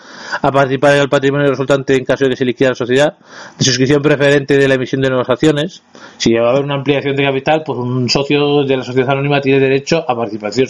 a 0.42 0.50
participar 0.50 0.96
en 0.96 1.02
el 1.02 1.08
patrimonio 1.08 1.48
resultante 1.48 1.94
en 1.94 2.04
caso 2.04 2.24
de 2.24 2.30
que 2.30 2.36
se 2.36 2.44
liquide 2.44 2.70
la 2.70 2.74
sociedad, 2.74 3.16
de 3.56 3.64
suscripción 3.64 4.02
preferente 4.02 4.56
de 4.56 4.66
la 4.66 4.74
emisión 4.74 5.02
de 5.02 5.08
nuevas 5.08 5.30
acciones. 5.30 5.84
Si 6.16 6.34
va 6.34 6.48
a 6.48 6.50
haber 6.50 6.64
una 6.64 6.74
ampliación 6.74 7.14
de 7.14 7.22
capital, 7.22 7.62
pues 7.64 7.78
un 7.78 8.08
socio 8.08 8.64
de 8.64 8.76
la 8.76 8.82
sociedad 8.82 9.10
anónima 9.10 9.40
tiene 9.40 9.60
derecho 9.60 10.04
a 10.06 10.16
participación 10.16 10.66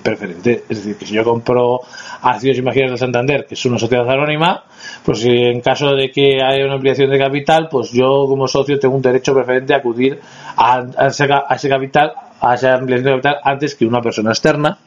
preferente. 0.00 0.62
Es 0.68 0.78
decir, 0.78 0.96
que 0.96 1.06
si 1.06 1.14
yo 1.14 1.24
compro 1.24 1.80
acciones 2.22 2.58
imaginarias 2.58 2.92
de 2.92 2.98
Santander, 2.98 3.46
que 3.46 3.54
es 3.54 3.66
una 3.66 3.80
sociedad 3.80 4.08
anónima, 4.08 4.62
pues 5.04 5.24
en 5.24 5.60
caso 5.62 5.96
de 5.96 6.12
que 6.12 6.38
haya 6.40 6.64
una 6.64 6.74
ampliación 6.74 7.10
de 7.10 7.18
capital, 7.18 7.66
pues 7.68 7.90
yo 7.90 8.26
como 8.28 8.46
socio 8.46 8.78
tengo 8.78 8.94
un 8.94 9.02
derecho 9.02 9.34
preferente 9.34 9.74
a 9.74 9.78
acudir 9.78 10.20
a, 10.56 10.84
a 10.96 11.06
ese 11.08 11.68
capital 11.68 12.12
a 12.40 12.54
esa 12.54 12.74
ampliación 12.74 13.04
de 13.04 13.10
capital 13.12 13.36
antes 13.44 13.74
que 13.74 13.86
una 13.86 14.00
persona 14.00 14.30
externa, 14.30 14.78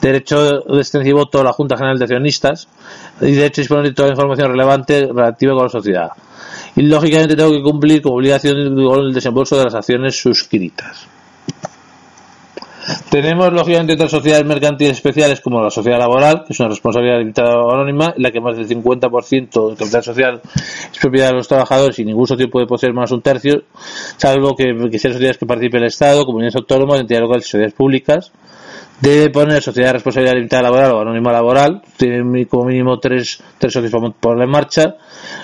derecho 0.00 0.60
de 0.60 0.78
extensivo 0.80 1.26
toda 1.26 1.44
la 1.44 1.52
Junta 1.52 1.76
General 1.76 1.98
de 1.98 2.04
Accionistas 2.04 2.68
y 3.20 3.32
derecho 3.32 3.60
a 3.60 3.62
disponer 3.62 3.84
de 3.84 3.92
toda 3.92 4.08
la 4.08 4.12
información 4.12 4.50
relevante 4.50 5.06
relativa 5.06 5.54
con 5.54 5.64
la 5.64 5.70
sociedad. 5.70 6.10
Y 6.76 6.82
lógicamente 6.82 7.36
tengo 7.36 7.52
que 7.52 7.62
cumplir 7.62 8.02
con 8.02 8.14
obligación 8.14 8.56
el 8.56 9.14
desembolso 9.14 9.56
de 9.56 9.64
las 9.64 9.74
acciones 9.74 10.20
suscritas. 10.20 11.13
Tenemos, 13.10 13.52
lógicamente, 13.52 13.94
otras 13.94 14.10
sociedades 14.10 14.44
mercantiles 14.44 14.96
especiales 14.96 15.40
como 15.40 15.60
la 15.60 15.70
sociedad 15.70 15.98
laboral, 15.98 16.44
que 16.46 16.52
es 16.52 16.60
una 16.60 16.68
responsabilidad 16.68 17.18
limitada 17.18 17.52
anónima, 17.52 18.14
en 18.16 18.22
la 18.22 18.30
que 18.30 18.40
más 18.40 18.56
del 18.56 18.68
50% 18.68 19.68
del 19.68 19.76
capital 19.76 20.02
social 20.02 20.40
es 20.92 20.98
propiedad 20.98 21.28
de 21.28 21.34
los 21.34 21.48
trabajadores 21.48 21.98
y 21.98 22.04
ningún 22.04 22.26
socio 22.26 22.48
puede 22.50 22.66
poseer 22.66 22.92
más 22.92 23.10
un 23.12 23.22
tercio, 23.22 23.62
salvo 24.16 24.54
que, 24.54 24.64
que 24.90 24.98
sean 24.98 25.14
sociedades 25.14 25.38
que 25.38 25.46
participe 25.46 25.78
el 25.78 25.84
Estado, 25.84 26.24
comunidades 26.24 26.56
autónomas, 26.56 27.00
entidades 27.00 27.22
locales 27.22 27.46
y 27.46 27.50
sociedades 27.50 27.74
públicas 27.74 28.32
debe 29.00 29.30
poner 29.30 29.62
sociedad 29.62 29.88
de 29.88 29.92
responsabilidad 29.94 30.34
limitada 30.34 30.62
laboral 30.62 30.92
o 30.92 31.00
anónima 31.00 31.32
laboral, 31.32 31.82
tiene 31.96 32.46
como 32.46 32.66
mínimo 32.66 32.98
tres, 32.98 33.42
tres 33.58 33.72
socios 33.72 33.92
para 33.92 34.10
ponerla 34.10 34.44
en 34.44 34.50
marcha, 34.50 34.96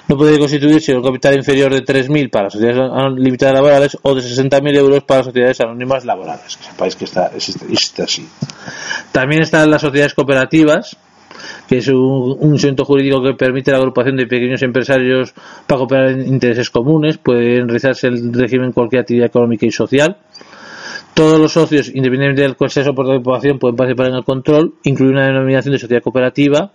no 0.08 0.16
puede 0.16 0.38
constituirse 0.38 0.94
un 0.94 1.02
capital 1.02 1.36
inferior 1.36 1.72
de 1.72 1.82
3.000 1.82 2.30
para 2.30 2.50
sociedades 2.50 3.18
limitadas 3.18 3.54
laborales 3.54 3.98
o 4.02 4.14
de 4.14 4.22
60.000 4.22 4.76
euros 4.76 5.04
para 5.04 5.24
sociedades 5.24 5.60
anónimas 5.60 6.04
laborales, 6.04 6.56
que 6.56 6.64
sepáis 6.64 6.96
que 6.96 7.04
está, 7.04 7.30
existe, 7.34 8.02
así. 8.02 8.28
También 9.12 9.42
están 9.42 9.70
las 9.70 9.82
sociedades 9.82 10.14
cooperativas, 10.14 10.96
que 11.68 11.78
es 11.78 11.88
un, 11.88 12.36
un 12.40 12.52
instrumento 12.52 12.84
jurídico 12.84 13.22
que 13.22 13.34
permite 13.34 13.70
la 13.70 13.78
agrupación 13.78 14.16
de 14.16 14.26
pequeños 14.26 14.62
empresarios 14.62 15.32
para 15.66 15.78
cooperar 15.78 16.10
en 16.10 16.26
intereses 16.26 16.70
comunes, 16.70 17.18
puede 17.18 17.56
realizarse 17.62 18.08
el 18.08 18.32
régimen 18.32 18.72
cualquier 18.72 19.02
actividad 19.02 19.26
económica 19.26 19.66
y 19.66 19.70
social 19.70 20.16
todos 21.14 21.38
los 21.38 21.52
socios, 21.52 21.88
independientemente 21.88 22.42
del 22.42 22.56
consenso 22.56 22.94
por 22.94 23.06
población, 23.22 23.58
pueden 23.58 23.76
participar 23.76 24.06
en 24.08 24.14
el 24.14 24.24
control, 24.24 24.74
incluir 24.84 25.12
una 25.12 25.26
denominación 25.26 25.72
de 25.72 25.78
sociedad 25.78 26.02
cooperativa, 26.02 26.70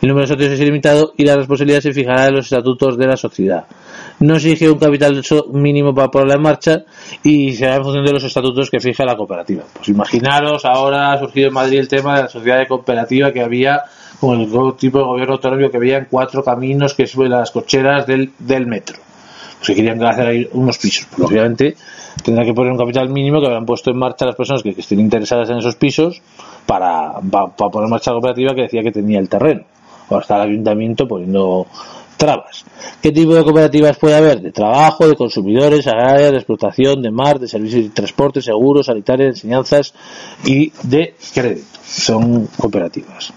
el 0.00 0.08
número 0.08 0.26
de 0.26 0.34
socios 0.34 0.52
es 0.52 0.60
ilimitado 0.60 1.12
y 1.16 1.24
la 1.24 1.36
responsabilidad 1.36 1.80
se 1.80 1.92
fijará 1.92 2.26
en 2.26 2.36
los 2.36 2.46
estatutos 2.46 2.96
de 2.96 3.06
la 3.06 3.16
sociedad. 3.16 3.66
No 4.20 4.36
exige 4.36 4.70
un 4.70 4.78
capital 4.78 5.22
mínimo 5.52 5.94
para 5.94 6.08
ponerla 6.08 6.34
en 6.34 6.42
marcha 6.42 6.84
y 7.22 7.52
será 7.52 7.76
en 7.76 7.82
función 7.82 8.04
de 8.04 8.12
los 8.12 8.24
estatutos 8.24 8.70
que 8.70 8.80
fija 8.80 9.04
la 9.04 9.16
cooperativa. 9.16 9.64
Pues 9.74 9.88
imaginaros, 9.88 10.64
ahora 10.64 11.12
ha 11.12 11.18
surgido 11.18 11.48
en 11.48 11.54
Madrid 11.54 11.78
el 11.78 11.88
tema 11.88 12.16
de 12.16 12.22
la 12.24 12.28
sociedad 12.28 12.58
de 12.58 12.66
cooperativa 12.66 13.32
que 13.32 13.42
había 13.42 13.82
con 14.20 14.40
el 14.40 14.48
tipo 14.76 14.98
de 14.98 15.04
gobierno 15.04 15.34
autonómico 15.34 15.70
que 15.70 15.76
había 15.78 15.98
en 15.98 16.06
cuatro 16.10 16.44
caminos 16.44 16.94
que 16.94 17.06
suben 17.06 17.30
las 17.30 17.50
cocheras 17.50 18.06
del 18.06 18.66
metro. 18.66 19.09
Que 19.64 19.74
querían 19.74 20.02
hacer 20.04 20.26
ahí 20.26 20.48
unos 20.52 20.78
pisos. 20.78 21.06
Pues, 21.14 21.28
obviamente 21.28 21.76
tendrá 22.22 22.44
que 22.44 22.52
poner 22.52 22.72
un 22.72 22.78
capital 22.78 23.08
mínimo 23.08 23.40
que 23.40 23.46
habrán 23.46 23.66
puesto 23.66 23.90
en 23.90 23.98
marcha 23.98 24.26
las 24.26 24.34
personas 24.34 24.62
que, 24.62 24.70
estén 24.70 25.00
interesadas 25.00 25.50
en 25.50 25.58
esos 25.58 25.76
pisos 25.76 26.20
para, 26.66 27.12
poner 27.20 27.84
en 27.84 27.90
marcha 27.90 28.10
la 28.10 28.14
cooperativa 28.16 28.54
que 28.54 28.62
decía 28.62 28.82
que 28.82 28.92
tenía 28.92 29.18
el 29.18 29.28
terreno. 29.28 29.62
O 30.08 30.16
hasta 30.16 30.36
el 30.36 30.50
ayuntamiento 30.50 31.06
poniendo 31.06 31.66
trabas. 32.16 32.64
¿Qué 33.00 33.12
tipo 33.12 33.34
de 33.34 33.44
cooperativas 33.44 33.96
puede 33.96 34.16
haber? 34.16 34.40
De 34.42 34.52
trabajo, 34.52 35.08
de 35.08 35.16
consumidores, 35.16 35.86
agrarias, 35.86 36.32
de 36.32 36.36
explotación, 36.36 37.00
de 37.00 37.10
mar, 37.10 37.38
de 37.38 37.48
servicios 37.48 37.84
de 37.84 37.90
transporte, 37.90 38.42
seguros, 38.42 38.86
sanitarios, 38.86 39.36
enseñanzas 39.36 39.94
y 40.44 40.70
de 40.82 41.14
crédito. 41.32 41.78
Son 41.82 42.46
cooperativas. 42.58 43.32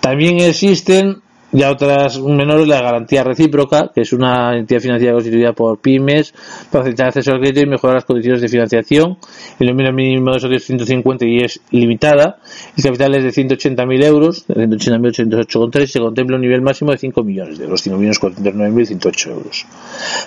También 0.00 0.40
existen 0.40 1.22
y 1.52 1.62
a 1.62 1.70
otras 1.70 2.18
menores 2.18 2.66
la 2.66 2.80
garantía 2.80 3.22
recíproca, 3.22 3.90
que 3.94 4.00
es 4.00 4.12
una 4.12 4.56
entidad 4.56 4.80
financiera 4.80 5.12
constituida 5.12 5.52
por 5.52 5.78
pymes 5.78 6.32
para 6.70 6.82
facilitar 6.82 7.08
acceso 7.08 7.32
al 7.32 7.40
crédito 7.40 7.60
y 7.60 7.66
mejorar 7.66 7.96
las 7.96 8.04
condiciones 8.04 8.40
de 8.40 8.48
financiación. 8.48 9.18
El 9.58 9.68
número 9.68 9.92
mínimo 9.92 10.32
de 10.32 10.40
socios 10.40 10.62
es 10.62 10.66
150 10.66 11.26
y 11.26 11.38
es 11.38 11.60
limitada. 11.70 12.38
El 12.76 12.82
capital 12.82 13.14
es 13.16 13.24
de 13.24 13.42
180.000 13.42 14.04
euros, 14.04 14.48
180.808,3 14.48 15.82
y 15.82 15.86
se 15.86 16.00
contempla 16.00 16.36
un 16.36 16.42
nivel 16.42 16.62
máximo 16.62 16.90
de 16.90 16.98
5 16.98 17.22
millones 17.22 17.58
de 17.58 17.64
euros, 17.64 17.86
5.409.108 17.86 19.30
euros. 19.30 19.66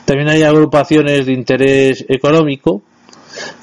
También 0.05 0.29
hay 0.29 0.43
agrupaciones 0.43 1.25
de 1.25 1.33
interés 1.33 2.05
económico, 2.07 2.83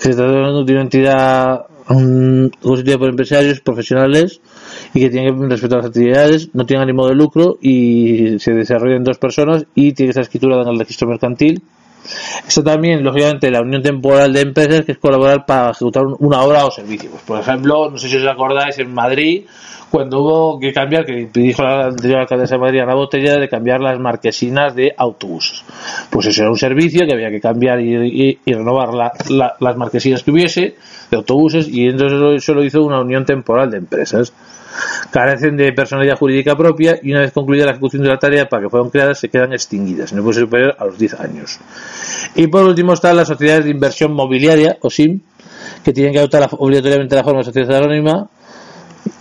que 0.01 0.09
se 0.09 0.15
trata 0.15 0.33
de 0.33 0.73
una 0.73 0.83
entidad 0.83 1.67
constituida 1.87 2.99
por 2.99 3.09
empresarios 3.09 3.61
profesionales 3.61 4.41
y 4.95 5.01
que 5.01 5.11
tienen 5.11 5.39
que 5.39 5.47
respetar 5.49 5.79
las 5.79 5.87
actividades, 5.87 6.51
no 6.55 6.67
tienen 6.67 6.85
ánimo 6.85 7.07
de 7.07 7.15
lucro 7.15 7.59
y 7.61 8.39
se 8.39 8.53
desarrollan 8.53 9.05
dos 9.05 9.19
personas 9.19 9.65
y 9.75 9.93
tiene 9.93 10.09
que 10.09 10.11
estar 10.11 10.23
escriturada 10.23 10.63
en 10.63 10.69
el 10.69 10.79
registro 10.79 11.09
mercantil. 11.09 11.63
Está 12.47 12.65
también, 12.65 13.03
lógicamente, 13.05 13.51
la 13.51 13.61
unión 13.61 13.83
temporal 13.83 14.33
de 14.33 14.41
empresas, 14.41 14.85
que 14.85 14.93
es 14.93 14.99
colaborar 14.99 15.47
para 15.47 15.71
ejecutar 15.71 16.05
una 16.19 16.43
obra 16.43 16.67
o 16.67 16.71
servicio. 16.71 17.11
Pues, 17.11 17.23
por 17.23 17.39
ejemplo, 17.39 17.91
no 17.91 17.97
sé 17.97 18.09
si 18.09 18.17
os 18.17 18.27
acordáis, 18.27 18.77
en 18.79 18.93
Madrid, 18.93 19.45
cuando 19.89 20.21
hubo 20.21 20.59
que 20.59 20.73
cambiar, 20.73 21.05
que 21.05 21.29
dijo 21.33 21.63
la 21.63 21.87
anterior 21.87 22.21
alcaldesa 22.21 22.57
de 22.57 22.61
Madrid, 22.61 22.81
la 22.85 22.95
Botella, 22.95 23.37
de 23.37 23.49
cambiar 23.49 23.81
las 23.81 24.01
marquesinas 24.01 24.75
de 24.75 24.93
autobuses. 24.97 25.63
Pues 26.11 26.27
eso 26.27 26.43
era 26.43 26.51
un 26.51 26.59
servicio 26.59 27.07
que 27.07 27.13
había 27.13 27.31
que 27.31 27.41
cambiar 27.41 27.81
y, 27.81 28.39
renovar 28.47 28.89
las 28.93 29.77
marquesinas 29.77 30.23
que 30.23 30.31
hubiese 30.31 30.75
de 31.11 31.17
autobuses 31.17 31.69
y 31.69 31.87
entonces 31.87 32.43
eso 32.43 32.55
lo 32.55 32.65
hizo 32.65 32.83
una 32.83 33.01
unión 33.01 33.25
temporal 33.25 33.71
de 33.71 33.79
empresas 33.79 34.33
carecen 35.11 35.57
de 35.57 35.73
personalidad 35.73 36.17
jurídica 36.17 36.57
propia 36.57 36.99
y 37.03 37.11
una 37.13 37.21
vez 37.21 37.33
concluida 37.33 37.65
la 37.65 37.73
ejecución 37.73 38.03
de 38.03 38.09
la 38.09 38.19
tarea 38.19 38.49
para 38.49 38.63
que 38.63 38.69
fueran 38.69 38.91
creadas 38.91 39.19
se 39.19 39.29
quedan 39.29 39.53
extinguidas, 39.53 40.13
no 40.13 40.23
puede 40.23 40.35
ser 40.35 40.45
superior 40.45 40.77
a 40.79 40.85
los 40.87 40.99
10 40.99 41.21
años. 41.21 41.59
Y 42.35 42.47
por 42.47 42.65
último 42.65 42.93
están 42.95 43.17
las 43.17 43.29
sociedades 43.29 43.65
de 43.65 43.71
inversión 43.71 44.13
mobiliaria, 44.13 44.79
o 44.81 44.91
SIM, 44.91 45.21
que 45.85 45.93
tienen 45.93 46.13
que 46.13 46.19
adoptar 46.19 46.49
obligatoriamente 46.59 47.15
la 47.15 47.25
forma 47.25 47.41
de 47.41 47.45
sociedad 47.45 47.77
anónima 47.77 48.29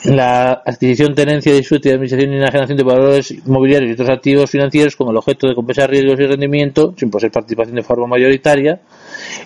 la 0.04 0.64
adquisición, 0.66 1.14
tenencia, 1.14 1.54
disfrute, 1.54 1.92
administración 1.92 2.34
y 2.34 2.38
enajenación 2.38 2.78
de 2.78 2.84
valores 2.84 3.36
mobiliarios 3.46 3.92
y 3.92 3.94
otros 3.94 4.10
activos 4.10 4.50
financieros 4.50 4.96
con 4.96 5.10
el 5.10 5.18
objeto 5.18 5.48
de 5.48 5.54
compensar 5.54 5.92
riesgos 5.92 6.20
y 6.20 6.26
rendimiento, 6.26 6.94
sin 6.98 7.12
poseer 7.12 7.32
participación 7.32 7.76
de 7.76 7.84
forma 7.84 8.08
mayoritaria. 8.08 8.80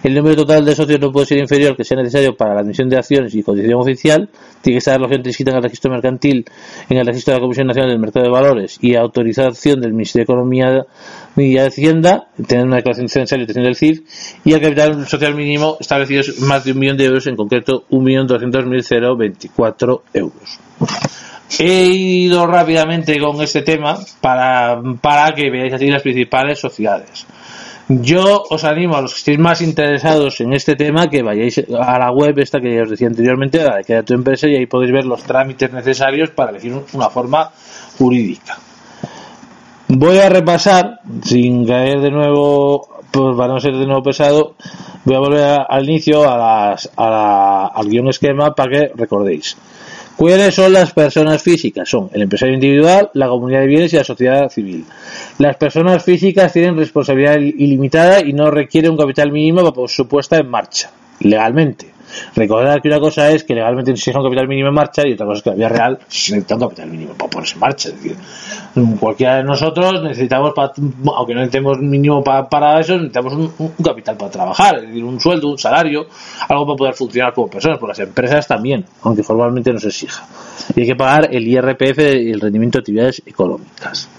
El 0.01 0.13
número 0.13 0.37
total 0.37 0.63
de 0.63 0.73
socios 0.73 0.99
no 0.99 1.11
puede 1.11 1.25
ser 1.25 1.39
inferior 1.39 1.71
al 1.71 1.77
que 1.77 1.83
sea 1.83 1.97
necesario 1.97 2.37
para 2.37 2.53
la 2.53 2.61
admisión 2.61 2.87
de 2.87 2.97
acciones 2.97 3.35
y 3.35 3.43
condición 3.43 3.81
oficial. 3.81 4.29
Tiene 4.61 4.75
que 4.75 4.77
estar 4.77 4.99
la 4.99 5.09
gente 5.09 5.29
inscrita 5.29 5.51
en 5.51 5.57
el 5.57 5.63
registro 5.63 5.91
mercantil, 5.91 6.45
en 6.89 6.97
el 6.97 7.05
registro 7.05 7.33
de 7.33 7.39
la 7.39 7.43
Comisión 7.43 7.67
Nacional 7.67 7.91
del 7.91 7.99
Mercado 7.99 8.25
de 8.25 8.31
Valores 8.31 8.77
y 8.81 8.95
autorización 8.95 9.81
del 9.81 9.91
Ministerio 9.91 10.25
de 10.25 10.33
Economía 10.33 10.85
y 11.37 11.57
Hacienda, 11.57 12.27
tener 12.47 12.65
una 12.65 12.77
declaración 12.77 13.09
censal 13.09 13.41
y 13.41 13.45
del 13.45 13.75
CIF, 13.75 14.01
y 14.43 14.53
el 14.53 14.61
capital 14.61 15.05
social 15.07 15.35
mínimo 15.35 15.77
establecido 15.79 16.21
es 16.21 16.39
más 16.39 16.63
de 16.63 16.71
un 16.71 16.79
millón 16.79 16.97
de 16.97 17.05
euros, 17.05 17.27
en 17.27 17.35
concreto 17.35 17.85
un 17.89 18.03
millón 18.03 18.27
doscientos 18.27 18.65
mil 18.65 18.81
veinticuatro 19.17 20.03
euros. 20.13 20.59
He 21.59 21.85
ido 21.85 22.47
rápidamente 22.47 23.19
con 23.19 23.41
este 23.41 23.61
tema 23.61 23.99
para, 24.19 24.81
para 25.01 25.31
que 25.33 25.49
veáis 25.51 25.73
así 25.73 25.87
las 25.87 26.01
principales 26.01 26.59
sociedades. 26.59 27.25
Yo 27.87 28.41
os 28.49 28.63
animo 28.63 28.95
a 28.95 29.01
los 29.01 29.13
que 29.13 29.19
estéis 29.19 29.37
más 29.37 29.61
interesados 29.61 30.41
en 30.41 30.53
este 30.53 30.75
tema 30.75 31.05
que 31.07 31.21
vayáis 31.21 31.59
a 31.59 31.99
la 31.99 32.11
web 32.11 32.33
esta 32.39 32.59
que 32.59 32.81
os 32.81 32.89
decía 32.89 33.07
anteriormente, 33.07 33.63
la 33.63 33.75
de 33.75 33.83
Crea 33.83 34.01
tu 34.01 34.15
empresa, 34.15 34.47
y 34.47 34.55
ahí 34.55 34.65
podéis 34.65 34.91
ver 34.91 35.05
los 35.05 35.21
trámites 35.21 35.71
necesarios 35.71 36.31
para 36.31 36.49
elegir 36.49 36.73
una 36.93 37.09
forma 37.11 37.51
jurídica. 37.99 38.57
Voy 39.87 40.17
a 40.17 40.29
repasar, 40.29 40.99
sin 41.23 41.65
caer 41.65 42.01
de 42.01 42.09
nuevo, 42.09 42.87
pues 43.11 43.37
para 43.37 43.53
no 43.53 43.59
ser 43.59 43.75
de 43.75 43.85
nuevo 43.85 44.01
pesado, 44.01 44.55
voy 45.03 45.15
a 45.15 45.19
volver 45.19 45.59
al 45.69 45.87
inicio, 45.87 46.27
a 46.27 46.37
las, 46.37 46.89
al 46.97 47.87
guion 47.87 48.07
esquema 48.07 48.55
para 48.55 48.71
que 48.71 48.91
recordéis. 48.95 49.55
¿Cuáles 50.15 50.55
son 50.55 50.73
las 50.73 50.91
personas 50.91 51.43
físicas? 51.43 51.87
Son 51.87 52.09
el 52.13 52.23
empresario 52.23 52.55
individual, 52.55 53.11
la 53.13 53.27
comunidad 53.27 53.59
de 53.59 53.67
bienes 53.67 53.93
y 53.93 53.97
la 53.97 54.03
sociedad 54.03 54.49
civil. 54.49 54.85
Las 55.37 55.57
personas 55.57 56.03
físicas 56.03 56.53
tienen 56.53 56.77
responsabilidad 56.77 57.37
ilimitada 57.37 58.21
y 58.21 58.33
no 58.33 58.49
requieren 58.49 58.91
un 58.91 58.97
capital 58.97 59.31
mínimo 59.31 59.71
para 59.71 59.87
su 59.87 60.07
puesta 60.07 60.37
en 60.37 60.49
marcha, 60.49 60.89
legalmente. 61.19 61.94
Recordad 62.35 62.81
que 62.81 62.87
una 62.87 62.99
cosa 62.99 63.31
es 63.31 63.43
que 63.43 63.55
legalmente 63.55 63.91
exige 63.91 64.17
un 64.17 64.23
capital 64.23 64.47
mínimo 64.47 64.69
en 64.69 64.73
marcha 64.73 65.07
y 65.07 65.13
otra 65.13 65.25
cosa 65.25 65.37
es 65.37 65.43
que 65.43 65.49
la 65.51 65.55
vida 65.55 65.69
real 65.69 65.99
se 66.07 66.33
necesita 66.33 66.55
un 66.55 66.61
capital 66.61 66.89
mínimo 66.89 67.13
para 67.13 67.29
ponerse 67.29 67.53
en 67.55 67.59
marcha. 67.59 67.89
Es 67.89 67.95
decir, 67.95 68.17
cualquiera 68.99 69.37
de 69.37 69.43
nosotros 69.43 70.03
necesitamos, 70.03 70.53
aunque 70.57 71.33
no 71.33 71.39
necesitemos 71.41 71.79
mínimo 71.79 72.23
para, 72.23 72.79
eso, 72.79 72.93
necesitamos 72.95 73.33
un, 73.33 73.69
capital 73.83 74.17
para 74.17 74.31
trabajar, 74.31 74.75
es 74.77 74.87
decir, 74.87 75.03
un 75.03 75.19
sueldo, 75.19 75.49
un 75.49 75.57
salario, 75.57 76.07
algo 76.47 76.65
para 76.65 76.77
poder 76.77 76.93
funcionar 76.93 77.33
como 77.33 77.47
personas. 77.47 77.79
Por 77.79 77.89
las 77.89 77.99
empresas 77.99 78.47
también, 78.47 78.85
aunque 79.03 79.23
formalmente 79.23 79.71
no 79.73 79.79
se 79.79 79.87
exija. 79.87 80.25
Y 80.75 80.81
hay 80.81 80.87
que 80.87 80.95
pagar 80.95 81.29
el 81.31 81.47
IRPF 81.47 81.99
y 81.99 82.31
el 82.31 82.41
rendimiento 82.41 82.77
de 82.77 82.81
actividades 82.81 83.21
económicas. 83.25 84.09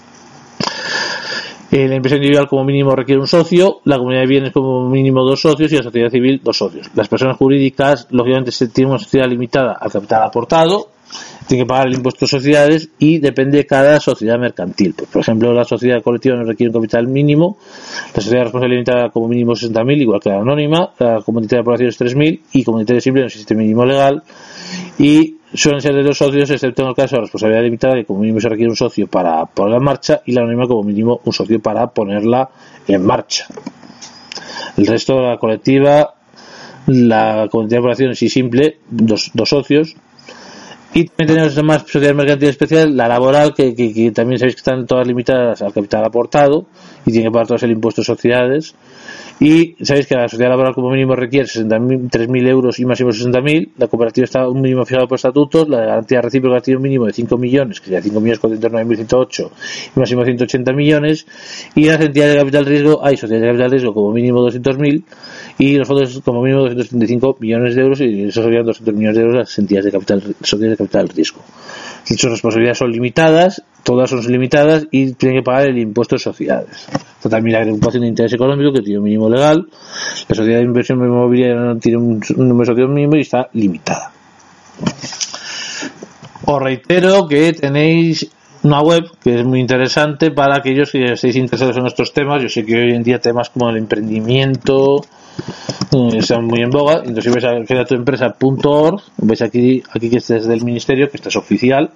Eh, 1.69 1.87
la 1.87 1.95
empresa 1.95 2.15
individual 2.15 2.47
como 2.47 2.63
mínimo 2.63 2.95
requiere 2.95 3.19
un 3.19 3.27
socio, 3.27 3.81
la 3.83 3.97
comunidad 3.97 4.21
de 4.21 4.27
bienes 4.27 4.53
como 4.53 4.89
mínimo 4.89 5.23
dos 5.23 5.41
socios 5.41 5.71
y 5.71 5.75
la 5.75 5.83
sociedad 5.83 6.09
civil 6.09 6.39
dos 6.41 6.57
socios. 6.57 6.89
Las 6.95 7.09
personas 7.09 7.35
jurídicas, 7.35 8.07
lógicamente, 8.11 8.51
se 8.51 8.69
tienen 8.69 8.91
una 8.91 8.99
sociedad 8.99 9.27
limitada 9.27 9.73
al 9.73 9.91
capital 9.91 10.23
aportado, 10.23 10.89
tienen 11.45 11.65
que 11.65 11.69
pagar 11.69 11.87
el 11.87 11.95
impuesto 11.95 12.25
de 12.25 12.29
sociedades 12.29 12.89
y 12.99 13.19
depende 13.19 13.57
de 13.57 13.65
cada 13.65 13.99
sociedad 13.99 14.37
mercantil. 14.37 14.93
Pues, 14.93 15.09
por 15.09 15.21
ejemplo, 15.21 15.53
la 15.53 15.65
sociedad 15.65 16.01
colectiva 16.01 16.35
no 16.35 16.43
requiere 16.43 16.69
un 16.69 16.81
capital 16.81 17.07
mínimo, 17.07 17.57
la 18.13 18.21
sociedad 18.21 18.43
responsable 18.43 18.75
limitada 18.75 19.09
como 19.09 19.27
mínimo 19.27 19.53
60.000, 19.53 20.01
igual 20.01 20.19
que 20.21 20.29
la 20.29 20.39
anónima, 20.39 20.93
la 20.99 21.21
comunitaria 21.21 21.61
de 21.61 21.65
población 21.65 21.89
es 21.89 21.99
3.000 21.99 22.41
y 22.53 22.63
comunitaria 22.63 23.01
simple 23.01 23.21
no 23.21 23.27
existe 23.27 23.55
mínimo 23.55 23.85
legal 23.85 24.23
y 24.99 25.36
suelen 25.53 25.81
ser 25.81 25.95
de 25.95 26.03
dos 26.03 26.17
socios, 26.17 26.49
excepto 26.49 26.83
en 26.83 26.89
el 26.89 26.95
caso 26.95 27.15
de 27.15 27.21
responsabilidad 27.21 27.63
limitada, 27.63 27.95
que 27.95 28.05
como 28.05 28.19
mínimo 28.19 28.39
se 28.39 28.49
requiere 28.49 28.69
un 28.69 28.75
socio 28.75 29.07
para 29.07 29.45
ponerla 29.45 29.77
en 29.77 29.83
marcha, 29.83 30.21
y 30.25 30.31
la 30.31 30.41
anónima 30.41 30.67
como 30.67 30.83
mínimo 30.83 31.21
un 31.23 31.33
socio 31.33 31.61
para 31.61 31.87
ponerla 31.87 32.49
en 32.87 33.05
marcha. 33.05 33.47
El 34.77 34.85
resto 34.85 35.15
de 35.15 35.21
la 35.23 35.37
colectiva, 35.37 36.15
la 36.87 37.47
comunidad 37.49 37.77
de 37.77 37.81
población 37.81 38.15
sí 38.15 38.29
simple, 38.29 38.79
dos, 38.89 39.31
dos 39.33 39.49
socios, 39.49 39.95
y 40.97 41.05
también 41.05 41.27
tenemos 41.27 41.63
más 41.63 41.83
sociedad 41.83 42.15
mercantil 42.15 42.49
especial, 42.49 42.97
la 42.97 43.07
laboral, 43.07 43.53
que, 43.53 43.75
que, 43.75 44.11
también 44.11 44.39
sabéis 44.39 44.55
que 44.55 44.61
están 44.61 44.87
todas 44.87 45.05
limitadas 45.05 45.61
al 45.61 45.71
capital 45.71 46.03
aportado 46.03 46.65
y 47.05 47.11
tienen 47.11 47.29
que 47.29 47.33
pagar 47.33 47.45
todos 47.45 47.61
el 47.61 47.69
impuesto 47.69 48.01
de 48.01 48.05
sociedades. 48.05 48.73
Y 49.39 49.75
sabéis 49.85 50.07
que 50.07 50.15
la 50.15 50.27
sociedad 50.27 50.49
laboral 50.49 50.73
como 50.73 50.89
mínimo 50.89 51.15
requiere 51.15 51.45
3.000 51.47 52.47
euros 52.47 52.79
y 52.79 52.85
máximo 52.85 53.11
60.000. 53.11 53.73
La 53.77 53.87
cooperativa 53.87 54.25
está 54.25 54.49
un 54.49 54.59
mínimo 54.59 54.83
fijado 54.85 55.07
por 55.07 55.17
estatutos. 55.17 55.69
La 55.69 55.81
garantía 55.81 56.19
recíproca 56.19 56.61
tiene 56.61 56.77
un 56.77 56.83
mínimo 56.83 57.05
de 57.05 57.13
5 57.13 57.37
millones, 57.37 57.79
que 57.79 57.85
sería 57.85 58.01
5 58.01 58.19
millones 58.19 58.41
409.108 58.41 59.49
y 59.95 59.99
máximo 59.99 60.25
180 60.25 60.73
millones. 60.73 61.27
Y 61.75 61.85
las 61.85 62.01
entidades 62.01 62.33
de 62.33 62.39
capital 62.39 62.65
riesgo, 62.65 63.05
hay 63.05 63.17
sociedades 63.17 63.43
de 63.43 63.47
capital 63.49 63.69
riesgo 63.69 63.93
como 63.93 64.11
mínimo 64.11 64.39
200.000 64.39 65.03
y 65.59 65.75
los 65.75 65.87
fondos 65.87 66.21
como 66.23 66.41
mínimo 66.43 66.63
235 66.63 67.37
millones 67.39 67.75
de 67.75 67.81
euros 67.81 68.01
y 68.01 68.25
eso 68.25 68.43
serían 68.43 68.65
200 68.65 68.93
millones 68.93 69.15
de 69.15 69.21
euros 69.21 69.35
las 69.37 69.59
entidades 69.59 69.85
de 69.85 69.91
capital, 69.91 70.35
sociedades 70.41 70.77
de 70.77 70.83
capital 70.83 71.09
riesgo. 71.09 71.41
Sus 72.03 72.31
responsabilidades 72.31 72.77
son 72.77 72.91
limitadas, 72.91 73.63
todas 73.83 74.09
son 74.09 74.25
limitadas 74.31 74.85
y 74.91 75.13
tienen 75.13 75.39
que 75.39 75.43
pagar 75.43 75.69
el 75.69 75.77
impuesto 75.79 76.15
de 76.15 76.19
sociedades. 76.19 76.87
También 77.27 77.55
la 77.55 77.61
agrupación 77.63 78.03
de 78.03 78.09
interés 78.09 78.33
económico 78.33 78.71
que 78.71 78.81
tiene 78.81 78.99
un 78.99 79.05
mínimo 79.05 79.29
legal, 79.29 79.67
la 80.29 80.35
sociedad 80.35 80.59
de 80.59 80.65
inversión 80.65 80.99
inmobiliaria 80.99 81.55
no 81.55 81.77
tiene 81.77 81.97
un, 81.97 82.21
número 82.37 82.73
de 82.73 82.87
mínimo 82.87 83.15
y 83.15 83.21
está 83.21 83.49
limitada. 83.53 84.11
Os 86.45 86.61
reitero 86.61 87.27
que 87.27 87.51
tenéis 87.51 88.29
una 88.63 88.81
web 88.81 89.03
que 89.21 89.39
es 89.39 89.45
muy 89.45 89.59
interesante 89.59 90.31
para 90.31 90.57
aquellos 90.57 90.91
que 90.91 91.13
estéis 91.13 91.35
interesados 91.35 91.75
en 91.77 91.87
estos 91.87 92.13
temas. 92.13 92.41
Yo 92.41 92.47
sé 92.47 92.63
que 92.63 92.75
hoy 92.75 92.93
en 92.93 93.03
día 93.03 93.19
temas 93.19 93.49
como 93.49 93.69
el 93.69 93.77
emprendimiento 93.77 95.01
están 96.17 96.45
muy 96.45 96.61
en 96.61 96.69
boga. 96.69 97.01
Entonces, 97.05 97.23
si 97.23 97.29
vais 97.29 97.45
a 97.45 97.65
creatuempresa.org, 97.65 99.01
veis 99.17 99.41
aquí, 99.41 99.83
aquí 99.91 100.09
que 100.09 100.17
este 100.17 100.37
es 100.37 100.47
del 100.47 100.63
ministerio, 100.63 101.09
que 101.09 101.17
esta 101.17 101.29
es 101.29 101.35
oficial, 101.35 101.91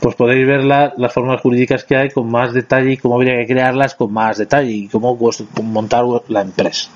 pues 0.00 0.14
podéis 0.14 0.46
ver 0.46 0.64
las 0.64 1.12
formas 1.12 1.40
jurídicas 1.40 1.84
que 1.84 1.96
hay 1.96 2.10
con 2.10 2.30
más 2.30 2.52
detalle 2.52 2.92
y 2.92 2.96
cómo 2.96 3.16
habría 3.16 3.38
que 3.38 3.46
crearlas 3.46 3.94
con 3.94 4.12
más 4.12 4.38
detalle 4.38 4.70
y 4.70 4.88
cómo, 4.88 5.18
montar 5.62 6.04
la 6.28 6.42
empresa. 6.42 6.90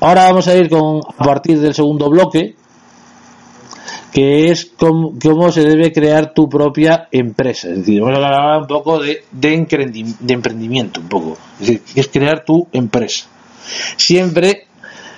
Ahora 0.00 0.24
vamos 0.24 0.48
a 0.48 0.56
ir 0.56 0.68
con 0.68 1.00
a 1.16 1.24
partir 1.24 1.60
del 1.60 1.74
segundo 1.74 2.08
bloque, 2.08 2.56
que 4.12 4.50
es 4.50 4.64
cómo, 4.76 5.52
se 5.52 5.62
debe 5.62 5.92
crear 5.92 6.32
tu 6.32 6.48
propia 6.48 7.08
empresa. 7.12 7.68
Es 7.68 7.78
decir, 7.78 8.00
vamos 8.00 8.18
a 8.18 8.26
hablar 8.26 8.60
un 8.62 8.66
poco 8.66 8.98
de, 8.98 9.24
de, 9.30 9.52
emprendimiento, 10.28 11.00
un 11.00 11.08
poco. 11.08 11.38
Es 11.60 11.66
decir, 11.66 11.82
es 11.94 12.08
crear 12.08 12.44
tu 12.44 12.66
empresa. 12.72 13.26
Siempre 13.96 14.66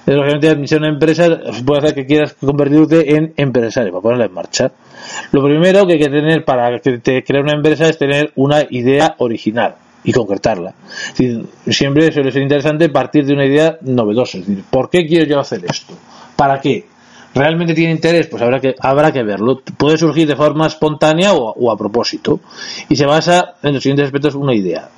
lógicamente 0.06 0.48
administrar 0.48 0.80
una 0.80 0.90
empresa 0.90 1.40
puede 1.64 1.78
hacer 1.78 1.94
que 1.94 2.06
quieras 2.06 2.34
convertirte 2.34 3.14
en 3.14 3.32
empresario 3.36 3.92
para 3.92 4.02
ponerla 4.02 4.26
en 4.26 4.32
marcha. 4.32 4.72
Lo 5.32 5.42
primero 5.42 5.86
que 5.86 5.94
hay 5.94 5.98
que 5.98 6.08
tener 6.08 6.44
para 6.44 6.80
crear 6.80 7.42
una 7.42 7.54
empresa 7.54 7.88
es 7.88 7.98
tener 7.98 8.32
una 8.36 8.62
idea 8.70 9.14
original 9.18 9.76
y 10.04 10.12
concretarla. 10.12 10.74
siempre 11.68 12.12
suele 12.12 12.32
ser 12.32 12.42
interesante 12.42 12.88
partir 12.88 13.24
de 13.24 13.34
una 13.34 13.46
idea 13.46 13.78
novedosa. 13.82 14.38
Es 14.38 14.46
decir, 14.46 14.64
¿por 14.68 14.90
qué 14.90 15.06
quiero 15.06 15.24
yo 15.24 15.40
hacer 15.40 15.64
esto? 15.64 15.94
¿Para 16.36 16.60
qué? 16.60 16.86
¿Realmente 17.34 17.72
tiene 17.72 17.92
interés? 17.92 18.26
Pues 18.26 18.42
habrá 18.42 18.60
que, 18.60 18.74
habrá 18.80 19.10
que 19.10 19.22
verlo. 19.22 19.62
Puede 19.78 19.96
surgir 19.96 20.26
de 20.26 20.36
forma 20.36 20.66
espontánea 20.66 21.32
o, 21.32 21.52
o 21.52 21.70
a 21.70 21.78
propósito. 21.78 22.40
Y 22.88 22.96
se 22.96 23.06
basa 23.06 23.54
en 23.62 23.74
los 23.74 23.82
siguientes 23.82 24.06
aspectos 24.06 24.34
una 24.34 24.54
idea. 24.54 24.90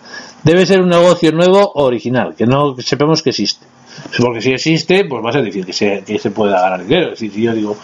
Debe 0.44 0.66
ser 0.66 0.82
un 0.82 0.90
negocio 0.90 1.32
nuevo 1.32 1.72
o 1.74 1.84
original, 1.84 2.34
que 2.36 2.46
no 2.46 2.76
sepamos 2.78 3.22
que 3.22 3.30
existe. 3.30 3.66
Porque 4.18 4.40
si 4.40 4.52
existe, 4.52 5.04
pues 5.04 5.24
va 5.24 5.30
a 5.30 5.32
ser 5.32 5.44
difícil 5.44 5.66
que 5.66 5.72
se, 5.72 6.04
que 6.04 6.18
se 6.18 6.30
pueda 6.30 6.60
ganar 6.60 6.84
dinero. 6.84 7.10
Decir, 7.10 7.32
si 7.32 7.42
yo 7.42 7.54
digo, 7.54 7.76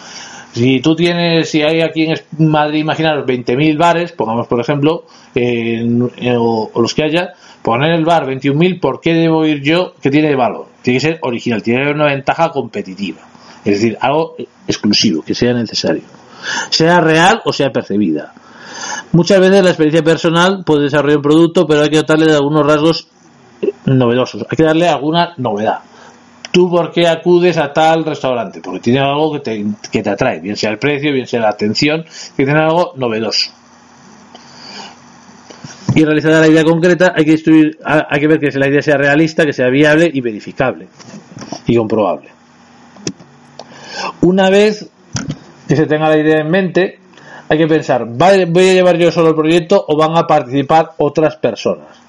si 0.53 0.81
tú 0.81 0.95
tienes, 0.95 1.49
si 1.49 1.61
hay 1.61 1.81
aquí 1.81 2.03
en 2.03 2.49
Madrid, 2.49 2.79
imaginaros 2.79 3.25
20.000 3.25 3.77
bares, 3.77 4.11
pongamos 4.11 4.47
por 4.47 4.59
ejemplo, 4.59 5.05
o, 6.37 6.71
los 6.75 6.93
que 6.93 7.03
haya, 7.03 7.33
poner 7.61 7.91
el 7.93 8.03
bar 8.03 8.27
21.000, 8.27 8.79
¿por 8.79 8.99
qué 8.99 9.13
debo 9.13 9.45
ir 9.45 9.61
yo 9.61 9.93
que 10.01 10.11
tiene 10.11 10.35
valor? 10.35 10.67
Tiene 10.81 10.99
que 10.99 11.07
ser 11.07 11.19
original, 11.21 11.63
tiene 11.63 11.79
que 11.79 11.83
haber 11.85 11.95
una 11.95 12.07
ventaja 12.07 12.49
competitiva. 12.49 13.21
Es 13.63 13.79
decir, 13.79 13.97
algo 14.01 14.35
exclusivo, 14.67 15.21
que 15.21 15.35
sea 15.35 15.53
necesario. 15.53 16.03
Sea 16.69 16.99
real 16.99 17.41
o 17.45 17.53
sea 17.53 17.71
percibida. 17.71 18.33
Muchas 19.13 19.39
veces 19.39 19.63
la 19.63 19.69
experiencia 19.69 20.03
personal 20.03 20.63
puede 20.65 20.83
desarrollar 20.83 21.17
un 21.17 21.23
producto, 21.23 21.67
pero 21.67 21.81
hay 21.81 21.89
que 21.89 21.97
dotarle 21.97 22.27
de 22.27 22.35
algunos 22.35 22.65
rasgos 22.65 23.07
novedosos. 23.85 24.45
Hay 24.49 24.55
que 24.55 24.63
darle 24.63 24.87
alguna 24.87 25.33
novedad. 25.37 25.79
¿Tú 26.51 26.69
por 26.69 26.91
qué 26.91 27.07
acudes 27.07 27.57
a 27.57 27.71
tal 27.71 28.05
restaurante? 28.05 28.61
Porque 28.61 28.79
tiene 28.79 28.99
algo 28.99 29.33
que 29.33 29.39
te, 29.39 29.65
que 29.91 30.03
te 30.03 30.09
atrae, 30.09 30.39
bien 30.39 30.55
sea 30.55 30.69
el 30.69 30.77
precio, 30.77 31.13
bien 31.13 31.27
sea 31.27 31.41
la 31.41 31.49
atención, 31.49 32.03
que 32.35 32.45
tiene 32.45 32.59
algo 32.59 32.93
novedoso. 32.95 33.51
Y 35.93 36.05
realizada 36.05 36.41
la 36.41 36.47
idea 36.47 36.63
concreta, 36.63 37.13
hay 37.15 37.25
que, 37.25 37.71
hay 37.85 38.19
que 38.19 38.27
ver 38.27 38.39
que 38.39 38.49
la 38.57 38.67
idea 38.67 38.81
sea 38.81 38.97
realista, 38.97 39.45
que 39.45 39.53
sea 39.53 39.67
viable 39.69 40.09
y 40.13 40.21
verificable 40.21 40.87
y 41.67 41.75
comprobable. 41.75 42.29
Una 44.21 44.49
vez 44.49 44.89
que 45.67 45.75
se 45.75 45.85
tenga 45.85 46.09
la 46.09 46.17
idea 46.17 46.39
en 46.39 46.49
mente, 46.49 47.00
hay 47.51 47.57
que 47.57 47.67
pensar, 47.67 48.05
¿voy 48.05 48.69
a 48.69 48.73
llevar 48.73 48.97
yo 48.97 49.11
solo 49.11 49.29
el 49.29 49.35
proyecto 49.35 49.83
o 49.85 49.97
van 49.97 50.17
a 50.17 50.25
participar 50.25 50.91
otras 50.97 51.35
personas? 51.35 51.99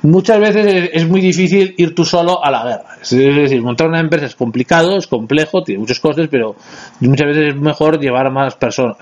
muchas 0.00 0.40
veces 0.40 0.90
es 0.92 1.06
muy 1.06 1.20
difícil 1.20 1.74
ir 1.76 1.94
tú 1.94 2.04
solo 2.04 2.42
a 2.42 2.50
la 2.50 2.64
guerra. 2.64 2.96
Es 3.02 3.10
decir, 3.10 3.60
montar 3.60 3.88
una 3.88 4.00
empresa 4.00 4.24
es 4.24 4.34
complicado, 4.34 4.96
es 4.96 5.06
complejo, 5.06 5.62
tiene 5.62 5.80
muchos 5.80 6.00
costes, 6.00 6.28
pero 6.30 6.56
muchas 7.00 7.26
veces 7.26 7.48
es 7.48 7.56
mejor 7.56 8.00
llevar 8.00 8.26
a 8.26 8.30
más 8.30 8.54
personas. 8.54 8.96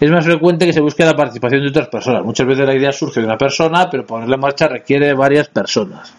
Es 0.00 0.10
más 0.10 0.24
frecuente 0.24 0.66
que 0.66 0.72
se 0.72 0.80
busque 0.80 1.04
la 1.04 1.14
participación 1.14 1.62
de 1.62 1.68
otras 1.68 1.88
personas. 1.88 2.24
Muchas 2.24 2.46
veces 2.46 2.66
la 2.66 2.74
idea 2.74 2.90
surge 2.90 3.20
de 3.20 3.26
una 3.26 3.38
persona, 3.38 3.88
pero 3.88 4.04
ponerla 4.04 4.34
en 4.34 4.40
marcha 4.40 4.66
requiere 4.66 5.06
de 5.06 5.14
varias 5.14 5.48
personas. 5.48 6.12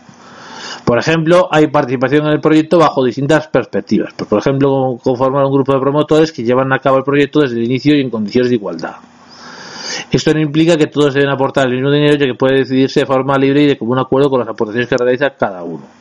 Por 0.86 0.98
ejemplo, 0.98 1.48
hay 1.52 1.68
participación 1.68 2.26
en 2.26 2.34
el 2.34 2.42
proyecto 2.42 2.78
bajo 2.78 3.04
distintas 3.04 3.48
perspectivas. 3.48 4.14
Pues, 4.16 4.30
por 4.30 4.40
ejemplo, 4.40 4.98
conformar 5.04 5.46
un 5.46 5.54
grupo 5.54 5.74
de 5.74 5.80
promotores 5.80 6.32
que 6.32 6.44
llevan 6.44 6.72
a 6.74 6.80
cabo 6.80 6.98
el 6.98 7.04
proyecto 7.04 7.42
desde 7.42 7.58
el 7.58 7.66
inicio 7.66 7.96
y 7.96 8.02
en 8.02 8.10
condiciones 8.10 8.50
de 8.50 8.56
igualdad. 8.56 8.96
Esto 10.12 10.34
no 10.34 10.40
implica 10.40 10.78
que 10.78 10.88
todos 10.88 11.14
deben 11.14 11.30
aportar 11.30 11.68
el 11.68 11.74
mismo 11.74 11.92
dinero, 11.92 12.16
ya 12.18 12.26
que 12.26 12.36
puede 12.36 12.60
decidirse 12.60 13.02
de 13.02 13.06
forma 13.06 13.38
libre 13.38 13.64
y 13.64 13.68
de 13.68 13.78
común 13.78 14.00
acuerdo 14.00 14.30
con 14.30 14.40
las 14.40 14.50
aportaciones 14.50 14.88
que 14.88 14.98
realiza 14.98 15.32
cada 15.32 15.64
uno. 15.64 15.99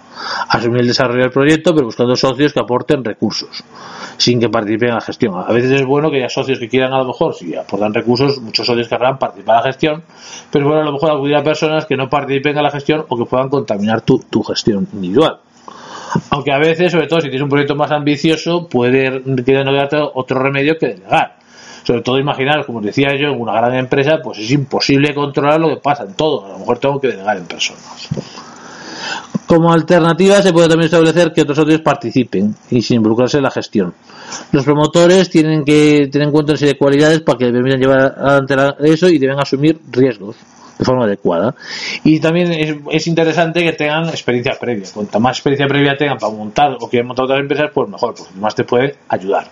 Asumir 0.49 0.81
el 0.81 0.89
desarrollo 0.89 1.23
del 1.23 1.31
proyecto, 1.31 1.75
pero 1.75 1.87
buscando 1.87 2.17
socios 2.17 2.53
que 2.53 2.61
aporten 2.61 3.05
recursos, 3.05 3.65
sin 4.17 4.41
que 4.41 4.49
participen 4.49 4.91
en 4.91 4.95
la 4.97 5.01
gestión. 5.01 5.35
A 5.37 5.53
veces 5.53 5.73
es 5.73 5.85
bueno 5.85 6.11
que 6.11 6.19
haya 6.19 6.29
socios 6.29 6.59
que 6.59 6.69
quieran, 6.69 6.93
a 6.93 6.99
lo 6.99 7.07
mejor, 7.07 7.35
si 7.35 7.55
aportan 7.55 7.95
recursos, 7.95 8.41
muchos 8.41 8.67
socios 8.67 8.89
querrán 8.89 9.19
participar 9.19 9.57
en 9.57 9.61
la 9.61 9.67
gestión, 9.67 10.03
pero 10.51 10.67
bueno, 10.67 10.83
a 10.83 10.85
lo 10.85 10.93
mejor 10.93 11.13
acudir 11.13 11.37
a 11.37 11.43
personas 11.43 11.87
que 11.87 11.97
no 11.97 12.09
participen 12.09 12.57
en 12.57 12.63
la 12.63 12.71
gestión 12.71 13.05
o 13.09 13.17
que 13.17 13.25
puedan 13.25 13.49
contaminar 13.49 14.01
tu, 14.03 14.19
tu 14.19 14.43
gestión 14.43 14.89
individual. 14.93 15.39
Aunque 16.31 16.53
a 16.53 16.59
veces, 16.59 16.91
sobre 16.93 17.07
todo 17.07 17.21
si 17.21 17.29
tienes 17.29 17.43
un 17.43 17.51
proyecto 17.51 17.77
más 17.77 17.91
ambicioso, 17.91 18.67
puede 18.69 19.21
no 19.21 19.73
darte 19.73 19.99
otro 20.15 20.39
remedio 20.39 20.79
que 20.79 20.89
delegar 20.89 21.39
sobre 21.89 22.03
todo 22.03 22.19
imaginar, 22.19 22.67
como 22.67 22.83
decía 22.83 23.17
yo, 23.17 23.29
en 23.29 23.41
una 23.41 23.55
gran 23.55 23.75
empresa, 23.75 24.19
pues 24.23 24.39
es 24.41 24.51
imposible 24.51 25.15
controlar 25.15 25.59
lo 25.59 25.71
que 25.71 25.77
pasa 25.77 26.05
en 26.05 26.13
todo. 26.13 26.45
A 26.45 26.51
lo 26.51 26.59
mejor 26.59 26.79
tengo 26.79 27.01
que 27.01 27.09
delegar 27.09 27.39
en 27.39 27.47
personas. 27.47 28.11
Como 29.47 29.73
alternativa 29.73 30.43
se 30.43 30.53
puede 30.53 30.69
también 30.69 30.87
establecer 30.87 31.33
que 31.33 31.43
otros 31.43 31.57
socios 31.57 31.81
participen 31.81 32.55
y 32.71 32.83
sin 32.83 32.97
involucrarse 32.97 33.39
en 33.39 33.45
la 33.45 33.51
gestión. 33.51 33.95
Los 34.53 34.65
promotores 34.65 35.31
tienen 35.31 35.65
que 35.65 36.09
tener 36.13 36.29
en 36.29 36.33
cuenta 36.33 36.53
una 36.53 36.59
serie 36.59 36.75
de 36.75 36.79
cualidades 36.79 37.21
para 37.21 37.39
que 37.39 37.51
permitan 37.51 37.81
llevar 37.81 38.15
adelante 38.19 38.91
eso 38.93 39.09
y 39.09 39.19
deben 39.19 39.39
asumir 39.41 39.81
riesgos 39.91 40.37
de 40.79 40.85
forma 40.85 41.05
adecuada. 41.05 41.55
Y 42.05 42.21
también 42.21 42.53
es, 42.91 43.07
interesante 43.07 43.63
que 43.63 43.73
tengan 43.73 44.09
experiencia 44.09 44.57
previa. 44.59 44.87
Cuanta 44.93 45.19
más 45.19 45.37
experiencia 45.37 45.67
previa 45.67 45.97
tengan 45.97 46.19
para 46.19 46.33
montar 46.33 46.77
o 46.81 46.89
quieran 46.89 47.09
montar 47.09 47.25
otras 47.25 47.41
empresas, 47.41 47.71
pues 47.75 47.89
mejor, 47.89 48.15
porque 48.15 48.35
más 48.39 48.55
te 48.55 48.65
pueden 48.65 48.93
ayudar. 49.09 49.49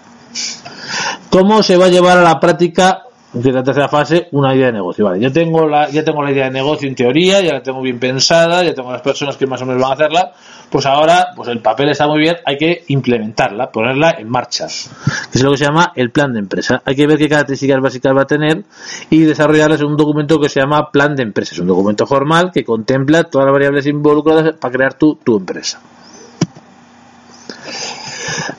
¿Cómo 1.31 1.63
se 1.63 1.77
va 1.77 1.87
a 1.87 1.89
llevar 1.89 2.19
a 2.19 2.23
la 2.23 2.39
práctica 2.39 3.03
de 3.33 3.53
la 3.53 3.63
tercera 3.63 3.89
fase 3.89 4.29
una 4.33 4.55
idea 4.55 4.67
de 4.67 4.73
negocio. 4.73 5.05
Vale, 5.05 5.21
yo 5.21 5.33
tengo 5.33 5.67
la, 5.67 5.89
ya 5.91 6.05
tengo 6.05 6.23
la 6.23 6.31
idea 6.31 6.45
de 6.45 6.53
negocio 6.53 6.89
en 6.89 6.95
teoría, 6.95 7.41
ya 7.41 7.55
la 7.55 7.63
tengo 7.63 7.83
bien 7.83 7.99
pensada, 7.99 8.63
ya 8.63 8.75
tengo 8.75 8.93
las 8.93 9.03
personas 9.03 9.37
que 9.37 9.47
más 9.47 9.61
o 9.63 9.67
menos 9.67 9.83
van 9.83 9.91
a 9.91 9.95
hacerla, 9.95 10.33
pues 10.71 10.87
ahora, 10.87 11.29
pues 11.35 11.49
el 11.49 11.61
papel 11.61 11.91
está 11.91 12.07
muy 12.07 12.21
bien, 12.21 12.37
hay 12.45 12.57
que 12.57 12.85
implementarla, 12.89 13.71
ponerla 13.71 14.17
en 14.19 14.29
marcha, 14.29 14.67
es 14.67 15.43
lo 15.43 15.51
que 15.51 15.59
se 15.59 15.65
llama 15.65 15.93
el 15.95 16.11
plan 16.11 16.33
de 16.33 16.39
empresa. 16.39 16.83
Hay 16.85 16.95
que 16.95 17.07
ver 17.07 17.19
qué 17.19 17.29
características 17.29 17.81
básicas 17.81 18.13
va 18.17 18.23
a 18.23 18.27
tener 18.27 18.65
y 19.11 19.21
desarrollarlas 19.21 19.81
en 19.81 19.87
un 19.87 19.97
documento 19.97 20.39
que 20.39 20.49
se 20.49 20.61
llama 20.61 20.91
plan 20.91 21.15
de 21.15 21.23
empresa. 21.23 21.55
Es 21.55 21.61
un 21.61 21.67
documento 21.67 22.07
formal 22.07 22.51
que 22.53 22.65
contempla 22.65 23.25
todas 23.25 23.47
las 23.47 23.53
variables 23.53 23.87
involucradas 23.87 24.55
para 24.55 24.73
crear 24.73 24.95
tu, 24.95 25.17
tu 25.17 25.37
empresa. 25.37 25.81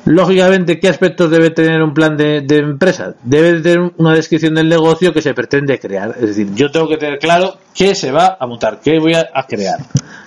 Lógicamente, 0.05 0.79
¿qué 0.79 0.89
aspectos 0.89 1.29
debe 1.29 1.49
tener 1.49 1.81
un 1.81 1.93
plan 1.93 2.15
de, 2.15 2.43
empresa? 2.49 3.13
Debe 3.23 3.61
tener 3.61 3.91
una 3.97 4.13
descripción 4.13 4.55
del 4.55 4.69
negocio 4.69 5.13
que 5.13 5.21
se 5.21 5.33
pretende 5.33 5.79
crear. 5.79 6.15
Es 6.19 6.27
decir, 6.27 6.53
yo 6.53 6.71
tengo 6.71 6.87
que 6.87 6.97
tener 6.97 7.19
claro 7.19 7.57
qué 7.73 7.95
se 7.95 8.11
va 8.11 8.37
a 8.39 8.47
montar, 8.47 8.79
qué 8.81 8.99
voy 8.99 9.13
a, 9.13 9.27
crear, 9.47 9.79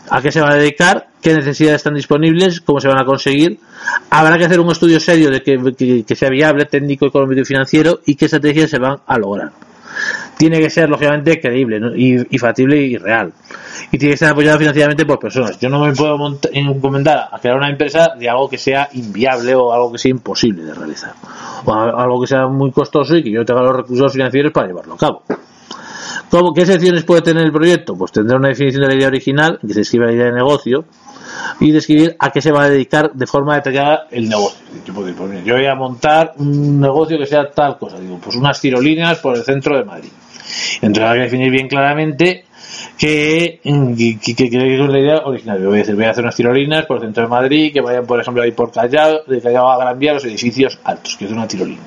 a 0.09 0.20
qué 0.20 0.31
se 0.31 0.40
va 0.40 0.50
a 0.50 0.57
dedicar, 0.57 1.09
qué 1.22 1.35
necesidades 1.35 1.76
están 1.76 1.94
disponibles, 1.94 2.61
cómo 2.61 2.81
se 2.81 2.88
van 2.88 3.00
a 3.00 3.05
conseguir. 3.05 3.59
Habrá 4.11 4.37
que 4.38 4.44
hacer 4.44 4.61
un 4.61 4.70
estudio 4.70 5.00
serio 5.00 5.31
de 5.31 5.42
que, 5.42 6.05
que 6.07 6.16
sea 6.16 6.29
viable, 6.29 6.66
técnico, 6.66 7.07
económico 7.07 7.40
y 7.40 7.44
financiero 7.44 8.00
y 8.07 8.16
qué 8.16 8.26
estrategias 8.26 8.70
se 8.70 8.79
van 8.79 8.98
a 9.07 9.18
lograr 9.18 9.53
tiene 10.40 10.59
que 10.59 10.70
ser 10.70 10.88
lógicamente 10.88 11.38
creíble 11.38 11.79
y, 11.94 12.38
factible 12.38 12.79
y 12.79 12.96
real. 12.96 13.31
Y 13.92 13.98
tiene 13.98 14.14
que 14.14 14.16
ser 14.16 14.31
apoyado 14.31 14.59
financieramente 14.59 15.05
por 15.05 15.18
personas. 15.18 15.61
Yo 15.61 15.68
no 15.68 15.85
me 15.85 15.92
puedo 15.92 16.16
encomendar 16.50 17.29
a 17.31 17.38
crear 17.38 17.59
una 17.59 17.68
empresa 17.68 18.14
de 18.18 18.26
algo 18.26 18.48
que 18.48 18.57
sea 18.57 18.88
inviable 18.94 19.55
o 19.55 19.70
algo 19.70 19.92
que 19.92 19.98
sea 19.98 20.12
imposible 20.12 20.64
de 20.64 20.72
realizar. 20.72 21.12
O 21.66 21.74
algo 21.74 22.22
que 22.22 22.26
sea 22.26 22.46
muy 22.46 22.72
costoso 22.72 23.16
y 23.16 23.22
que 23.22 23.31
yo 23.31 23.44
tenga 23.44 23.61
los 23.61 23.76
recursos 23.76 24.11
financieros 24.14 24.50
para 24.50 24.68
llevarlo 24.68 24.94
a 24.94 24.96
cabo. 24.96 25.22
¿Cómo, 26.31 26.55
¿Qué 26.55 26.64
secciones 26.64 27.05
puede 27.05 27.20
tener 27.20 27.44
el 27.44 27.53
proyecto? 27.53 27.94
Pues 27.94 28.11
tendrá 28.11 28.38
una 28.38 28.48
definición 28.48 28.83
de 28.83 28.88
la 28.88 28.94
idea 28.94 29.09
original, 29.09 29.59
que 29.61 29.74
se 29.74 29.83
escribe 29.83 30.07
la 30.07 30.12
idea 30.12 30.26
de 30.26 30.33
negocio, 30.33 30.87
y 31.59 31.70
describir 31.70 32.16
a 32.18 32.31
qué 32.31 32.40
se 32.40 32.50
va 32.50 32.62
a 32.62 32.70
dedicar 32.70 33.12
de 33.12 33.26
forma 33.26 33.57
detallada 33.57 34.07
el 34.11 34.29
negocio. 34.29 34.64
Yo 35.44 35.55
voy 35.55 35.66
a 35.66 35.74
montar 35.74 36.33
un 36.38 36.81
negocio 36.81 37.18
que 37.18 37.26
sea 37.26 37.50
tal 37.50 37.76
cosa, 37.76 37.98
digo, 37.98 38.18
pues 38.22 38.37
unas 38.37 38.59
tirolinas 38.59 39.18
por 39.18 39.37
el 39.37 39.42
centro 39.42 39.76
de 39.76 39.85
Madrid. 39.85 40.11
Entonces 40.82 41.04
hay 41.04 41.18
que 41.18 41.24
definir 41.24 41.50
bien 41.50 41.68
claramente 41.68 42.44
que, 42.98 43.60
que, 43.62 44.34
que, 44.34 44.44
es 44.44 44.88
la 44.88 44.98
idea 44.98 45.18
original. 45.24 45.64
Voy 45.64 45.76
a, 45.76 45.78
decir, 45.78 45.94
voy 45.94 46.04
a 46.04 46.10
hacer 46.10 46.24
unas 46.24 46.36
tirolinas 46.36 46.86
por 46.86 46.98
el 46.98 47.04
centro 47.04 47.24
de 47.24 47.28
Madrid 47.28 47.72
que 47.72 47.80
vayan, 47.80 48.06
por 48.06 48.20
ejemplo, 48.20 48.42
ahí 48.42 48.52
por 48.52 48.70
Callao, 48.72 49.24
de 49.26 49.40
Callao 49.40 49.70
a 49.70 49.78
Gran 49.78 49.98
Vía, 49.98 50.14
los 50.14 50.24
edificios 50.24 50.78
altos, 50.84 51.16
que 51.16 51.24
es 51.24 51.30
una 51.30 51.46
tirolina 51.48 51.80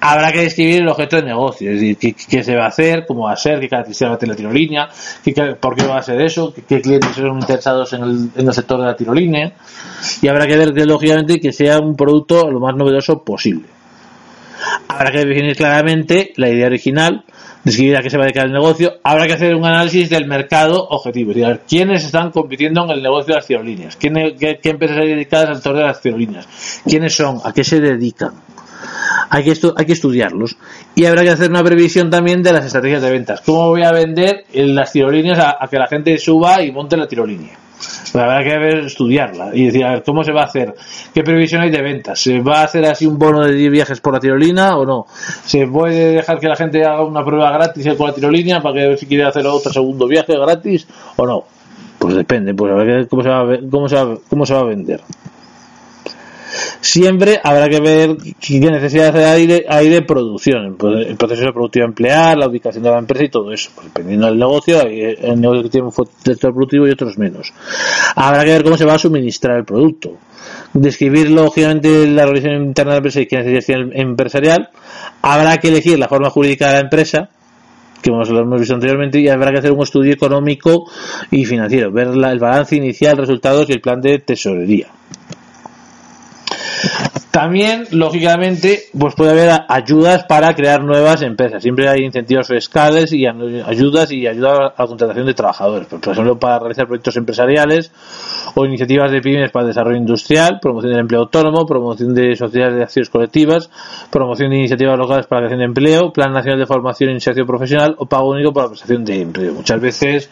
habrá 0.00 0.32
que 0.32 0.42
describir 0.42 0.82
el 0.82 0.88
objeto 0.88 1.16
de 1.16 1.22
negocio, 1.22 1.70
es 1.70 1.80
decir, 1.80 2.14
qué, 2.14 2.44
se 2.44 2.54
va 2.54 2.64
a 2.64 2.68
hacer, 2.68 3.04
cómo 3.06 3.24
va 3.24 3.32
a 3.32 3.36
ser, 3.36 3.60
qué 3.60 3.68
características 3.68 4.10
va 4.10 4.14
a 4.14 4.18
tener 4.18 4.34
la 4.34 4.36
tirolina, 4.36 4.88
por 5.60 5.74
qué 5.74 5.86
va 5.86 5.98
a 5.98 6.02
ser 6.02 6.20
eso, 6.20 6.54
qué, 6.54 6.80
clientes 6.80 7.12
son 7.14 7.40
interesados 7.40 7.92
en 7.92 8.02
el, 8.02 8.30
en 8.36 8.46
el, 8.46 8.54
sector 8.54 8.80
de 8.80 8.86
la 8.86 8.96
tirolina, 8.96 9.52
y 10.22 10.28
habrá 10.28 10.46
que 10.46 10.56
ver 10.56 10.72
que, 10.72 10.84
lógicamente, 10.84 11.40
que 11.40 11.52
sea 11.52 11.78
un 11.78 11.96
producto 11.96 12.50
lo 12.50 12.60
más 12.60 12.74
novedoso 12.76 13.22
posible. 13.22 13.66
Habrá 14.88 15.10
que 15.10 15.24
definir 15.24 15.56
claramente 15.56 16.32
la 16.36 16.48
idea 16.48 16.66
original, 16.66 17.24
describir 17.66 17.96
a 17.96 18.02
qué 18.02 18.10
se 18.10 18.16
va 18.16 18.22
a 18.22 18.26
dedicar 18.26 18.46
el 18.46 18.52
negocio, 18.52 19.00
habrá 19.02 19.26
que 19.26 19.32
hacer 19.32 19.54
un 19.56 19.66
análisis 19.66 20.08
del 20.08 20.26
mercado 20.26 20.86
objetivo, 20.88 21.32
es 21.32 21.38
decir, 21.38 21.60
quiénes 21.68 22.04
están 22.04 22.30
compitiendo 22.30 22.84
en 22.84 22.90
el 22.90 23.02
negocio 23.02 23.34
de 23.34 23.40
las 23.40 23.46
tirolinas, 23.46 23.96
qué, 23.96 24.08
qué 24.62 24.70
empresas 24.70 24.98
hay 24.98 25.08
dedicadas 25.08 25.48
al 25.48 25.54
sector 25.56 25.76
de 25.76 25.82
las 25.82 26.00
tirolinas, 26.00 26.48
quiénes 26.84 27.14
son, 27.14 27.40
a 27.42 27.52
qué 27.52 27.64
se 27.64 27.80
dedican 27.80 28.34
hay 29.30 29.42
que, 29.42 29.54
hay 29.76 29.84
que 29.84 29.92
estudiarlos. 29.92 30.56
Y 30.94 31.06
habrá 31.06 31.22
que 31.22 31.30
hacer 31.30 31.50
una 31.50 31.64
previsión 31.64 32.08
también 32.08 32.42
de 32.42 32.52
las 32.52 32.64
estrategias 32.64 33.02
de 33.02 33.10
ventas. 33.10 33.40
¿Cómo 33.40 33.68
voy 33.70 33.82
a 33.82 33.90
vender 33.90 34.44
las 34.52 34.92
tirolíneas 34.92 35.38
a, 35.38 35.66
que 35.68 35.76
la 35.76 35.88
gente 35.88 36.16
suba 36.18 36.62
y 36.62 36.70
monte 36.70 36.96
la 36.96 37.08
tirolínea? 37.08 37.65
Pues 37.78 38.14
habrá 38.14 38.42
que 38.42 38.58
ver, 38.58 38.78
estudiarla 38.86 39.50
y 39.52 39.66
decir, 39.66 39.84
a 39.84 39.92
ver, 39.92 40.02
¿cómo 40.02 40.24
se 40.24 40.32
va 40.32 40.42
a 40.42 40.44
hacer? 40.46 40.74
¿Qué 41.12 41.22
previsión 41.22 41.60
hay 41.60 41.70
de 41.70 41.82
ventas? 41.82 42.18
¿Se 42.20 42.40
va 42.40 42.60
a 42.60 42.64
hacer 42.64 42.84
así 42.86 43.06
un 43.06 43.18
bono 43.18 43.44
de 43.44 43.52
10 43.52 43.70
viajes 43.70 44.00
por 44.00 44.14
la 44.14 44.20
tirolina 44.20 44.76
o 44.76 44.86
no? 44.86 45.06
¿Se 45.44 45.66
puede 45.66 46.12
dejar 46.12 46.38
que 46.38 46.48
la 46.48 46.56
gente 46.56 46.84
haga 46.84 47.04
una 47.04 47.24
prueba 47.24 47.50
gratis 47.52 47.86
con 47.96 48.08
la 48.08 48.14
tirolina 48.14 48.62
para 48.62 48.74
que 48.74 48.88
ver 48.88 48.98
si 48.98 49.06
quiere 49.06 49.24
hacer 49.24 49.46
otro 49.46 49.72
segundo 49.72 50.06
viaje 50.06 50.36
gratis 50.38 50.86
o 51.16 51.26
no? 51.26 51.44
Pues 51.98 52.14
depende, 52.14 52.54
pues 52.54 52.72
a 52.72 52.76
ver 52.76 53.08
cómo 53.08 53.22
se 53.22 53.28
va 53.28 53.40
a, 53.40 53.58
cómo 53.70 53.88
se 53.88 53.96
va, 53.96 54.18
cómo 54.28 54.46
se 54.46 54.54
va 54.54 54.60
a 54.60 54.64
vender. 54.64 55.00
Siempre 56.80 57.40
habrá 57.42 57.68
que 57.68 57.80
ver 57.80 58.16
qué 58.40 58.60
necesidades 58.60 59.26
hay 59.26 59.46
de, 59.46 59.66
hay 59.68 59.88
de 59.88 60.02
producción, 60.02 60.76
el 60.80 61.16
proceso 61.16 61.52
productivo 61.52 61.84
a 61.84 61.88
emplear, 61.88 62.38
la 62.38 62.48
ubicación 62.48 62.82
de 62.84 62.90
la 62.90 62.98
empresa 62.98 63.24
y 63.24 63.30
todo 63.30 63.52
eso. 63.52 63.70
Pues 63.74 63.88
dependiendo 63.88 64.26
del 64.26 64.38
negocio, 64.38 64.80
el 64.82 65.40
negocio 65.40 65.62
que 65.64 65.70
tiene 65.70 65.86
un 65.86 65.92
sector 65.92 66.52
productivo 66.52 66.86
y 66.86 66.90
otros 66.90 67.18
menos. 67.18 67.52
Habrá 68.14 68.44
que 68.44 68.50
ver 68.50 68.64
cómo 68.64 68.76
se 68.76 68.84
va 68.84 68.94
a 68.94 68.98
suministrar 68.98 69.58
el 69.58 69.64
producto. 69.64 70.16
Describir, 70.72 71.30
lógicamente, 71.30 72.06
la 72.06 72.24
organización 72.24 72.64
interna 72.66 72.92
de 72.92 72.94
la 72.94 72.98
empresa 72.98 73.20
y 73.20 73.26
qué 73.26 73.38
necesidad 73.38 73.80
empresarial. 73.92 74.70
Habrá 75.22 75.56
que 75.58 75.68
elegir 75.68 75.98
la 75.98 76.08
forma 76.08 76.30
jurídica 76.30 76.68
de 76.68 76.72
la 76.74 76.80
empresa, 76.80 77.30
que 78.02 78.10
lo 78.10 78.22
hemos 78.22 78.60
visto 78.60 78.74
anteriormente, 78.74 79.18
y 79.20 79.28
habrá 79.28 79.52
que 79.52 79.58
hacer 79.58 79.72
un 79.72 79.82
estudio 79.82 80.12
económico 80.12 80.88
y 81.30 81.44
financiero, 81.44 81.90
ver 81.90 82.08
el 82.08 82.38
balance 82.38 82.76
inicial, 82.76 83.16
resultados 83.16 83.68
y 83.70 83.72
el 83.72 83.80
plan 83.80 84.00
de 84.00 84.18
tesorería. 84.18 84.88
También, 87.36 87.84
lógicamente, 87.90 88.84
pues 88.98 89.14
puede 89.14 89.32
haber 89.32 89.66
ayudas 89.68 90.24
para 90.24 90.54
crear 90.54 90.82
nuevas 90.82 91.20
empresas. 91.20 91.62
Siempre 91.62 91.86
hay 91.86 92.02
incentivos 92.02 92.48
fiscales 92.48 93.12
y 93.12 93.26
ayudas 93.26 94.10
y 94.10 94.26
ayuda 94.26 94.72
a 94.74 94.82
la 94.82 94.86
contratación 94.86 95.26
de 95.26 95.34
trabajadores. 95.34 95.86
Por 95.86 96.00
ejemplo, 96.12 96.38
para 96.38 96.60
realizar 96.60 96.86
proyectos 96.86 97.14
empresariales 97.18 97.92
o 98.54 98.64
iniciativas 98.64 99.12
de 99.12 99.20
pymes 99.20 99.50
para 99.50 99.64
el 99.64 99.68
desarrollo 99.68 99.98
industrial, 99.98 100.60
promoción 100.62 100.92
del 100.92 101.00
empleo 101.00 101.20
autónomo, 101.20 101.66
promoción 101.66 102.14
de 102.14 102.34
sociedades 102.36 102.76
de 102.76 102.82
acciones 102.84 103.10
colectivas, 103.10 103.68
promoción 104.10 104.48
de 104.48 104.56
iniciativas 104.56 104.98
locales 104.98 105.26
para 105.26 105.42
la 105.42 105.48
creación 105.48 105.58
de 105.58 105.66
empleo, 105.66 106.12
plan 106.14 106.32
nacional 106.32 106.58
de 106.58 106.66
formación 106.66 107.10
e 107.10 107.12
iniciación 107.12 107.46
profesional 107.46 107.96
o 107.98 108.06
pago 108.06 108.30
único 108.30 108.54
para 108.54 108.64
la 108.64 108.70
prestación 108.70 109.04
de 109.04 109.20
empleo. 109.20 109.52
Muchas 109.52 109.78
veces 109.78 110.30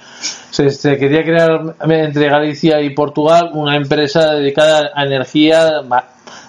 se, 0.50 0.96
quería 0.96 1.22
crear 1.22 1.76
entre 1.86 2.30
Galicia 2.30 2.80
y 2.80 2.94
Portugal 2.94 3.50
una 3.52 3.76
empresa 3.76 4.32
dedicada 4.32 4.90
a 4.94 5.04
energía 5.04 5.82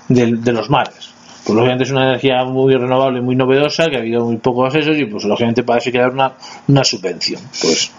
de, 0.07 0.51
los 0.51 0.69
mares. 0.69 1.11
Pues 1.43 1.55
lógicamente 1.55 1.83
es 1.83 1.91
una 1.91 2.09
energía 2.09 2.43
muy 2.43 2.73
renovable, 2.73 3.21
muy 3.21 3.35
novedosa, 3.35 3.87
que 3.87 3.97
ha 3.97 3.99
habido 3.99 4.25
muy 4.25 4.37
pocos 4.37 4.65
accesos 4.65 4.97
y 4.97 5.05
pues 5.05 5.23
lógicamente 5.25 5.63
para 5.63 5.79
eso 5.79 5.89
hay 5.93 5.99
una, 5.99 6.33
una 6.67 6.83
subvención. 6.83 7.41
Pues 7.61 7.91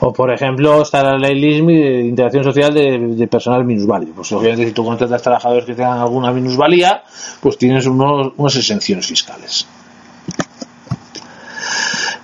o 0.00 0.12
por 0.12 0.32
ejemplo 0.32 0.80
está 0.80 1.02
la 1.02 1.18
ley 1.18 1.38
LISMI 1.38 1.76
de 1.76 2.00
integración 2.06 2.42
social 2.42 2.72
de, 2.72 3.28
personal 3.28 3.64
minusválido. 3.64 4.14
Pues 4.14 4.30
lógicamente 4.32 4.66
si 4.66 4.72
tú 4.72 4.84
contratas 4.84 5.22
trabajadores 5.22 5.66
que 5.66 5.74
tengan 5.74 5.98
alguna 5.98 6.32
minusvalía, 6.32 7.02
pues 7.40 7.58
tienes 7.58 7.86
unos, 7.86 8.32
unas 8.36 8.56
exenciones 8.56 9.06
fiscales. 9.06 9.66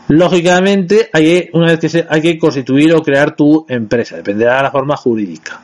Lógicamente, 0.09 1.11
hay, 1.13 1.51
una 1.53 1.67
vez 1.67 1.81
que 1.81 1.89
se, 1.89 2.07
hay 2.09 2.23
que 2.23 2.39
constituir 2.39 2.95
o 2.95 3.03
crear 3.03 3.35
tu 3.35 3.67
empresa, 3.69 4.17
dependerá 4.17 4.59
de 4.59 4.63
la 4.63 4.71
forma 4.71 4.97
jurídica. 4.97 5.61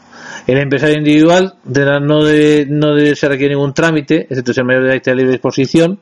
El 0.47 0.59
empresario 0.59 0.97
individual 0.97 1.55
no, 1.65 2.25
debe, 2.25 2.67
no 2.69 2.95
debe 2.95 3.15
se 3.15 3.29
requiere 3.29 3.55
ningún 3.55 3.73
trámite, 3.73 4.27
excepto 4.29 4.53
ser 4.53 4.65
mayor 4.65 4.85
de 4.85 5.01
de 5.01 5.15
libre 5.15 5.33
disposición, 5.33 6.01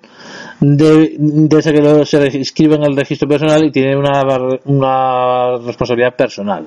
debe, 0.60 1.62
ser 1.62 1.74
que 1.74 2.30
se 2.30 2.38
inscriba 2.38 2.76
en 2.76 2.84
el 2.84 2.96
registro 2.96 3.28
personal 3.28 3.64
y 3.64 3.70
tiene 3.70 3.96
una, 3.96 4.22
una 4.64 5.58
responsabilidad 5.58 6.14
personal. 6.16 6.66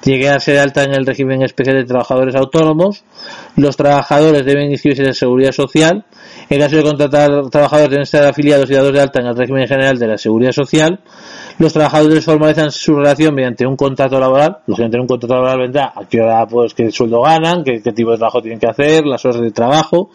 Tiene 0.00 0.20
que 0.20 0.26
darse 0.26 0.52
de 0.52 0.60
alta 0.60 0.84
en 0.84 0.94
el 0.94 1.06
régimen 1.06 1.42
especial 1.42 1.76
de 1.76 1.84
trabajadores 1.84 2.34
autónomos. 2.34 3.04
Los 3.56 3.76
trabajadores 3.76 4.44
deben 4.44 4.70
inscribirse 4.70 5.02
en 5.02 5.08
la 5.08 5.14
seguridad 5.14 5.52
social. 5.52 6.04
En 6.48 6.60
caso 6.60 6.76
de 6.76 6.82
contratar 6.82 7.50
trabajadores 7.50 7.90
deben 7.90 8.02
estar 8.02 8.24
afiliados 8.24 8.70
y 8.70 8.74
dados 8.74 8.92
de 8.92 9.00
alta 9.00 9.20
en 9.20 9.26
el 9.26 9.36
régimen 9.36 9.66
general 9.66 9.98
de 9.98 10.06
la 10.06 10.18
seguridad 10.18 10.52
social 10.52 11.00
los 11.58 11.72
trabajadores 11.72 12.24
formalizan 12.24 12.70
su 12.70 12.96
relación 12.96 13.34
mediante 13.34 13.66
un 13.66 13.76
contrato 13.76 14.20
laboral. 14.20 14.58
Que 14.66 14.74
tienen 14.74 15.00
un 15.00 15.06
contrato 15.06 15.34
laboral 15.34 15.58
vendrá 15.60 15.92
a 15.94 16.04
qué 16.06 16.20
hora, 16.20 16.46
pues, 16.46 16.74
qué 16.74 16.90
sueldo 16.90 17.22
ganan, 17.22 17.64
qué, 17.64 17.80
tipo 17.80 18.10
de 18.10 18.18
trabajo 18.18 18.42
tienen 18.42 18.60
que 18.60 18.66
hacer, 18.66 19.06
las 19.06 19.24
horas 19.24 19.40
de 19.40 19.50
trabajo, 19.50 20.10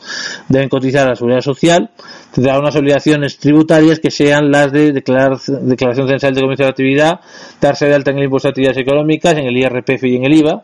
deben 0.48 0.70
cotizar 0.70 1.08
a 1.08 1.10
la 1.12 1.16
seguridad 1.16 1.42
social, 1.42 1.90
tendrán 2.32 2.60
unas 2.60 2.76
obligaciones 2.76 3.38
tributarias 3.38 4.00
que 4.00 4.12
sean 4.12 4.52
las 4.52 4.72
de 4.72 4.92
declarar, 4.92 5.38
declaración 5.40 6.08
censal 6.08 6.36
de 6.36 6.42
comienzo 6.42 6.64
de 6.64 6.70
actividad, 6.70 7.20
darse 7.60 7.88
de 7.88 7.96
alta 7.96 8.12
en 8.12 8.20
el 8.20 8.26
impuesto 8.26 8.48
de 8.48 8.52
actividades 8.52 8.78
económicas, 8.78 9.34
en 9.34 9.46
el 9.46 9.58
IRPF 9.58 10.04
y 10.04 10.16
en 10.16 10.26
el 10.26 10.34
IVA, 10.34 10.64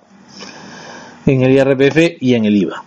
en 1.26 1.42
el 1.42 1.52
IRPF 1.52 2.18
y 2.22 2.36
en 2.36 2.46
el 2.46 2.56
IVA 2.56 2.84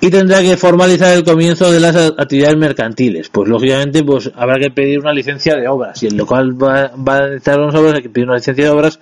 y 0.00 0.10
tendrá 0.10 0.40
que 0.40 0.56
formalizar 0.56 1.14
el 1.14 1.24
comienzo 1.24 1.70
de 1.70 1.80
las 1.80 1.96
actividades 1.96 2.56
mercantiles. 2.56 3.28
Pues 3.28 3.48
lógicamente 3.48 4.02
pues 4.02 4.30
habrá 4.34 4.58
que 4.58 4.70
pedir 4.70 5.00
una 5.00 5.12
licencia 5.12 5.54
de 5.56 5.68
obras 5.68 6.02
y 6.02 6.06
el 6.06 6.16
local 6.16 6.52
va, 6.60 6.92
a 6.92 7.20
necesitar 7.22 7.60
unas 7.60 7.74
obras, 7.74 7.94
hay 7.94 8.02
que 8.02 8.10
pedir 8.10 8.28
una 8.28 8.36
licencia 8.36 8.64
de 8.64 8.70
obras 8.70 9.00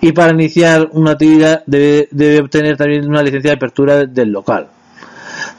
y 0.00 0.12
para 0.12 0.32
iniciar 0.32 0.88
una 0.92 1.12
actividad 1.12 1.62
debe, 1.66 2.08
debe 2.10 2.40
obtener 2.40 2.76
también 2.76 3.08
una 3.08 3.22
licencia 3.22 3.50
de 3.50 3.56
apertura 3.56 4.06
del 4.06 4.30
local. 4.30 4.68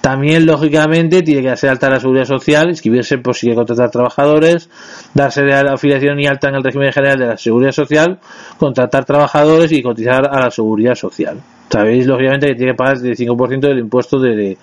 También, 0.01 0.47
lógicamente, 0.47 1.21
tiene 1.21 1.43
que 1.43 1.49
hacer 1.49 1.69
alta 1.69 1.89
la 1.89 1.99
seguridad 1.99 2.25
social, 2.25 2.69
inscribirse 2.69 3.19
por 3.19 3.35
si 3.35 3.41
quiere 3.41 3.55
contratar 3.55 3.91
trabajadores, 3.91 4.69
darse 5.13 5.43
la 5.43 5.73
afiliación 5.73 6.19
y 6.19 6.25
alta 6.25 6.49
en 6.49 6.55
el 6.55 6.63
régimen 6.63 6.91
general 6.91 7.19
de 7.19 7.27
la 7.27 7.37
seguridad 7.37 7.71
social, 7.71 8.19
contratar 8.57 9.05
trabajadores 9.05 9.71
y 9.71 9.83
cotizar 9.83 10.27
a 10.27 10.39
la 10.39 10.51
seguridad 10.51 10.95
social. 10.95 11.37
Sabéis, 11.71 12.05
lógicamente, 12.05 12.47
que 12.47 12.55
tiene 12.55 12.73
que 12.73 12.77
pagar 12.77 12.97
el 12.97 13.15
5% 13.17 13.59
del 13.61 13.79
impuesto 13.79 14.19
de, 14.19 14.57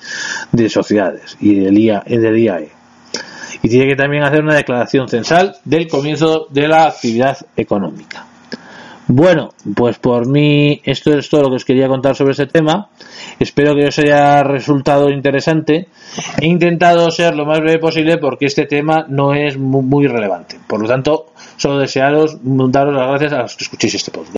de, 0.52 0.68
sociedades 0.68 1.38
y 1.40 1.54
del, 1.54 1.78
IA, 1.78 2.02
del 2.06 2.38
IAE. 2.38 2.68
Y 3.62 3.68
tiene 3.68 3.86
que 3.86 3.96
también 3.96 4.24
hacer 4.24 4.42
una 4.42 4.54
declaración 4.54 5.09
censal 5.09 5.56
del 5.64 5.88
comienzo 5.88 6.46
de 6.50 6.68
la 6.68 6.84
actividad 6.84 7.38
económica. 7.56 8.26
Bueno, 9.11 9.54
pues 9.74 9.98
por 9.98 10.28
mí 10.28 10.82
esto 10.84 11.16
es 11.16 11.30
todo 11.30 11.44
lo 11.44 11.48
que 11.48 11.56
os 11.56 11.64
quería 11.64 11.88
contar 11.88 12.14
sobre 12.14 12.32
este 12.32 12.46
tema. 12.46 12.90
Espero 13.38 13.74
que 13.74 13.86
os 13.86 13.98
haya 13.98 14.42
resultado 14.42 15.09
interesante. 15.09 15.88
He 16.38 16.46
intentado 16.46 17.11
ser 17.11 17.34
lo 17.34 17.46
más 17.46 17.59
breve 17.61 17.78
posible 17.78 18.18
porque 18.18 18.44
este 18.44 18.66
tema 18.66 19.06
no 19.09 19.32
es 19.32 19.56
muy 19.56 20.06
relevante. 20.06 20.61
Por 20.66 20.82
lo 20.82 20.88
tanto, 20.88 21.32
solo 21.56 21.78
desearos 21.78 22.36
daros 22.42 22.94
las 22.94 23.09
gracias 23.09 23.32
a 23.32 23.42
los 23.42 23.56
que 23.56 23.64
escuchéis 23.64 23.94
este 23.94 24.11
podcast. 24.11 24.36